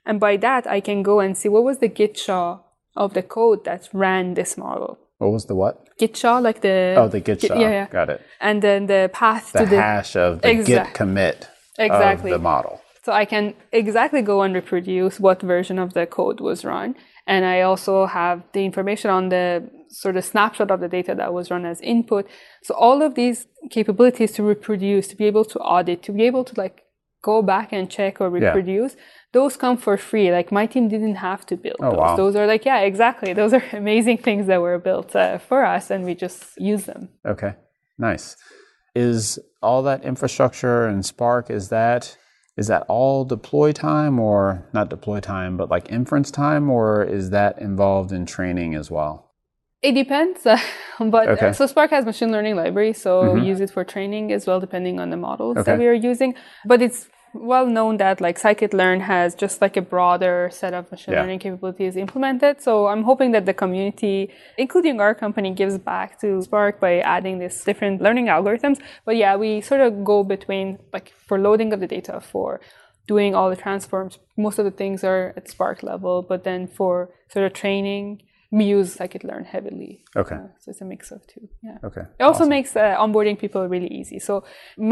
And 0.05 0.19
by 0.19 0.37
that, 0.39 0.67
I 0.67 0.81
can 0.81 1.05
go 1.05 1.21
and 1.21 1.39
see 1.39 1.49
what 1.49 1.63
was 1.63 1.79
the 1.79 1.87
git 1.89 2.19
SHA 2.19 2.59
of 2.97 3.15
the 3.15 3.23
code 3.23 3.65
that 3.65 3.89
ran 3.93 4.35
this 4.35 4.59
model. 4.59 4.99
what 5.19 5.31
was 5.31 5.45
the 5.47 5.55
what? 5.55 5.75
Git 6.01 6.17
SHA, 6.17 6.39
like 6.41 6.63
the 6.63 6.97
Oh, 6.99 7.07
the 7.07 7.21
Git 7.21 7.43
SHA. 7.43 7.55
yeah, 7.61 7.71
yeah. 7.71 7.87
Got 7.87 8.09
it. 8.11 8.21
and 8.41 8.61
then 8.61 8.87
the 8.87 9.09
path 9.13 9.53
The 9.53 9.61
to 9.61 9.67
the 9.67 9.81
hash 9.81 10.17
of 10.17 10.43
the 10.43 10.51
Exact- 10.51 10.87
Git 10.89 10.95
commit 10.95 11.49
Exactly. 11.79 12.33
of 12.33 12.41
the 12.41 12.43
model. 12.43 12.81
So 13.05 13.13
I 13.13 13.27
can 13.27 13.55
exactly 13.71 14.23
go 14.23 14.41
and 14.41 14.55
reproduce 14.55 15.21
what 15.21 15.43
version 15.43 15.79
of 15.79 15.93
the 15.93 16.07
code 16.07 16.41
was 16.41 16.65
run. 16.65 16.97
And 17.27 17.45
I 17.45 17.61
also 17.61 18.07
have 18.07 18.43
the 18.53 18.65
information 18.65 19.11
on 19.11 19.29
the 19.29 19.69
sort 19.91 20.17
of 20.17 20.25
snapshot 20.25 20.71
of 20.71 20.81
the 20.81 20.89
data 20.89 21.15
that 21.15 21.35
was 21.35 21.51
run 21.51 21.67
as 21.67 21.83
input. 21.83 22.27
So 22.63 22.75
all 22.75 23.03
of 23.03 23.15
these 23.15 23.47
capabilities 23.71 24.33
to 24.33 24.43
reproduce, 24.43 25.07
to 25.09 25.17
be 25.17 25.27
able 25.27 25.45
to 25.45 25.59
audit, 25.59 26.03
to 26.05 26.13
be 26.13 26.23
able 26.25 26.45
to 26.45 26.55
like 26.59 26.83
go 27.23 27.43
back 27.43 27.73
and 27.73 27.91
check 27.91 28.23
or 28.23 28.31
reproduce, 28.31 28.97
those 29.33 29.59
come 29.59 29.77
for 29.77 29.99
free. 29.99 30.33
Like 30.33 30.51
my 30.51 30.65
team 30.65 30.89
didn't 30.89 31.17
have 31.17 31.45
to 31.47 31.57
build 31.57 31.77
those. 31.81 31.97
wow. 31.97 32.17
Those 32.17 32.37
are 32.37 32.47
like, 32.47 32.65
yeah, 32.65 32.81
exactly. 32.81 33.35
Those 33.35 33.53
are 33.53 33.65
amazing 33.73 34.19
things 34.19 34.47
that 34.47 34.63
were 34.63 34.79
built 34.79 35.15
uh, 35.15 35.37
for 35.37 35.67
us 35.67 35.91
and 35.91 36.07
we 36.07 36.15
just 36.15 36.59
use 36.59 36.85
them. 36.85 37.11
Okay, 37.27 37.53
nice. 37.99 38.37
Is 38.95 39.39
all 39.63 39.83
that 39.83 40.05
infrastructure 40.05 40.87
and 40.87 41.05
Spark 41.05 41.51
is 41.51 41.69
that 41.69 42.17
is 42.57 42.69
that 42.69 42.85
all 42.89 43.25
deploy 43.25 43.73
time 43.73 44.19
or 44.19 44.65
not 44.73 44.89
deploy 44.89 45.21
time, 45.21 45.57
but 45.57 45.69
like 45.71 45.91
inference 45.91 46.31
time, 46.31 46.71
or 46.71 47.03
is 47.03 47.31
that 47.31 47.59
involved 47.59 48.13
in 48.13 48.27
training 48.27 48.75
as 48.75 48.91
well? 48.91 49.33
It 49.83 49.93
depends, 49.93 50.47
uh, 50.47 50.59
but 50.99 51.29
Okay. 51.29 51.53
so 51.53 51.67
Spark 51.67 51.91
has 51.91 52.05
machine 52.05 52.31
learning 52.33 52.57
library, 52.57 52.93
so 52.93 53.33
we 53.33 53.43
use 53.43 53.61
it 53.61 53.71
for 53.71 53.85
training 53.85 54.33
as 54.33 54.47
well, 54.47 54.61
depending 54.61 55.01
on 55.01 55.11
the 55.11 55.17
models 55.17 55.57
Okay. 55.59 55.73
that 55.73 55.79
we 55.79 55.87
are 55.87 55.93
using. 55.93 56.35
But 56.65 56.81
it's 56.81 57.09
well 57.35 57.67
known 57.67 57.97
that 57.99 58.21
like 58.21 58.39
scikit-learn 58.41 59.01
has 59.01 59.35
just 59.35 59.61
like 59.61 59.77
a 59.77 59.83
broader 59.83 60.49
set 60.53 60.73
of 60.73 60.91
machine 60.91 61.15
Yeah. 61.15 61.21
learning 61.23 61.41
capabilities 61.41 61.97
implemented. 61.97 62.61
So 62.63 62.87
I'm 62.87 63.03
hoping 63.03 63.33
that 63.33 63.45
the 63.47 63.55
community, 63.55 64.31
including 64.57 65.01
our 65.01 65.15
company, 65.15 65.51
gives 65.53 65.77
back 65.79 66.21
to 66.21 66.41
Spark 66.43 66.81
by 66.81 67.01
adding 67.01 67.39
these 67.41 67.63
different 67.65 68.01
learning 68.01 68.27
algorithms. 68.27 68.79
But 69.05 69.17
yeah, 69.17 69.37
we 69.37 69.61
sort 69.61 69.81
of 69.81 70.05
go 70.05 70.23
between 70.25 70.79
like 70.93 71.13
for 71.27 71.39
loading 71.39 71.73
of 71.73 71.81
the 71.81 71.87
data, 71.87 72.21
for 72.21 72.61
doing 73.07 73.35
all 73.35 73.51
the 73.51 73.57
transforms, 73.57 74.19
most 74.37 74.59
of 74.59 74.65
the 74.65 74.71
things 74.71 75.05
are 75.05 75.35
at 75.37 75.49
Spark 75.49 75.83
level. 75.83 76.23
But 76.23 76.45
then 76.45 76.67
for 76.67 77.11
sort 77.29 77.45
of 77.45 77.53
training, 77.53 78.23
we 78.59 78.67
scikit-learn 78.97 79.45
heavily. 79.55 79.93
Okay, 80.23 80.37
Uh, 80.37 80.49
so 80.61 80.67
it's 80.73 80.81
a 80.87 80.89
mix 80.95 81.03
of 81.17 81.21
two. 81.33 81.45
Yeah. 81.67 81.79
okay. 81.89 82.05
It 82.21 82.25
also 82.29 82.45
makes 82.57 82.71
uh, 82.77 82.97
onboarding 83.05 83.37
people 83.45 83.63
really 83.75 83.89
easy. 84.01 84.19
So 84.29 84.35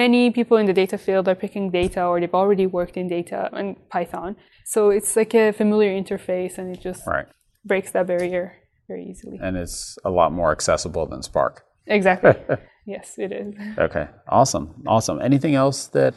many 0.02 0.30
people 0.38 0.56
in 0.62 0.66
the 0.70 0.76
data 0.82 0.96
field 1.06 1.24
are 1.30 1.38
picking 1.44 1.70
data 1.82 2.00
or 2.10 2.14
they've 2.20 2.38
already 2.42 2.66
worked 2.78 2.96
in 3.00 3.06
data 3.18 3.40
and 3.58 3.66
Python. 3.94 4.30
So 4.74 4.90
it's 4.96 5.12
like 5.20 5.32
a 5.44 5.52
familiar 5.52 5.92
interface 6.02 6.54
and 6.58 6.66
it 6.74 6.80
just 6.88 7.02
Right, 7.06 7.28
breaks 7.64 7.90
that 7.92 8.06
barrier 8.06 8.44
very 8.88 9.04
easily. 9.12 9.38
and 9.46 9.56
it's 9.56 9.78
a 10.04 10.10
lot 10.10 10.30
more 10.40 10.50
accessible 10.56 11.04
than 11.12 11.20
Spark. 11.22 11.54
Exactly. 11.86 12.34
yes, 12.94 13.06
it 13.24 13.32
is. 13.42 13.54
Okay, 13.86 14.06
awesome, 14.28 14.66
awesome. 14.94 15.18
Anything 15.30 15.54
else 15.64 15.78
that 15.98 16.14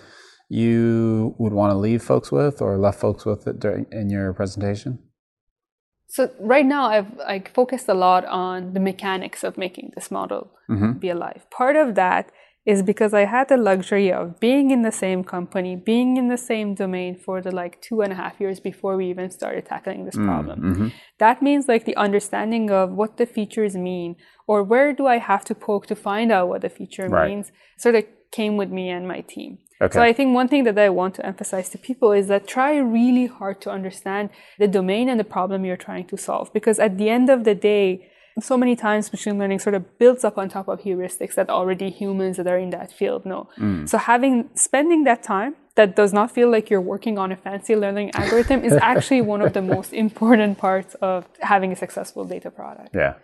you 0.49 1.33
would 1.39 1.53
want 1.53 1.71
to 1.73 1.77
leave 1.87 2.01
folks 2.03 2.31
with, 2.31 2.61
or 2.61 2.77
left 2.77 2.99
folks 2.99 3.25
with 3.25 3.47
it 3.47 3.59
during 3.59 3.85
in 3.91 4.09
your 4.09 4.33
presentation? 4.33 4.99
So 6.07 6.31
right 6.39 6.65
now 6.65 6.87
I've 6.87 7.17
like 7.17 7.53
focused 7.53 7.87
a 7.89 7.93
lot 7.93 8.25
on 8.25 8.73
the 8.73 8.79
mechanics 8.79 9.43
of 9.43 9.57
making 9.57 9.91
this 9.95 10.11
model 10.11 10.51
mm-hmm. 10.69 10.93
be 10.93 11.09
alive. 11.09 11.45
Part 11.49 11.75
of 11.75 11.95
that 11.95 12.31
is 12.65 12.81
because 12.81 13.13
I 13.13 13.25
had 13.25 13.47
the 13.47 13.57
luxury 13.57 14.11
of 14.11 14.39
being 14.39 14.71
in 14.71 14.81
the 14.81 14.91
same 14.91 15.23
company, 15.23 15.75
being 15.75 16.17
in 16.17 16.29
the 16.29 16.37
same 16.37 16.73
domain 16.73 17.15
for 17.15 17.39
the 17.39 17.51
like 17.51 17.79
two 17.79 18.01
and 18.01 18.11
a 18.11 18.15
half 18.15 18.39
years 18.39 18.59
before 18.59 18.97
we 18.97 19.07
even 19.09 19.29
started 19.29 19.67
tackling 19.67 20.05
this 20.05 20.15
mm, 20.15 20.25
problem. 20.25 20.61
Mm-hmm. 20.61 20.87
That 21.19 21.43
means 21.43 21.67
like 21.67 21.85
the 21.85 21.95
understanding 21.95 22.71
of 22.71 22.91
what 22.91 23.17
the 23.17 23.27
features 23.27 23.75
mean 23.75 24.15
or 24.47 24.63
where 24.63 24.93
do 24.93 25.05
I 25.05 25.19
have 25.19 25.45
to 25.45 25.55
poke 25.55 25.85
to 25.87 25.95
find 25.95 26.31
out 26.31 26.47
what 26.47 26.61
the 26.61 26.69
feature 26.69 27.07
Right. 27.07 27.29
means 27.29 27.51
sort 27.77 27.95
of 27.95 28.05
came 28.37 28.53
with 28.61 28.71
me 28.77 28.85
and 28.89 29.07
my 29.07 29.21
team. 29.21 29.51
Okay. 29.81 29.93
So 29.95 30.01
I 30.01 30.13
think 30.13 30.33
one 30.33 30.47
thing 30.47 30.63
that 30.67 30.77
I 30.77 30.89
want 30.89 31.15
to 31.15 31.25
emphasize 31.25 31.67
to 31.69 31.77
people 31.77 32.09
is 32.19 32.27
that 32.27 32.47
try 32.47 32.77
really 32.77 33.27
hard 33.27 33.57
to 33.63 33.69
understand 33.69 34.29
the 34.57 34.67
domain 34.67 35.09
and 35.09 35.19
the 35.19 35.29
problem 35.37 35.65
you're 35.65 35.85
trying 35.89 36.07
to 36.11 36.17
solve. 36.17 36.45
Because 36.53 36.77
at 36.79 36.97
the 36.97 37.09
end 37.09 37.29
of 37.29 37.43
the 37.43 37.55
day, 37.55 38.09
so 38.39 38.57
many 38.57 38.75
times 38.75 39.11
machine 39.11 39.37
learning 39.37 39.59
sort 39.59 39.75
of 39.75 39.83
builds 39.97 40.23
up 40.23 40.37
on 40.37 40.49
top 40.49 40.67
of 40.67 40.81
heuristics 40.81 41.35
that 41.35 41.49
already 41.49 41.89
humans 41.89 42.37
that 42.37 42.47
are 42.47 42.57
in 42.57 42.69
that 42.69 42.91
field 42.91 43.25
know. 43.25 43.49
Mm. 43.57 43.87
So 43.87 43.97
having 43.97 44.49
spending 44.55 45.03
that 45.05 45.23
time 45.23 45.55
that 45.75 45.95
does 45.95 46.13
not 46.13 46.31
feel 46.31 46.49
like 46.49 46.69
you're 46.69 46.87
working 46.95 47.17
on 47.17 47.31
a 47.31 47.35
fancy 47.35 47.75
learning 47.75 48.11
algorithm 48.13 48.63
is 48.63 48.73
actually 48.93 49.21
one 49.21 49.41
of 49.41 49.53
the 49.53 49.61
most 49.61 49.93
important 49.93 50.57
parts 50.57 50.95
of 51.01 51.25
having 51.41 51.71
a 51.71 51.75
successful 51.75 52.23
data 52.25 52.49
product. 52.49 52.91
Yeah. 52.93 53.15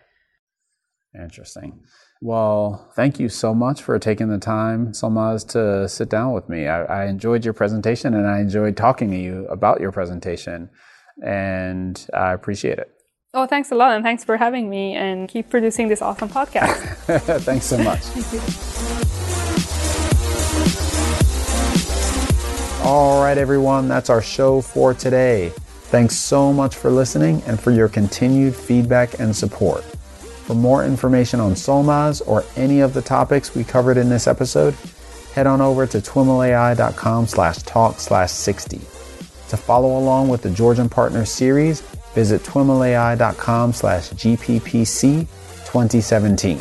Interesting. 1.13 1.81
Well, 2.23 2.87
thank 2.95 3.19
you 3.19 3.29
so 3.29 3.55
much 3.55 3.81
for 3.81 3.97
taking 3.97 4.29
the 4.29 4.37
time, 4.37 4.91
Solmaz, 4.91 5.47
to 5.49 5.89
sit 5.89 6.07
down 6.07 6.33
with 6.33 6.49
me. 6.49 6.67
I, 6.67 6.83
I 6.83 7.05
enjoyed 7.07 7.43
your 7.43 7.55
presentation 7.55 8.13
and 8.13 8.27
I 8.27 8.39
enjoyed 8.39 8.77
talking 8.77 9.09
to 9.09 9.17
you 9.17 9.47
about 9.47 9.81
your 9.81 9.91
presentation, 9.91 10.69
and 11.25 12.07
I 12.13 12.33
appreciate 12.33 12.77
it. 12.77 12.91
Oh, 13.33 13.47
thanks 13.47 13.71
a 13.71 13.75
lot, 13.75 13.93
and 13.93 14.03
thanks 14.03 14.23
for 14.23 14.37
having 14.37 14.69
me, 14.69 14.93
and 14.93 15.27
keep 15.29 15.49
producing 15.49 15.87
this 15.87 16.01
awesome 16.01 16.29
podcast. 16.29 16.75
Thanks 17.41 17.65
so 17.65 17.77
much. 17.77 18.03
All 22.85 23.23
right, 23.23 23.37
everyone, 23.37 23.87
that's 23.87 24.09
our 24.09 24.21
show 24.21 24.59
for 24.59 24.93
today. 24.93 25.53
Thanks 25.91 26.17
so 26.17 26.51
much 26.51 26.75
for 26.75 26.91
listening 26.91 27.41
and 27.47 27.59
for 27.59 27.71
your 27.71 27.87
continued 27.87 28.53
feedback 28.53 29.19
and 29.19 29.33
support. 29.33 29.85
For 30.45 30.55
more 30.55 30.83
information 30.83 31.39
on 31.39 31.53
Solmaz 31.53 32.21
or 32.27 32.43
any 32.55 32.81
of 32.81 32.93
the 32.93 33.01
topics 33.01 33.55
we 33.55 33.63
covered 33.63 33.97
in 33.97 34.09
this 34.09 34.27
episode, 34.27 34.73
head 35.33 35.47
on 35.47 35.61
over 35.61 35.87
to 35.87 35.99
twimlai.com 35.99 37.27
slash 37.27 37.57
talk 37.59 37.99
slash 37.99 38.31
60. 38.31 38.77
To 38.77 39.57
follow 39.57 39.97
along 39.97 40.29
with 40.29 40.41
the 40.41 40.49
Georgian 40.49 40.89
Partners 40.89 41.31
series, 41.31 41.81
visit 42.13 42.41
twimlai.com 42.43 43.73
slash 43.73 44.09
gppc 44.11 45.27
2017. 45.65 46.59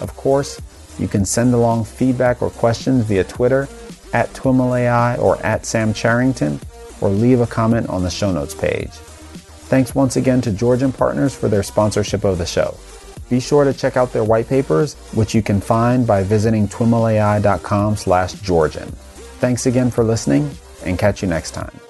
Of 0.00 0.12
course, 0.16 0.60
you 0.98 1.08
can 1.08 1.24
send 1.24 1.54
along 1.54 1.84
feedback 1.84 2.42
or 2.42 2.50
questions 2.50 3.04
via 3.04 3.24
Twitter 3.24 3.68
at 4.12 4.32
TwimlAI 4.32 5.18
or 5.18 5.36
at 5.44 5.66
Sam 5.66 5.92
Charrington, 5.92 6.60
or 7.00 7.10
leave 7.10 7.40
a 7.40 7.46
comment 7.46 7.88
on 7.88 8.02
the 8.02 8.10
show 8.10 8.32
notes 8.32 8.54
page. 8.54 8.90
Thanks 9.68 9.94
once 9.94 10.16
again 10.16 10.40
to 10.42 10.52
Georgian 10.52 10.92
Partners 10.92 11.34
for 11.34 11.48
their 11.48 11.62
sponsorship 11.62 12.24
of 12.24 12.38
the 12.38 12.46
show. 12.46 12.76
Be 13.28 13.40
sure 13.40 13.64
to 13.64 13.72
check 13.72 13.96
out 13.96 14.12
their 14.12 14.24
white 14.24 14.48
papers, 14.48 14.94
which 15.14 15.34
you 15.34 15.42
can 15.42 15.60
find 15.60 16.06
by 16.06 16.22
visiting 16.22 16.68
twimlai.com 16.68 17.96
slash 17.96 18.34
Georgian. 18.34 18.88
Thanks 19.40 19.66
again 19.66 19.90
for 19.90 20.04
listening, 20.04 20.50
and 20.84 20.98
catch 20.98 21.22
you 21.22 21.28
next 21.28 21.50
time. 21.50 21.85